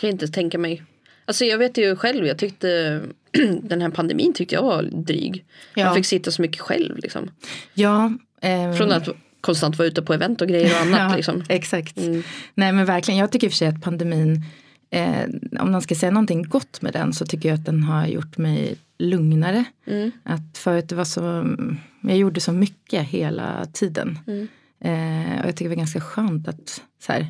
Kan 0.00 0.10
inte 0.10 0.28
tänka 0.28 0.58
mig. 0.58 0.82
Alltså 1.24 1.44
jag 1.44 1.58
vet 1.58 1.78
ju 1.78 1.96
själv, 1.96 2.26
jag 2.26 2.38
tyckte 2.38 3.00
den 3.62 3.82
här 3.82 3.90
pandemin 3.90 4.34
tyckte 4.34 4.54
jag 4.54 4.62
var 4.62 4.82
dryg. 4.82 5.44
Ja. 5.74 5.84
Man 5.84 5.94
fick 5.94 6.06
sitta 6.06 6.30
så 6.30 6.42
mycket 6.42 6.60
själv 6.60 6.96
liksom. 6.96 7.30
Ja, 7.74 8.12
ehm, 8.40 8.76
Från 8.76 8.92
att 8.92 9.08
konstant 9.40 9.78
vara 9.78 9.88
ute 9.88 10.02
på 10.02 10.14
event 10.14 10.40
och 10.40 10.48
grejer 10.48 10.74
och 10.74 10.80
annat 10.80 11.00
ja, 11.10 11.16
liksom. 11.16 11.44
Exakt. 11.48 11.98
Mm. 11.98 12.22
Nej 12.54 12.72
men 12.72 12.84
verkligen, 12.84 13.20
jag 13.20 13.32
tycker 13.32 13.46
i 13.46 13.48
och 13.48 13.52
för 13.52 13.56
sig 13.56 13.68
att 13.68 13.82
pandemin, 13.82 14.44
eh, 14.90 15.24
om 15.60 15.72
man 15.72 15.82
ska 15.82 15.94
säga 15.94 16.12
någonting 16.12 16.42
gott 16.42 16.82
med 16.82 16.92
den 16.92 17.12
så 17.12 17.26
tycker 17.26 17.48
jag 17.48 17.58
att 17.58 17.66
den 17.66 17.82
har 17.82 18.06
gjort 18.06 18.38
mig 18.38 18.76
lugnare. 19.02 19.64
Mm. 19.86 20.10
Att 20.24 20.58
förut 20.58 20.88
det 20.88 20.94
var 20.94 21.04
så, 21.04 21.56
jag 22.02 22.16
gjorde 22.16 22.40
så 22.40 22.52
mycket 22.52 23.04
hela 23.08 23.64
tiden. 23.72 24.18
Mm. 24.26 24.48
Eh, 24.80 25.40
och 25.40 25.46
jag 25.48 25.56
tycker 25.56 25.64
det 25.64 25.74
var 25.76 25.80
ganska 25.80 26.00
skönt 26.00 26.48
att 26.48 26.82
så 27.02 27.12
här, 27.12 27.26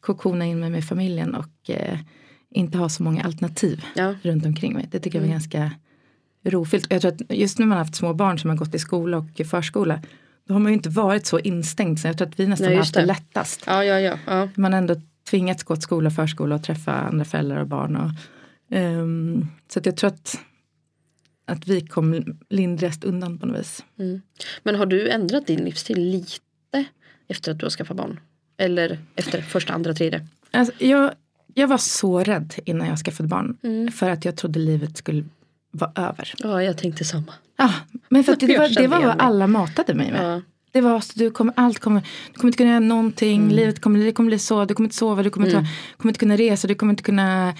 kokona 0.00 0.46
in 0.46 0.60
mig 0.60 0.70
med 0.70 0.84
familjen 0.84 1.34
och 1.34 1.70
eh, 1.70 1.98
inte 2.50 2.78
ha 2.78 2.88
så 2.88 3.02
många 3.02 3.22
alternativ 3.22 3.84
Ja. 3.94 4.14
runt 4.22 4.46
omkring 4.46 4.72
mig. 4.74 4.88
Det 4.90 5.00
tycker 5.00 5.18
jag 5.18 5.20
var 5.22 5.26
Mm. 5.28 5.34
ganska 5.38 5.70
rofyllt. 6.44 6.86
Och 6.86 6.92
jag 6.92 7.00
tror 7.00 7.12
att 7.12 7.20
just 7.38 7.58
när 7.58 7.66
man 7.66 7.78
har 7.78 7.84
haft 7.84 7.94
små 7.96 8.14
barn 8.14 8.38
som 8.38 8.50
har 8.50 8.56
gått 8.56 8.74
i 8.74 8.78
skola 8.78 9.16
och 9.18 9.40
i 9.40 9.44
förskola 9.44 10.02
då 10.48 10.54
har 10.54 10.60
man 10.60 10.72
ju 10.72 10.76
inte 10.76 10.88
varit 10.88 11.26
så 11.26 11.38
instängd. 11.38 11.98
Så 12.00 12.06
jag 12.08 12.18
tror 12.18 12.28
att 12.28 12.40
vi 12.40 12.46
nästan 12.46 12.66
Nej, 12.66 12.74
har 12.76 12.80
haft 12.82 12.94
det 12.94 13.00
det. 13.00 13.06
lättast. 13.06 13.62
Ja, 13.66 13.84
ja, 13.84 14.18
ja. 14.26 14.48
Man 14.54 14.72
har 14.72 14.78
ändå 14.78 14.96
tvingats 15.30 15.62
gå 15.62 15.76
till 15.76 15.82
skola 15.82 16.06
och 16.06 16.12
förskola 16.14 16.54
och 16.54 16.62
träffa 16.62 16.92
andra 16.92 17.24
föräldrar 17.24 17.56
och 17.60 17.66
barn. 17.66 17.96
Och, 17.96 18.10
ehm, 18.76 19.46
så 19.72 19.78
att 19.78 19.86
jag 19.86 19.96
tror 19.96 20.08
att, 20.10 20.38
att 21.52 21.68
vi 21.68 21.80
kom 21.80 22.24
lindrigast 22.48 23.04
undan 23.04 23.38
på 23.38 23.46
något 23.46 23.60
vis. 23.60 23.84
Mm. 23.98 24.20
Men 24.62 24.74
har 24.74 24.86
du 24.86 25.08
ändrat 25.10 25.46
din 25.46 25.64
livsstil 25.64 26.00
lite 26.10 26.84
efter 27.28 27.52
att 27.52 27.58
du 27.58 27.64
har 27.64 27.70
skaffat 27.70 27.96
barn? 27.96 28.20
Eller 28.56 28.98
efter 29.16 29.42
första, 29.42 29.72
andra, 29.72 29.94
tredje? 29.94 30.26
Alltså, 30.50 30.84
jag, 30.84 31.12
jag 31.54 31.68
var 31.68 31.78
så 31.78 32.20
rädd 32.20 32.54
innan 32.64 32.86
jag 32.88 32.98
skaffade 32.98 33.28
barn. 33.28 33.56
Mm. 33.62 33.92
För 33.92 34.10
att 34.10 34.24
jag 34.24 34.36
trodde 34.36 34.58
livet 34.60 34.96
skulle 34.96 35.24
vara 35.70 35.92
över. 35.96 36.34
Ja, 36.38 36.62
jag 36.62 36.78
tänkte 36.78 37.04
samma. 37.04 37.34
Ja, 37.56 37.72
men 38.08 38.24
för 38.24 38.36
det, 38.40 38.58
var, 38.58 38.68
det 38.82 38.86
var 38.86 39.02
vad 39.02 39.20
alla 39.20 39.46
matade 39.46 39.94
mig 39.94 40.12
med. 40.12 40.34
Ja. 40.34 40.40
Det 40.72 40.80
var 40.80 41.00
så, 41.00 41.12
du 41.18 41.30
kommer, 41.30 41.54
allt 41.56 41.78
kommer, 41.78 42.00
du 42.32 42.38
kommer 42.38 42.48
inte 42.48 42.56
kunna 42.58 42.70
göra 42.70 42.80
någonting, 42.80 43.50
livet 43.50 43.80
kommer, 43.80 44.04
det 44.04 44.12
kommer 44.12 44.28
bli 44.30 44.38
så, 44.38 44.64
du 44.64 44.74
kommer 44.74 44.86
inte 44.86 44.96
sova, 44.96 45.22
du 45.22 45.30
kommer, 45.30 45.46
Mm. 45.46 45.58
inte, 45.58 45.70
kommer 45.96 46.10
inte 46.10 46.20
kunna 46.20 46.36
resa, 46.36 46.68
du 46.68 46.74
kommer 46.74 46.92
inte 46.92 47.02
kunna 47.02 47.54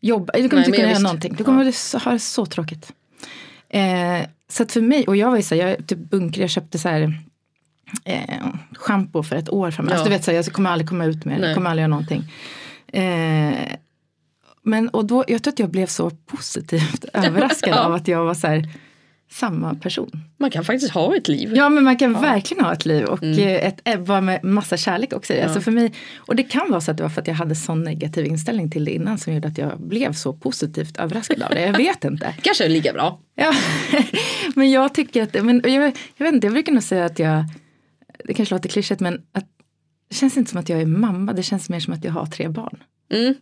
jobba, 0.00 0.32
du 0.32 0.48
kommer 0.48 0.60
Nej, 0.62 0.66
inte 0.68 0.76
kunna 0.76 0.78
göra 0.88 0.88
visst. 0.88 1.02
någonting. 1.02 1.34
Du 1.38 1.44
kommer 1.44 1.72
så, 1.72 1.98
ha 1.98 2.12
det 2.12 2.18
så 2.18 2.46
tråkigt. 2.46 2.92
Eh, 3.74 4.26
så 4.48 4.62
att 4.62 4.72
för 4.72 4.80
mig, 4.80 5.04
och 5.06 5.16
jag 5.16 5.30
var 5.30 5.36
ju 5.36 5.42
så 5.42 5.54
här, 5.54 5.68
jag 5.68 5.86
typ 5.86 5.98
bunkrig, 5.98 6.42
jag 6.42 6.50
köpte 6.50 6.78
så 6.78 6.88
här 6.88 7.18
eh, 8.04 8.46
shampoo 8.72 9.22
för 9.22 9.36
ett 9.36 9.48
år 9.52 9.70
framåt. 9.70 9.90
Ja. 9.90 9.94
Alltså, 9.96 10.10
du 10.10 10.16
vet 10.16 10.24
så 10.24 10.30
här, 10.30 10.36
jag 10.38 10.46
kommer 10.46 10.70
aldrig 10.70 10.88
komma 10.88 11.04
ut 11.04 11.24
med 11.24 11.40
det, 11.40 11.46
jag 11.46 11.54
kommer 11.56 11.70
aldrig 11.70 11.82
göra 11.82 11.88
någonting. 11.90 12.32
Eh, 12.86 13.76
men 14.62 14.88
och 14.88 15.04
då, 15.04 15.24
jag 15.28 15.42
tror 15.42 15.52
att 15.52 15.58
jag 15.58 15.70
blev 15.70 15.86
så 15.86 16.10
positivt 16.10 17.04
överraskad 17.12 17.70
Ja. 17.74 17.78
av 17.84 17.94
att 17.94 18.08
jag 18.08 18.24
var 18.24 18.34
så 18.34 18.46
här, 18.46 18.68
samma 19.30 19.74
person. 19.74 20.10
Man 20.38 20.50
kan 20.50 20.64
faktiskt 20.64 20.92
ha 20.92 21.16
ett 21.16 21.28
liv. 21.28 21.52
Ja 21.56 21.68
men 21.68 21.84
man 21.84 21.96
kan 21.96 22.12
verkligen 22.12 22.64
ha 22.64 22.72
ett 22.72 22.86
liv 22.86 23.04
och 23.04 23.22
Mm. 23.22 23.38
eh, 23.38 23.66
ett 23.66 23.80
ebba 23.84 24.20
med 24.20 24.44
massa 24.44 24.76
kärlek 24.76 25.12
också. 25.12 25.34
Ja. 25.34 25.44
Alltså 25.44 25.60
för 25.60 25.70
mig, 25.70 25.92
och 26.16 26.36
det 26.36 26.42
kan 26.42 26.70
vara 26.70 26.80
så 26.80 26.90
att 26.90 26.96
det 26.96 27.02
var 27.02 27.10
för 27.10 27.20
att 27.20 27.26
jag 27.26 27.34
hade 27.34 27.54
sån 27.54 27.82
negativ 27.84 28.26
inställning 28.26 28.70
till 28.70 28.84
det 28.84 28.90
innan 28.90 29.18
som 29.18 29.34
gjorde 29.34 29.48
att 29.48 29.58
jag 29.58 29.80
blev 29.80 30.12
så 30.12 30.32
positivt 30.32 30.96
överraskad 30.96 31.42
av 31.42 31.50
det. 31.50 31.60
Jag 31.60 31.76
vet 31.76 32.04
inte. 32.10 32.34
Kanske 32.42 32.68
lika 32.68 32.92
bra. 32.92 33.20
Ja. 33.34 33.52
men 34.54 34.70
jag 34.70 34.94
tycker 34.94 35.22
att, 35.22 35.44
men 35.44 35.60
jag, 35.64 35.92
jag 36.16 36.24
vet 36.26 36.34
inte, 36.34 36.46
jag 36.46 36.52
brukar 36.54 36.72
nog 36.72 36.82
säga 36.82 37.04
att 37.04 37.18
jag 37.18 37.44
det 38.24 38.34
kanske 38.34 38.54
låter 38.54 38.68
klyschigt 38.68 39.00
men 39.00 39.22
att, 39.32 39.44
det 40.08 40.14
känns 40.14 40.36
inte 40.36 40.50
som 40.50 40.60
att 40.60 40.68
jag 40.68 40.80
är 40.80 40.86
mamma, 40.86 41.32
det 41.32 41.42
känns 41.42 41.68
mer 41.68 41.80
som 41.80 41.94
att 41.94 42.04
jag 42.04 42.12
har 42.12 42.26
tre 42.26 42.48
barn. 42.48 42.82
Mm. 43.12 43.34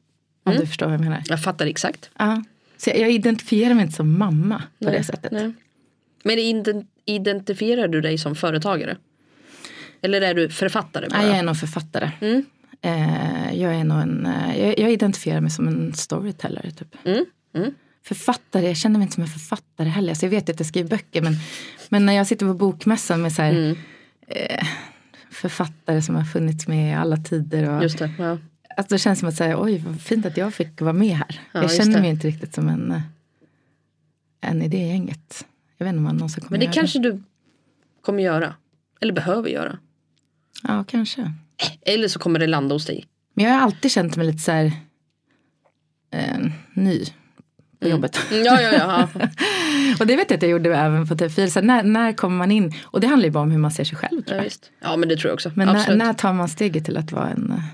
Om 0.44 0.52
du 0.52 0.66
förstår 0.66 0.86
vad 0.86 0.94
jag 0.94 1.00
menar. 1.00 1.22
Jag 1.26 1.42
fattar 1.42 1.66
exakt. 1.66 2.10
Ja. 2.18 2.42
Så 2.76 2.90
jag, 2.90 2.98
jag 2.98 3.10
identifierar 3.10 3.74
mig 3.74 3.82
inte 3.84 3.96
som 3.96 4.18
mamma 4.18 4.62
på 4.84 4.90
det 4.90 5.04
sättet. 5.04 5.32
Nej. 5.32 5.52
Men 6.22 6.38
ident- 6.38 6.86
identifierar 7.04 7.88
du 7.88 8.00
dig 8.00 8.18
som 8.18 8.34
företagare? 8.34 8.96
Eller 10.02 10.20
är 10.20 10.34
du 10.34 10.48
författare 10.50 11.08
bara? 11.08 11.22
Jag 11.26 11.38
är 11.38 11.42
nog 11.42 11.56
författare. 11.56 12.10
Mm. 12.20 12.44
Eh, 12.82 13.54
jag 13.60 13.74
är 13.74 13.84
nog 13.84 14.00
en, 14.00 14.26
eh, 14.26 14.56
jag, 14.80 14.92
identifierar 14.92 15.40
mig 15.40 15.50
som 15.50 15.68
en 15.68 15.92
storyteller 15.94 16.70
typ. 16.70 16.94
Mm. 17.04 17.24
Mm. 17.54 17.74
Författare, 18.04 18.66
jag 18.66 18.76
känner 18.76 18.98
mig 18.98 19.04
inte 19.04 19.14
som 19.14 19.22
en 19.22 19.28
författare 19.28 19.88
heller. 19.88 20.08
Alltså 20.08 20.26
jag 20.26 20.30
vet 20.30 20.50
att 20.50 20.60
jag 20.60 20.66
skriver 20.66 20.88
böcker 20.90 21.22
men, 21.22 21.32
men 21.88 22.06
när 22.06 22.12
jag 22.12 22.26
sitter 22.26 22.46
på 22.46 22.54
bokmässan 22.54 23.22
med 23.22 23.32
så 23.32 23.42
här, 23.42 23.52
Mm. 23.52 23.76
eh, 24.28 24.66
författare 25.30 26.02
som 26.02 26.14
har 26.14 26.24
funnits 26.24 26.68
med 26.68 26.90
i 26.90 26.94
alla 26.94 27.16
tider. 27.16 27.70
Och, 27.76 27.82
Just 27.82 27.98
det. 27.98 28.10
Ja. 28.18 28.38
alltså 28.76 28.94
det 28.94 28.98
känns 28.98 29.18
som 29.18 29.28
att 29.28 29.34
säga, 29.36 29.62
oj 29.62 29.78
vad 29.86 30.00
fint 30.00 30.26
att 30.26 30.36
jag 30.36 30.54
fick 30.54 30.80
vara 30.80 30.92
med 30.92 31.16
här. 31.16 31.40
Ja, 31.52 31.62
jag 31.62 31.72
känner 31.72 32.00
mig 32.00 32.10
inte 32.10 32.28
riktigt 32.28 32.54
som 32.54 32.68
en, 32.68 33.00
en 34.40 34.70
gänget. 34.70 35.46
Jag 35.82 35.84
vet 35.84 35.90
inte 35.92 35.98
om 35.98 36.04
man 36.04 36.16
någonsin 36.16 36.40
kommer 36.40 36.50
Men 36.50 36.60
det 36.60 36.64
göra 36.64 36.74
kanske 36.74 36.98
du 36.98 37.22
kommer 38.02 38.22
göra. 38.22 38.54
Eller 39.00 39.12
behöver 39.12 39.50
göra. 39.50 39.78
Ja, 40.62 40.84
kanske. 40.88 41.32
Eller 41.80 42.08
så 42.08 42.18
kommer 42.18 42.38
det 42.38 42.46
landa 42.46 42.74
hos 42.74 42.86
dig. 42.86 43.06
Men 43.34 43.44
jag 43.44 43.52
har 43.52 43.60
alltid 43.60 43.90
känt 43.90 44.16
mig 44.16 44.26
lite 44.26 44.38
så 44.38 44.52
här 44.52 44.72
eh, 46.10 46.38
ny 46.74 47.04
på 47.80 47.88
jobbet. 47.88 48.20
Mm, 48.30 48.44
Ja, 48.44 48.60
ja, 48.60 48.72
ja. 48.72 49.08
ja. 49.14 49.28
och 50.00 50.06
det 50.06 50.16
vet 50.16 50.30
jag 50.30 50.36
att 50.36 50.42
jag 50.42 50.50
gjorde 50.50 50.76
även 50.76 51.08
på 51.08 51.14
TV4. 51.14 51.46
Så 51.46 51.60
här, 51.60 51.66
när, 51.66 51.82
när 51.82 52.12
kommer 52.12 52.36
man 52.36 52.50
in? 52.50 52.72
Och 52.82 53.00
det 53.00 53.06
handlar 53.06 53.26
ju 53.26 53.32
bara 53.32 53.42
om 53.42 53.50
hur 53.50 53.58
man 53.58 53.70
ser 53.70 53.84
sig 53.84 53.98
själv 53.98 54.22
tror 54.22 54.38
ja, 54.38 54.44
visst. 54.44 54.70
ja 54.80 54.96
men 54.96 55.08
det 55.08 55.16
tror 55.16 55.28
jag 55.28 55.34
också. 55.34 55.52
Men 55.54 55.68
när, 55.68 55.96
när 55.96 56.12
tar 56.12 56.32
man 56.32 56.48
steget 56.48 56.84
till 56.84 56.96
att 56.96 57.12
vara 57.12 57.30
en 57.30 57.50
eh, 57.50 57.64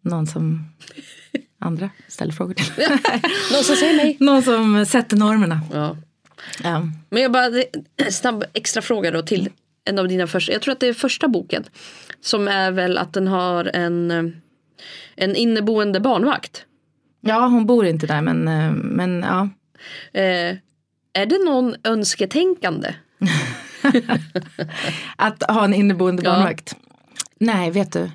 någon 0.00 0.26
som 0.26 0.68
andra 1.58 1.90
ställer 2.08 2.32
frågor 2.32 2.54
till? 2.54 2.72
Någon 3.52 3.64
som 3.64 3.76
säger 3.76 3.96
nej. 3.96 4.16
någon 4.20 4.42
som 4.42 4.86
sätter 4.86 5.16
normerna. 5.16 5.60
Ja. 5.72 5.96
Ja. 6.62 6.88
Men 7.10 7.22
jag 7.22 7.32
bara, 7.32 7.50
snabb 8.10 8.44
extra 8.52 8.82
fråga 8.82 9.10
då 9.10 9.22
till 9.22 9.50
en 9.84 9.98
av 9.98 10.08
dina 10.08 10.26
första, 10.26 10.52
jag 10.52 10.62
tror 10.62 10.72
att 10.72 10.80
det 10.80 10.86
är 10.88 10.94
första 10.94 11.28
boken. 11.28 11.64
Som 12.20 12.48
är 12.48 12.70
väl 12.70 12.98
att 12.98 13.12
den 13.12 13.28
har 13.28 13.64
en, 13.64 14.10
eh, 14.10 14.24
en 15.16 15.36
inneboende 15.36 16.00
barnvakt. 16.00 16.64
ja, 17.20 17.46
hon 17.46 17.66
bor 17.66 17.86
inte 17.86 18.06
där 18.06 18.22
men, 18.22 18.48
eh, 18.48 18.72
men 18.72 19.22
ja. 19.22 19.48
Eh, 20.20 20.56
är 21.12 21.26
det 21.26 21.44
någon 21.44 21.74
önsketänkande? 21.84 22.94
Att 25.16 25.42
ha 25.42 25.64
en 25.64 25.74
inneboende 25.74 26.22
Ja. 26.24 26.30
barnvakt. 26.30 26.76
Nej, 27.38 27.70
vet 27.70 27.92
du. 27.92 28.10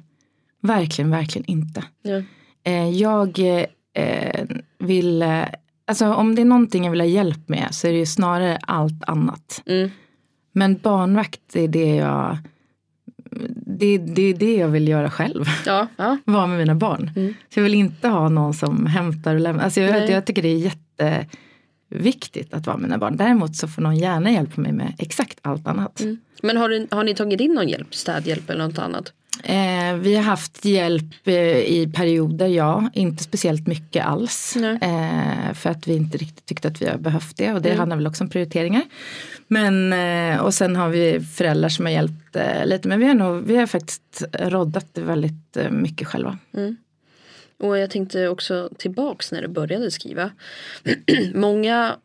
Verkligen, 0.61 1.11
verkligen 1.11 1.45
inte. 1.45 1.83
Ja. 2.01 2.21
Eh, 2.63 2.89
jag 2.89 3.39
eh, 3.93 4.45
vill, 4.79 5.21
eh, 5.21 5.45
alltså 5.87 6.13
om 6.13 6.35
det 6.35 6.41
är 6.41 6.45
någonting 6.45 6.83
jag 6.83 6.91
vill 6.91 7.01
ha 7.01 7.07
hjälp 7.07 7.49
med 7.49 7.67
så 7.71 7.87
är 7.87 7.91
det 7.91 7.97
ju 7.97 8.05
snarare 8.05 8.57
allt 8.61 9.03
annat. 9.07 9.63
Mm. 9.65 9.89
Men 10.51 10.77
barnvakt 10.77 11.55
är 11.55 11.67
det 11.67 11.95
jag, 11.95 12.37
det, 13.65 13.97
det 13.97 14.21
är 14.21 14.33
det 14.33 14.55
jag 14.55 14.67
vill 14.67 14.87
göra 14.87 15.09
själv. 15.09 15.45
Ja, 15.65 15.87
ja. 15.97 16.17
Vara 16.25 16.47
med 16.47 16.57
mina 16.57 16.75
barn. 16.75 17.11
Så 17.53 17.59
jag 17.59 17.63
vill 17.63 17.73
inte 17.73 18.07
ha 18.07 18.29
någon 18.29 18.53
som 18.53 18.85
hämtar 18.85 19.35
och 19.35 19.41
lämnar. 19.41 19.63
Alltså 19.63 19.81
jag, 19.81 20.09
jag 20.09 20.25
tycker 20.25 20.41
det 20.41 20.47
är 20.47 20.57
jätteviktigt 21.89 22.53
att 22.53 22.67
vara 22.67 22.77
med 22.77 22.89
mina 22.89 22.97
barn. 22.97 23.17
Däremot 23.17 23.55
så 23.55 23.67
får 23.67 23.81
någon 23.81 23.97
gärna 23.97 24.31
hjälpa 24.31 24.61
mig 24.61 24.71
med 24.71 24.93
exakt 24.97 25.39
allt 25.41 25.67
annat. 25.67 26.01
Men 26.41 26.57
har, 26.57 26.69
du, 26.69 26.87
har 26.91 27.03
ni 27.03 27.15
tagit 27.15 27.41
in 27.41 27.53
någon 27.53 27.69
hjälp? 27.69 27.95
Städhjälp 27.95 28.49
eller 28.49 28.67
något 28.67 28.79
annat? 28.79 29.13
Eh, 29.43 29.95
vi 29.99 30.15
har 30.15 30.23
haft 30.23 30.65
hjälp 30.65 31.27
eh, 31.27 31.33
i 31.57 31.91
perioder, 31.95 32.47
ja. 32.47 32.89
Inte 32.93 33.23
speciellt 33.23 33.67
mycket 33.67 34.05
alls. 34.05 34.55
Eh, 34.55 35.53
för 35.53 35.69
att 35.69 35.87
vi 35.87 35.95
inte 35.95 36.17
riktigt 36.17 36.45
tyckte 36.45 36.67
att 36.67 36.81
vi 36.81 36.85
har 36.89 36.97
behövt 36.97 37.37
det. 37.37 37.53
Och 37.53 37.61
det 37.61 37.73
handlar 37.73 37.97
väl 37.97 38.07
också 38.07 38.23
om 38.23 38.29
prioriteringar. 38.29 38.83
Men, 39.47 39.93
eh, 39.93 40.41
och 40.41 40.53
sen 40.53 40.75
har 40.75 40.89
vi 40.89 41.19
föräldrar 41.19 41.69
som 41.69 41.85
har 41.85 41.93
hjälpt 41.93 42.35
eh, 42.35 42.65
lite. 42.65 42.87
Men 42.87 42.99
vi 42.99 43.07
har, 43.07 43.13
nog, 43.13 43.43
vi 43.43 43.55
har 43.55 43.67
faktiskt 43.67 44.23
roddat 44.39 44.89
väldigt 44.93 45.57
eh, 45.57 45.69
mycket 45.71 46.07
själva. 46.07 46.37
Och 47.59 47.77
jag 47.77 47.89
tänkte 47.89 48.27
också 48.27 48.69
tillbaks 48.77 49.31
när 49.31 49.41
du 49.41 49.47
började 49.47 49.91
skriva. 49.91 50.31
Många 51.33 51.97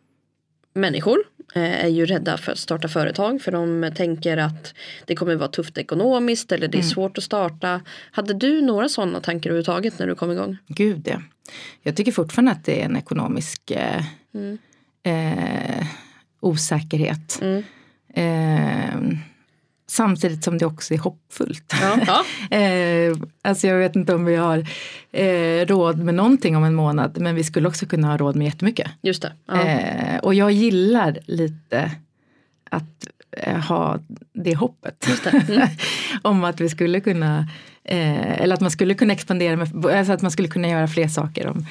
människor 0.74 1.18
eh, 1.54 1.84
är 1.84 1.88
ju 1.88 2.06
rädda 2.06 2.36
för 2.36 2.52
att 2.52 2.58
starta 2.58 2.88
företag 2.88 3.42
för 3.42 3.52
de 3.52 3.92
tänker 3.96 4.36
att 4.36 4.74
det 5.06 5.16
kommer 5.16 5.36
vara 5.36 5.48
tufft 5.48 5.78
ekonomiskt 5.78 6.52
eller 6.52 6.68
det 6.68 6.78
är 6.78 6.82
svårt 6.82 7.18
att 7.18 7.24
starta. 7.24 7.80
Hade 8.10 8.34
du 8.34 8.62
några 8.62 8.88
sådana 8.88 9.20
tankar 9.20 9.50
överhuvudtaget 9.50 9.98
när 9.98 10.06
du 10.06 10.14
kom 10.14 10.30
igång? 10.30 10.56
Gud 10.66 11.08
ja. 11.08 11.22
Jag 11.82 11.96
tycker 11.96 12.12
fortfarande 12.12 12.52
att 12.52 12.64
det 12.64 12.80
är 12.80 12.84
en 12.84 12.96
ekonomisk 12.96 13.70
eh, 13.70 14.04
eh, 15.02 15.86
osäkerhet. 16.40 17.38
Mm. 17.42 17.64
Eh, 18.14 19.18
samtidigt 19.92 20.44
som 20.44 20.58
det 20.58 20.66
också 20.66 20.94
är 20.94 20.98
hoppfullt. 20.98 21.74
Ja. 22.06 22.24
Eh, 22.56 23.16
alltså 23.42 23.66
jag 23.66 23.78
vet 23.78 23.96
inte 23.96 24.14
om 24.14 24.24
vi 24.24 24.36
har 24.36 24.66
eh, 25.12 25.66
råd 25.66 25.98
med 25.98 26.14
någonting 26.14 26.56
om 26.56 26.64
en 26.64 26.74
månad 26.74 27.20
men 27.20 27.34
vi 27.34 27.44
skulle 27.44 27.68
också 27.68 27.86
kunna 27.86 28.08
ha 28.08 28.16
råd 28.16 28.36
med 28.36 28.44
jättemycket. 28.44 28.90
just 29.02 29.22
det. 29.22 29.32
Ja. 29.46 29.62
Eh, 29.62 30.18
och 30.18 30.34
jag 30.34 30.52
gillar 30.52 31.18
lite 31.26 31.90
att 32.70 33.06
eh, 33.36 33.58
ha 33.58 33.98
det 34.32 34.54
hoppet. 34.54 35.06
Mm. 35.32 35.68
om 36.22 36.44
att 36.44 36.60
vi 36.60 36.68
skulle 36.68 37.00
kunna, 37.00 37.48
eh, 37.84 38.40
eller 38.42 38.54
att 38.54 38.60
man 38.60 38.70
skulle 38.70 38.94
kunna 38.94 39.12
expandera, 39.12 39.56
med, 39.56 39.86
alltså 39.86 40.12
att 40.12 40.22
man 40.22 40.30
skulle 40.30 40.48
kunna 40.48 40.68
göra 40.68 40.88
fler 40.88 41.08
saker. 41.08 41.46
Om, 41.46 41.66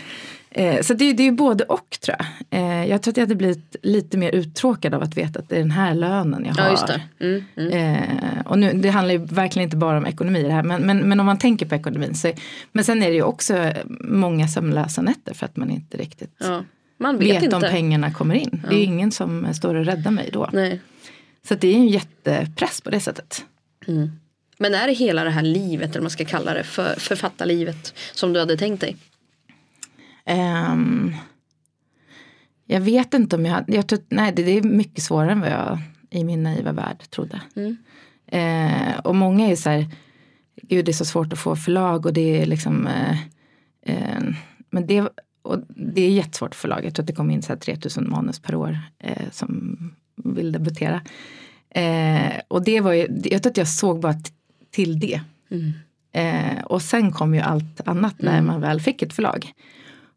eh, 0.51 0.81
så 0.81 0.93
det, 0.93 1.13
det 1.13 1.23
är 1.23 1.25
ju 1.25 1.31
både 1.31 1.63
och 1.63 1.97
tror 2.01 2.17
jag. 2.19 2.59
Eh, 2.59 2.85
jag 2.89 3.01
tror 3.01 3.11
att 3.11 3.17
jag 3.17 3.23
hade 3.23 3.35
blivit 3.35 3.75
lite 3.83 4.17
mer 4.17 4.31
uttråkad 4.35 4.93
av 4.93 5.03
att 5.03 5.17
veta 5.17 5.39
att 5.39 5.49
det 5.49 5.55
är 5.55 5.59
den 5.59 5.71
här 5.71 5.93
lönen 5.93 6.45
jag 6.45 6.63
har. 6.63 6.79
ja. 6.87 6.99
Mm, 7.19 7.43
mm. 7.55 7.73
Eh, 7.73 8.41
och 8.45 8.59
nu, 8.59 8.73
det 8.73 8.89
handlar 8.89 9.13
ju 9.13 9.25
verkligen 9.25 9.63
inte 9.63 9.77
bara 9.77 9.97
om 9.97 10.05
ekonomi 10.05 10.43
det 10.43 10.51
här, 10.51 10.63
men, 10.63 10.81
men, 10.81 10.97
men 10.97 11.19
om 11.19 11.25
man 11.25 11.37
tänker 11.37 11.65
på 11.65 11.75
ekonomin. 11.75 12.15
Så, 12.15 12.31
men 12.71 12.83
sen 12.83 13.03
är 13.03 13.07
det 13.07 13.15
ju 13.15 13.23
också 13.23 13.73
många 13.99 14.47
sömnlösa 14.47 15.01
nätter 15.01 15.33
för 15.33 15.45
att 15.45 15.57
man 15.57 15.71
inte 15.71 15.97
riktigt 15.97 16.35
Ja. 16.37 16.63
Man 16.97 17.17
vet, 17.17 17.35
vet 17.35 17.43
inte. 17.43 17.55
om 17.55 17.61
pengarna 17.61 18.11
kommer 18.13 18.35
in. 18.35 18.63
Det 18.69 18.75
är 18.75 18.79
ju 18.79 18.85
ingen 18.85 19.11
som 19.11 19.53
står 19.53 19.75
och 19.75 19.85
räddar 19.85 20.11
mig 20.11 20.29
då. 20.33 20.49
Nej. 20.53 20.81
Så 21.47 21.55
det 21.55 21.67
är 21.67 21.75
en 21.75 21.87
jättepress 21.87 22.81
på 22.81 22.89
det 22.89 22.99
sättet. 22.99 23.45
Men 24.57 24.73
är 24.73 24.87
det 24.87 24.93
hela 24.93 25.23
det 25.23 25.29
här 25.29 25.41
livet, 25.41 25.89
eller 25.89 25.99
vad 25.99 26.03
man 26.03 26.11
ska 26.11 26.25
kalla 26.25 26.53
det, 26.53 26.63
för, 26.63 26.95
författarlivet 26.99 27.93
som 28.13 28.33
du 28.33 28.39
hade 28.39 28.57
tänkt 28.57 28.81
dig? 28.81 28.97
Ehm, 30.25 31.15
jag 32.65 32.81
vet 32.81 33.13
inte 33.13 33.36
om 33.36 33.45
jag, 33.45 33.63
jag 33.67 33.88
tror, 33.88 33.99
nej 34.10 34.34
det, 34.36 34.43
det 34.43 34.57
är 34.57 34.63
mycket 34.63 35.03
svårare 35.03 35.31
än 35.31 35.39
vad 35.39 35.51
jag 35.51 35.79
i 36.10 36.23
min 36.23 36.43
naiva 36.43 36.71
värld 36.71 37.10
trodde. 37.10 37.41
Eh, 38.27 38.97
och 39.03 39.15
många 39.15 39.47
är 39.47 39.55
så 39.55 39.69
här, 39.69 39.88
gud 40.62 40.86
det 40.86 40.91
är 40.91 40.93
så 40.93 41.05
svårt 41.05 41.34
att 41.34 41.39
få 41.39 41.55
förlag 41.55 42.05
och 42.05 42.13
det 42.13 42.41
är 42.41 42.45
liksom, 42.45 42.88
eh, 42.88 43.17
eh, 43.81 44.21
men 44.69 44.88
det, 44.88 45.07
och 45.41 45.60
det 45.67 46.01
är 46.01 46.10
jättesvårt 46.10 46.55
för 46.55 46.62
förlag. 46.62 46.86
Jag 46.86 46.95
tror 46.95 47.03
att 47.03 47.07
det 47.07 47.13
kommer 47.13 47.34
in 47.34 47.41
så 47.41 47.53
här 47.53 47.60
3000 47.60 48.10
manus 48.10 48.39
per 48.39 48.55
år 48.55 48.79
eh, 48.99 49.29
som 49.31 49.77
vill 50.15 50.51
debutera. 50.51 51.01
Eh, 51.69 52.41
och 52.47 52.63
det 52.63 52.81
var 52.81 52.93
ju, 52.93 53.07
jag 53.23 53.43
tror 53.43 53.51
att 53.51 53.57
jag 53.57 53.67
såg 53.67 53.99
bara 53.99 54.15
till 54.71 54.99
det. 54.99 55.21
Eh, 56.12 56.63
och 56.63 56.81
sen 56.81 57.12
kom 57.12 57.36
ju 57.36 57.41
allt 57.41 57.81
annat 57.88 58.21
när 58.21 58.41
man 58.41 58.62
väl 58.62 58.81
fick 58.81 59.01
ett 59.01 59.13
förlag. 59.13 59.53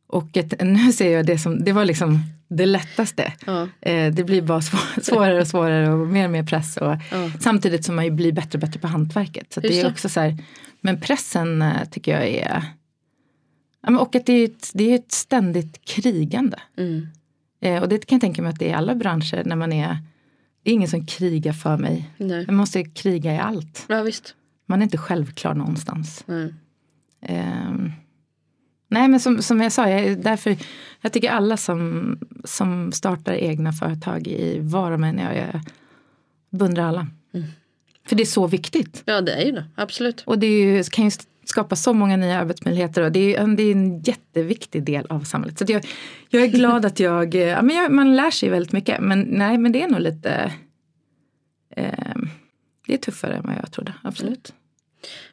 Och 0.07 0.37
ett, 0.37 0.61
nu 0.65 0.93
ser 0.93 1.13
jag 1.13 1.27
det 1.27 1.39
som, 1.39 1.65
det 1.65 1.73
var 1.73 1.85
liksom 1.85 2.19
det 2.49 2.67
lättaste. 2.67 3.33
Ja. 3.47 3.69
Eh, 3.81 4.15
det 4.15 4.25
blir 4.25 4.43
bara 4.43 4.63
svår, 4.63 5.01
svårare 5.03 5.41
och 5.41 5.47
svårare 5.47 5.91
och 5.91 6.07
mer 6.07 6.25
och 6.25 6.31
mer 6.31 6.45
press. 6.45 6.77
Och, 6.77 6.97
Ja. 7.11 7.31
Samtidigt 7.41 7.85
som 7.85 7.97
man 7.97 8.05
ju 8.05 8.11
blir 8.11 8.33
bättre 8.33 8.57
och 8.57 8.61
bättre 8.61 8.81
på 8.81 8.87
hantverket. 8.87 9.53
Så 9.53 9.61
det 9.61 9.81
är 9.81 9.91
också 9.91 10.09
så 10.09 10.21
här, 10.21 10.39
men 10.81 11.01
pressen 11.01 11.63
eh, 11.63 11.85
tycker 11.91 12.13
jag 12.13 12.29
är, 12.29 12.63
ja, 13.81 13.91
men 13.91 13.99
och 13.99 14.15
att 14.15 14.27
det 14.27 14.33
är 14.33 14.45
ett, 14.45 14.71
det 14.75 14.91
är 14.91 14.95
ett 14.95 15.13
ständigt 15.13 15.85
krigande. 15.85 16.57
Mm. 16.79 17.09
Eh, 17.61 17.83
och 17.83 17.89
det 17.89 18.07
kan 18.07 18.17
jag 18.17 18.21
tänka 18.21 18.43
mig 18.43 18.51
att 18.51 18.59
det 18.59 18.65
är 18.65 18.71
i 18.71 18.75
alla 18.75 18.95
branscher 18.95 19.43
när 19.45 19.57
man 19.57 19.73
är, 19.73 19.99
det 20.63 20.71
är 20.71 20.75
ingen 20.75 20.89
som 20.89 21.07
krigar 21.07 21.53
för 21.53 21.77
mig. 21.77 22.11
Nej. 22.17 22.47
Man 22.47 22.57
måste 22.57 22.85
kriga 22.85 23.35
i 23.35 23.39
allt. 23.39 23.85
Ja, 23.89 24.03
visst. 24.03 24.35
Man 24.67 24.79
är 24.79 24.83
inte 24.83 24.99
självklar 24.99 25.55
någonstans. 25.55 26.25
Nej. 26.27 26.55
Ehm, 27.23 27.93
nej 28.95 29.09
men 29.09 29.21
som, 29.21 29.43
som 29.43 29.61
jag 29.61 29.73
sa, 29.73 29.89
jag, 29.91 30.19
därför, 30.23 30.57
jag 31.01 31.13
tycker 31.13 31.31
alla 31.31 31.57
som, 31.57 32.19
som 32.45 32.93
startar 32.93 33.33
egna 33.35 33.73
företag 33.73 34.27
i 34.27 34.59
var 34.63 34.91
de 34.91 35.05
än 35.05 35.19
är, 35.19 35.33
jag 35.35 35.61
beundrar 36.51 36.85
alla. 36.85 37.07
För 38.09 38.17
det 38.17 38.23
är 38.23 38.27
så 38.27 38.47
viktigt. 38.47 39.03
Ja, 39.07 39.21
det 39.21 39.33
är 39.33 39.45
ju 39.45 39.53
det. 39.53 39.65
Absolut. 39.75 40.23
Och 40.27 40.39
det 40.39 40.47
ju, 40.47 40.83
kan 40.85 41.05
ju 41.05 41.11
skapa 41.45 41.77
så 41.77 41.93
många 41.93 42.17
nya 42.17 42.39
arbetsmöjligheter 42.39 43.03
och 43.03 43.13
det 43.13 43.19
är, 43.21 43.47
ju- 43.47 43.55
det 43.57 43.63
är 43.63 43.73
en 43.73 44.01
jätteviktig 44.01 44.83
del 44.85 45.07
av 45.09 45.21
samhället. 45.21 45.59
Så 45.59 45.65
jag, 45.69 45.85
jag 46.29 46.43
är 46.43 46.47
glad 46.47 46.85
att 46.85 47.01
jag, 47.01 47.35
ja, 47.35 47.63
men 47.63 47.77
jag, 47.77 47.93
man 47.93 48.17
lär 48.17 48.31
sig 48.31 48.49
väldigt 48.49 48.73
mycket 48.73 49.01
men 49.01 49.21
nej 49.21 49.59
men 49.59 49.73
det 49.73 49.83
är 49.83 49.89
nog 49.89 50.01
lite 50.01 50.53
ehm, 51.77 52.29
det 52.87 52.95
är 52.95 52.99
tuffare 52.99 53.35
än 53.37 53.43
vad 53.45 53.55
jag 53.63 53.73
trodde, 53.73 53.95
absolut. 54.03 54.55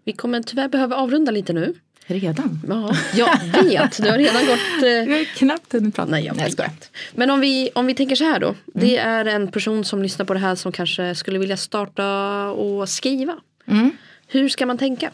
Vi 0.04 0.14
kommer 0.14 0.42
tyvärr 0.42 0.68
behöva 0.70 0.96
avrunda 0.96 1.32
lite 1.32 1.54
nu. 1.54 1.74
Redan? 2.14 2.60
Ja, 2.68 2.96
jag 3.14 3.64
vet. 3.64 4.04
Du 4.04 4.10
har 4.10 4.18
redan 4.18 4.46
gått... 4.46 4.84
Eh... 4.84 4.90
Jag 4.90 5.18
har 5.18 5.36
knappt 5.36 5.74
hunnit 5.74 5.96
prata. 5.96 6.12
Nej, 6.12 6.26
jag, 6.26 6.36
Nej, 6.36 6.44
jag 6.46 6.52
skojar. 6.52 6.72
Men 7.16 7.30
om 7.30 7.40
vi, 7.40 7.70
om 7.76 7.86
vi 7.86 7.94
tänker 7.94 8.16
så 8.16 8.24
här 8.24 8.40
då. 8.40 8.48
Mm. 8.48 8.58
Det 8.74 8.98
är 8.98 9.26
en 9.26 9.52
person 9.52 9.86
som 9.86 10.04
lyssnar 10.04 10.26
på 10.26 10.34
det 10.34 10.40
här 10.40 10.56
som 10.56 10.72
kanske 10.72 11.16
skulle 11.16 11.40
vilja 11.40 11.58
starta 11.58 12.48
och 12.50 12.90
skriva. 12.90 13.38
Mm. 13.66 13.92
Hur 14.28 14.50
ska 14.50 14.66
man 14.66 14.78
tänka? 14.78 15.12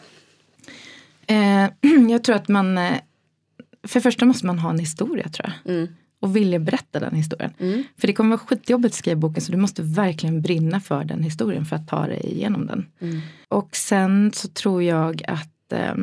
Eh, 1.26 1.68
jag 2.10 2.24
tror 2.24 2.36
att 2.36 2.48
man... 2.48 2.78
Eh, 2.78 2.92
för 3.82 4.00
det 4.00 4.02
första 4.02 4.24
måste 4.24 4.46
man 4.46 4.58
ha 4.58 4.70
en 4.70 4.78
historia 4.78 5.28
tror 5.28 5.52
jag. 5.64 5.74
Mm. 5.74 5.88
Och 6.20 6.36
vilja 6.36 6.58
berätta 6.58 7.00
den 7.00 7.14
historien. 7.14 7.52
Mm. 7.58 7.84
För 7.98 8.06
det 8.06 8.12
kommer 8.12 8.36
vara 8.36 8.46
skitjobbigt 8.46 8.92
att 8.92 8.98
skriva 8.98 9.16
boken 9.20 9.42
så 9.42 9.52
du 9.52 9.58
måste 9.58 9.82
verkligen 9.82 10.42
brinna 10.42 10.80
för 10.80 11.04
den 11.04 11.22
historien 11.22 11.64
för 11.64 11.76
att 11.76 11.88
ta 11.88 12.06
dig 12.06 12.20
igenom 12.20 12.66
den. 12.66 12.86
Mm. 13.00 13.20
Och 13.48 13.76
sen 13.76 14.32
så 14.34 14.48
tror 14.48 14.82
jag 14.82 15.22
att 15.28 15.72
eh, 15.72 15.94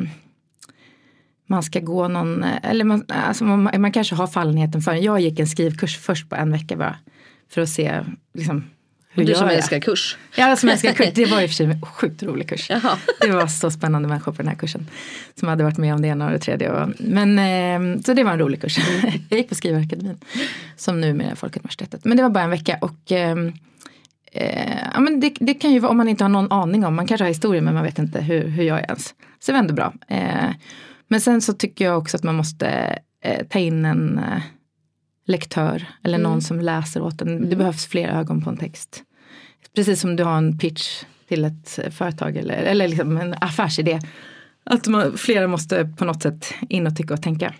man 1.46 1.62
ska 1.62 1.80
gå 1.80 2.08
någon, 2.08 2.44
eller 2.44 2.84
man, 2.84 3.04
alltså 3.08 3.44
man, 3.44 3.80
man 3.80 3.92
kanske 3.92 4.14
har 4.14 4.26
fallenheten 4.26 4.82
för 4.82 4.94
Jag 4.94 5.20
gick 5.20 5.38
en 5.38 5.46
skrivkurs 5.46 5.98
först 5.98 6.28
på 6.28 6.36
en 6.36 6.52
vecka 6.52 6.76
bara. 6.76 6.96
För 7.50 7.60
att 7.60 7.68
se 7.68 8.00
liksom, 8.34 8.64
hur 9.16 9.24
Du 9.24 9.34
som 9.34 9.46
jag? 9.46 9.56
älskar 9.56 9.80
kurs. 9.80 10.16
Ja, 10.36 10.56
som 10.56 10.68
älskar 10.68 10.92
kurs. 10.92 11.08
Det 11.14 11.24
var 11.26 11.40
i 11.40 11.46
och 11.46 11.50
för 11.50 11.54
sig 11.54 11.66
en 11.66 11.82
sjukt 11.82 12.22
rolig 12.22 12.48
kurs. 12.48 12.70
Jaha. 12.70 12.98
Det 13.20 13.30
var 13.30 13.46
så 13.46 13.70
spännande 13.70 14.08
människor 14.08 14.32
på 14.32 14.42
den 14.42 14.48
här 14.48 14.56
kursen. 14.56 14.86
Som 15.34 15.48
hade 15.48 15.64
varit 15.64 15.78
med 15.78 15.94
om 15.94 16.02
det 16.02 16.08
ena 16.08 16.26
och 16.26 16.32
det 16.32 16.38
tredje. 16.38 16.70
Och, 16.70 16.90
men, 16.98 17.38
eh, 17.38 18.00
så 18.02 18.14
det 18.14 18.24
var 18.24 18.32
en 18.32 18.38
rolig 18.38 18.60
kurs. 18.60 18.78
Jag 19.28 19.38
gick 19.38 19.48
på 19.48 19.54
Skrivarakademin. 19.54 20.18
Som 20.76 21.00
nu 21.00 21.12
med 21.14 21.38
Folkuniversitetet. 21.38 22.04
Men 22.04 22.16
det 22.16 22.22
var 22.22 22.30
bara 22.30 22.44
en 22.44 22.50
vecka. 22.50 22.78
Och 22.80 23.12
eh, 23.12 23.36
eh, 24.32 24.78
ja, 24.94 25.00
men 25.00 25.20
det, 25.20 25.32
det 25.40 25.54
kan 25.54 25.72
ju 25.72 25.78
vara 25.78 25.90
om 25.90 25.96
man 25.96 26.08
inte 26.08 26.24
har 26.24 26.28
någon 26.28 26.52
aning 26.52 26.84
om. 26.86 26.94
Man 26.94 27.06
kanske 27.06 27.24
har 27.24 27.28
historia 27.28 27.62
men 27.62 27.74
man 27.74 27.82
vet 27.82 27.98
inte 27.98 28.20
hur, 28.20 28.48
hur 28.48 28.64
jag 28.64 28.78
är 28.78 28.84
ens. 28.84 29.06
Så 29.06 29.14
det 29.46 29.52
var 29.52 29.58
ändå 29.58 29.74
bra. 29.74 29.92
Eh, 30.08 30.50
men 31.08 31.20
sen 31.20 31.42
så 31.42 31.52
tycker 31.52 31.84
jag 31.84 31.98
också 31.98 32.16
att 32.16 32.22
man 32.22 32.34
måste 32.34 32.98
eh, 33.22 33.46
ta 33.46 33.58
in 33.58 33.84
en 33.84 34.18
eh, 34.18 34.42
lektör. 35.26 35.86
Eller 36.04 36.18
någon 36.18 36.42
som 36.42 36.60
läser 36.60 37.02
åt 37.02 37.22
en. 37.22 37.50
Det 37.50 37.56
behövs 37.56 37.86
fler 37.86 38.08
ögon 38.08 38.42
på 38.42 38.50
en 38.50 38.56
text. 38.56 39.02
Precis 39.74 40.00
som 40.00 40.16
du 40.16 40.24
har 40.24 40.38
en 40.38 40.58
pitch 40.58 41.04
till 41.28 41.44
ett 41.44 41.78
företag 41.90 42.36
eller, 42.36 42.54
eller 42.54 42.88
liksom 42.88 43.16
en 43.16 43.34
affärsidé. 43.40 44.00
Att 44.64 44.86
man, 44.86 45.18
flera 45.18 45.48
måste 45.48 45.92
på 45.98 46.04
något 46.04 46.22
sätt 46.22 46.54
in 46.68 46.86
och 46.86 46.96
tycka 46.96 47.14
och 47.14 47.22
tänka. 47.22 47.54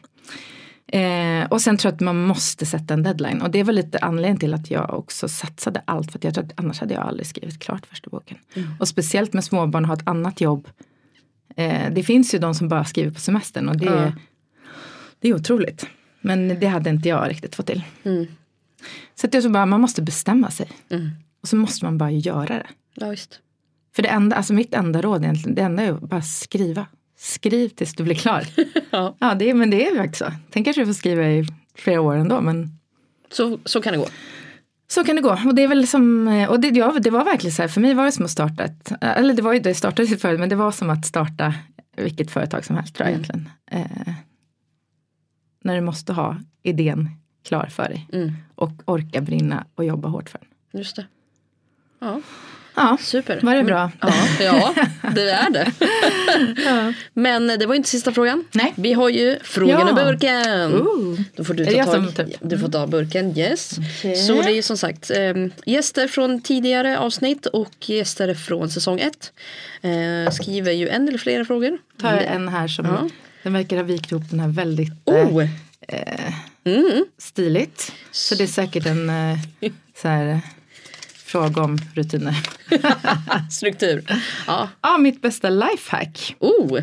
Eh, 0.88 1.46
och 1.50 1.60
sen 1.60 1.76
tror 1.76 1.90
jag 1.90 1.94
att 1.94 2.00
man 2.00 2.16
måste 2.16 2.66
sätta 2.66 2.94
en 2.94 3.02
deadline. 3.02 3.42
Och 3.42 3.50
det 3.50 3.62
var 3.62 3.72
lite 3.72 3.98
anledningen 3.98 4.38
till 4.38 4.54
att 4.54 4.70
jag 4.70 4.94
också 4.94 5.28
satsade 5.28 5.82
allt. 5.84 6.12
För 6.12 6.18
att 6.18 6.24
jag 6.24 6.34
tror 6.34 6.44
att 6.44 6.52
annars 6.56 6.80
hade 6.80 6.94
jag 6.94 7.02
aldrig 7.02 7.26
skrivit 7.26 7.62
klart 7.62 7.86
första 7.86 8.10
boken. 8.10 8.38
Och 8.80 8.88
speciellt 8.88 9.32
med 9.32 9.44
småbarn 9.44 9.84
och 9.84 9.88
ha 9.88 9.94
ett 9.94 10.08
annat 10.08 10.40
jobb. 10.40 10.68
Eh, 11.56 11.92
det 11.92 12.02
finns 12.02 12.34
ju 12.34 12.38
de 12.38 12.54
som 12.54 12.68
bara 12.68 12.84
skriver 12.84 13.10
på 13.10 13.20
semestern 13.20 13.68
och 13.68 13.76
det, 13.76 13.84
Ja. 13.86 14.12
det 15.20 15.28
är 15.28 15.34
otroligt. 15.34 15.86
Men 16.20 16.60
det 16.60 16.66
hade 16.66 16.90
inte 16.90 17.08
jag 17.08 17.30
riktigt 17.30 17.54
fått 17.56 17.66
till. 17.66 17.82
Mm. 18.04 18.26
Så 19.14 19.26
att 19.26 19.34
jag 19.34 19.42
tror 19.42 19.52
bara 19.52 19.66
man 19.66 19.80
måste 19.80 20.02
bestämma 20.02 20.50
sig. 20.50 20.68
Mm. 20.90 21.10
Och 21.42 21.48
så 21.48 21.56
måste 21.56 21.84
man 21.84 21.98
bara 21.98 22.10
göra 22.10 22.54
det. 22.54 22.66
Ja, 22.94 23.08
visst. 23.08 23.40
För 23.96 24.02
det 24.02 24.08
enda, 24.08 24.36
alltså 24.36 24.52
mitt 24.52 24.74
enda 24.74 25.02
råd 25.02 25.22
egentligen, 25.24 25.54
det 25.54 25.62
enda 25.62 25.82
är 25.82 25.92
att 25.92 26.00
bara 26.00 26.22
skriva. 26.22 26.86
Skriv 27.18 27.68
tills 27.68 27.94
du 27.94 28.04
blir 28.04 28.14
klar. 28.14 28.46
Ja. 28.90 29.16
ja, 29.20 29.34
det, 29.34 29.54
men 29.54 29.70
det 29.70 29.86
är 29.86 29.90
ju 29.92 29.96
faktiskt 29.98 30.18
så. 30.18 30.32
Tänk 30.50 30.66
kanske 30.66 30.82
du 30.82 30.86
får 30.86 30.92
skriva 30.92 31.28
i 31.28 31.44
flera 31.74 32.00
år 32.00 32.14
ändå, 32.16 32.40
men 32.40 32.78
Så, 33.32 33.58
så 33.64 33.82
kan 33.82 33.92
det 33.92 33.98
gå. 33.98 34.08
Så 34.88 35.04
kan 35.04 35.16
det 35.16 35.22
gå. 35.22 35.30
Och 35.46 35.54
det 35.54 35.62
är 35.62 35.68
väl 35.68 35.86
som, 35.86 36.28
och 36.50 36.60
det, 36.60 36.68
ja, 36.68 36.98
det 37.00 37.10
var 37.10 37.24
verkligen 37.24 37.54
så 37.54 37.62
här, 37.62 37.68
för 37.68 37.80
mig 37.80 37.94
var 37.94 38.04
det 38.04 38.12
som 38.12 38.24
att 38.24 38.30
starta 38.30 38.64
ett, 38.64 38.92
eller 39.00 39.34
det 39.34 39.42
var 39.42 39.52
ju, 39.52 39.60
det 39.60 39.74
startade 39.74 40.08
ju 40.08 40.16
förut, 40.16 40.40
men 40.40 40.48
det 40.48 40.56
var 40.56 40.70
som 40.72 40.90
att 40.90 41.06
starta 41.06 41.54
vilket 41.96 42.30
företag 42.30 42.64
som 42.64 42.76
helst 42.76 42.94
tror 42.94 43.08
jag 43.08 43.14
Mm. 43.14 43.24
egentligen. 43.24 43.50
Eh, 44.06 44.14
när 45.64 45.74
du 45.74 45.80
måste 45.80 46.12
ha 46.12 46.36
idén 46.62 47.10
klar 47.44 47.66
för 47.66 47.88
dig 47.88 48.08
Mm. 48.12 48.32
och 48.54 48.72
orka 48.84 49.20
brinna 49.20 49.64
och 49.74 49.84
jobba 49.84 50.08
hårt 50.08 50.28
för 50.30 50.38
den. 50.38 50.80
Just 50.80 50.96
det. 50.96 51.06
Ja, 51.98 52.20
Ja, 52.76 52.96
super. 53.00 53.40
var 53.42 53.54
det 53.54 53.64
bra? 53.64 53.90
Ja, 54.00 54.12
ja 54.40 54.74
det 55.14 55.30
är 55.30 55.50
det. 55.50 55.72
Men 57.14 57.46
det 57.46 57.66
var 57.66 57.74
inte 57.74 57.88
sista 57.88 58.12
frågan. 58.12 58.44
Nej. 58.52 58.72
Vi 58.76 58.92
har 58.92 59.08
ju 59.08 59.38
frågan 59.42 59.80
Ja. 59.80 59.90
i 59.90 60.04
burken. 60.04 60.72
Ooh. 60.74 61.20
Då 61.36 61.44
får 61.44 61.54
du 61.54 61.64
ta 61.66 61.84
tag. 61.84 61.94
som 61.94 62.12
typ- 62.12 62.36
Du 62.40 62.58
får 62.58 62.68
ta 62.68 62.86
burken, 62.86 63.38
yes. 63.38 63.78
Okej. 63.78 64.16
Så 64.16 64.32
det 64.42 64.50
är 64.50 64.54
ju 64.54 64.62
som 64.62 64.76
sagt 64.76 65.10
eh, 65.10 65.34
gäster 65.66 66.08
från 66.08 66.40
tidigare 66.40 66.98
avsnitt 66.98 67.46
och 67.46 67.88
gäster 67.90 68.34
från 68.34 68.70
säsong 68.70 69.00
ett. 69.00 69.32
Eh, 69.82 70.32
skriver 70.32 70.72
ju 70.72 70.88
en 70.88 71.08
eller 71.08 71.18
flera 71.18 71.44
frågor. 71.44 71.78
tar 72.00 72.14
jag 72.14 72.24
en 72.24 72.48
här 72.48 72.68
som, 72.68 72.84
Ja. 72.86 73.08
den 73.42 73.52
verkar 73.52 73.76
ha 73.76 73.82
vikt 73.84 74.12
ihop 74.12 74.30
den 74.30 74.40
här 74.40 74.48
väldigt 74.48 74.92
eh, 75.08 75.14
Oh! 75.14 75.46
Mm. 76.64 77.04
stiligt. 77.18 77.92
Så 78.10 78.34
det 78.34 78.42
är 78.42 78.48
säkert 78.48 78.86
en 78.86 79.10
eh, 79.10 79.38
så 80.02 80.08
här, 80.08 80.26
eh, 80.26 80.38
fråga 81.26 81.62
om 81.62 81.78
rutiner. 81.94 82.34
Struktur. 83.50 84.04
Ja. 84.46 84.68
Ja, 84.80 84.98
mitt 84.98 85.22
bästa 85.22 85.50
lifehack. 85.50 86.36
Oh! 86.38 86.78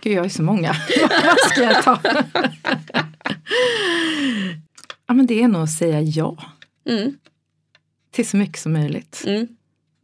Gud, 0.00 0.12
jag 0.12 0.20
har 0.20 0.24
ju 0.24 0.30
så 0.30 0.42
många. 0.42 0.76
Vad 1.24 1.50
ska 1.50 1.62
jag 1.62 1.82
ta? 1.82 2.00
ja, 5.06 5.14
men 5.14 5.26
det 5.26 5.42
är 5.42 5.48
nog 5.48 5.62
att 5.62 5.70
säga 5.70 6.00
ja 6.00 6.36
Mm. 6.88 7.16
till 8.10 8.28
så 8.28 8.36
mycket 8.36 8.58
som 8.58 8.72
möjligt. 8.72 9.24
Mm. 9.26 9.48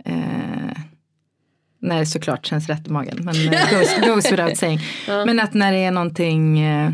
Eh, 0.05 0.77
när 1.81 1.99
det 1.99 2.07
såklart 2.07 2.47
känns 2.47 2.67
rätt 2.69 2.87
i 2.87 2.91
magen. 2.91 3.19
Men 3.25 3.35
eh, 3.55 3.71
goes, 3.79 4.01
goes 4.07 4.33
without 4.33 4.57
saying. 4.59 4.81
Ja. 5.09 5.25
Men 5.25 5.41
att 5.41 5.55
när 5.55 5.73
det 5.73 5.79
är 5.79 5.91
någonting, 5.91 6.61
eh, 6.61 6.93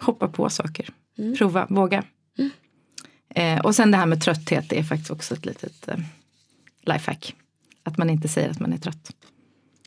hoppa 0.00 0.28
på 0.28 0.48
saker. 0.50 0.88
Mm. 1.18 1.34
Prova, 1.36 1.66
våga. 1.70 2.02
Eh, 3.34 3.60
och 3.60 3.74
sen 3.74 3.90
det 3.90 3.96
här 3.96 4.06
med 4.06 4.20
trötthet, 4.20 4.72
är 4.72 4.82
faktiskt 4.82 5.10
också 5.10 5.34
ett 5.34 5.46
litet 5.46 5.88
eh, 5.88 5.96
lifehack. 6.86 7.34
Att 7.82 7.98
man 7.98 8.10
inte 8.10 8.28
säger 8.28 8.50
att 8.50 8.60
man 8.60 8.72
är 8.72 8.78
trött. 8.78 9.10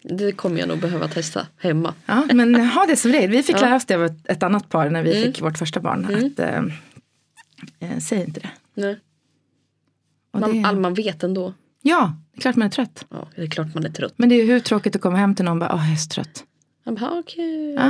Det 0.04 0.32
kommer 0.32 0.60
jag 0.60 0.68
nog 0.68 0.80
behöva 0.80 1.08
testa 1.08 1.48
hemma. 1.58 1.94
Ja, 2.06 2.24
men 2.34 2.56
ha 2.56 2.86
det 2.86 2.96
som 2.98 3.12
regel. 3.12 3.30
Vi 3.32 3.44
fick 3.44 3.56
Ja. 3.56 3.62
lära 3.62 3.76
oss 3.76 3.86
det 3.86 3.96
av 3.96 4.04
ett, 4.26 4.44
annat 4.44 4.70
par 4.70 4.90
när 4.90 5.04
vi 5.04 5.18
Mm. 5.18 5.24
fick 5.34 5.42
vårt 5.42 5.58
första 5.58 5.80
barn. 5.80 6.06
Mm. 6.06 6.26
Att, 6.26 6.40
eh, 6.40 6.62
eh, 7.92 8.00
säg 8.00 8.24
inte 8.24 8.40
det. 8.40 8.50
Nej. 8.74 9.00
Man, 10.34 10.64
det 10.64 10.72
man 10.80 10.94
vet 10.94 11.24
ändå. 11.24 11.54
Ja, 11.82 12.14
det 12.32 12.38
är 12.38 12.42
klart 12.42 12.56
man 12.56 12.66
är 12.66 12.72
trött. 12.72 13.06
Ja, 13.10 13.28
det 13.36 13.42
är 13.42 13.48
klart 13.48 13.74
man 13.74 13.86
är 13.86 13.90
trött. 13.90 14.14
Men 14.16 14.30
det 14.30 14.36
är 14.36 14.46
hur 14.46 14.60
tråkigt 14.60 14.96
att 14.96 15.02
komma 15.02 15.18
hem 15.18 15.36
till 15.36 15.46
någon 15.46 15.62
och 15.62 15.68
bara, 15.68 15.76
åh 15.76 15.84
jag 15.86 15.92
är 15.94 15.96
så 15.98 16.10
trött. 16.10 16.44
Bara, 16.96 17.12
ah, 17.12 17.24
kul. 17.28 17.74
Ja. 17.78 17.90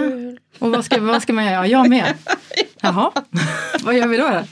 Och 0.59 0.71
vad 0.71 0.85
ska, 0.85 1.01
vad 1.01 1.21
ska 1.21 1.33
man 1.33 1.45
göra? 1.45 1.53
Ja, 1.55 1.65
jag 1.67 1.89
med. 1.89 2.13
Jaha, 2.81 3.11
vad 3.83 3.95
gör 3.97 4.07
vi 4.07 4.17
då? 4.17 4.43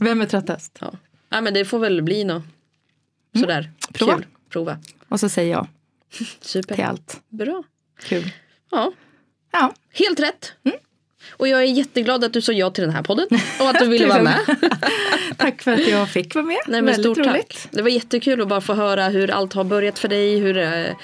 Vem 0.00 0.20
är 0.20 0.26
tröttast? 0.26 0.78
Ja. 0.80 0.92
ja, 1.30 1.40
men 1.40 1.54
det 1.54 1.64
får 1.64 1.78
väl 1.78 2.02
bli 2.02 2.24
något 2.24 2.42
sådär 3.40 3.58
Mm. 3.58 3.72
Prova. 3.92 4.14
kul. 4.14 4.26
Prova. 4.50 4.78
Och 5.08 5.20
så 5.20 5.28
säger 5.28 5.52
jag 5.52 5.66
Super. 6.40 6.74
till 6.74 6.84
allt. 6.84 7.20
Bra. 7.28 7.62
Kul. 8.02 8.30
Ja, 8.70 8.92
Ja, 9.52 9.72
helt 9.92 10.20
rätt. 10.20 10.52
Mm. 10.64 10.78
Och 11.30 11.48
jag 11.48 11.60
är 11.60 11.64
jätteglad 11.66 12.24
att 12.24 12.32
du 12.32 12.40
sa 12.42 12.52
ja 12.52 12.70
till 12.70 12.84
den 12.84 12.92
här 12.92 13.02
podden 13.02 13.26
och 13.60 13.68
att 13.68 13.78
du 13.78 13.88
ville 13.88 14.06
vara 14.06 14.22
med. 14.22 14.38
tack 15.36 15.62
för 15.62 15.72
att 15.72 15.88
jag 15.88 16.08
fick 16.10 16.34
vara 16.34 16.44
med. 16.44 16.56
Nej, 16.66 16.82
men 16.82 16.86
Väldigt 16.86 17.04
stort 17.16 17.18
roligt. 17.18 17.48
tack. 17.48 17.68
Det 17.70 17.82
var 17.82 17.88
jättekul 17.90 18.40
att 18.42 18.48
bara 18.48 18.60
få 18.60 18.74
höra 18.74 19.08
hur 19.08 19.30
allt 19.30 19.52
har 19.52 19.64
börjat 19.64 19.98
för 19.98 20.08
dig. 20.08 20.38
Hur, 20.38 20.54
det- 20.54 20.96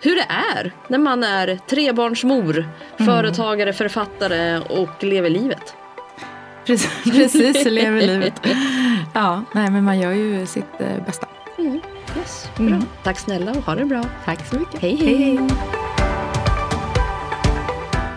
hur 0.00 0.14
det 0.16 0.26
är 0.56 0.72
när 0.88 0.98
man 0.98 1.24
är 1.24 1.58
trebarnsmor, 1.70 2.68
Mm. 2.98 3.06
företagare, 3.14 3.72
författare 3.72 4.58
och 4.58 5.04
lever 5.04 5.30
livet. 5.30 5.74
Precis, 6.66 6.90
precis 7.12 7.64
lever 7.64 8.00
livet. 8.06 8.32
Ja, 9.14 9.42
nej 9.52 9.70
men 9.70 9.84
man 9.84 9.98
gör 10.00 10.12
ju 10.12 10.46
sitt 10.46 10.64
eh, 10.80 11.04
bästa. 11.06 11.26
Yes, 11.58 12.48
bra. 12.56 12.66
Mm. 12.66 12.84
Tack 13.02 13.18
snälla 13.18 13.50
och 13.50 13.56
ha 13.56 13.74
det 13.74 13.84
bra. 13.84 14.04
Tack 14.24 14.46
så 14.46 14.56
mycket. 14.56 14.80
Hej, 14.80 14.96
hej. 14.96 15.38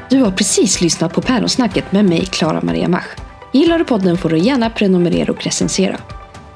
Du 0.09 0.21
har 0.23 0.31
precis 0.31 0.81
lyssnat 0.81 1.13
på 1.13 1.21
Päronsnacket 1.21 1.91
med 1.91 2.05
mig, 2.05 2.25
Klara 2.25 2.61
Maria 2.61 2.87
Mach. 2.87 3.05
Gillar 3.51 3.79
du 3.79 3.85
podden 3.85 4.17
får 4.17 4.29
du 4.29 4.37
gärna 4.37 4.69
prenumerera 4.69 5.31
och 5.31 5.43
recensera. 5.43 5.97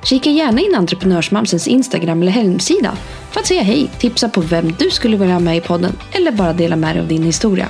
Kika 0.06 0.30
gärna 0.30 0.62
in 0.62 0.76
Entreprenörsmamsens 0.76 1.68
Instagram 1.68 2.22
eller 2.22 2.32
hemsida 2.32 2.98
för 3.32 3.40
att 3.40 3.48
säga 3.48 3.64
hej, 3.64 3.92
tipsa 4.00 4.30
på 4.30 4.42
vem 4.42 4.72
du 4.80 4.90
skulle 4.90 5.18
vilja 5.18 5.34
ha 5.34 5.40
med 5.40 5.58
i 5.58 5.62
podden 5.62 5.98
eller 6.12 6.32
bara 6.32 6.54
dela 6.54 6.76
med 6.76 6.96
dig 6.96 7.02
av 7.02 7.08
din 7.08 7.24
historia. 7.24 7.70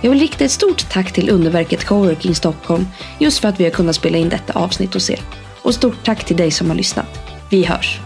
Jag 0.00 0.10
vill 0.10 0.20
rikta 0.20 0.44
ett 0.44 0.50
stort 0.50 0.90
tack 0.90 1.12
till 1.12 1.30
Underverket 1.30 1.84
Coworking 1.84 2.34
Stockholm 2.34 2.86
just 3.18 3.38
för 3.38 3.48
att 3.48 3.60
vi 3.60 3.64
har 3.64 3.70
kunnat 3.70 3.96
spela 3.96 4.18
in 4.18 4.28
detta 4.28 4.52
avsnitt 4.52 4.94
hos 4.94 5.10
er. 5.10 5.20
Och 5.62 5.74
stort 5.74 6.04
tack 6.04 6.24
till 6.24 6.36
dig 6.36 6.50
som 6.50 6.68
har 6.68 6.76
lyssnat. 6.76 7.06
Vi 7.50 7.64
hörs! 7.64 8.00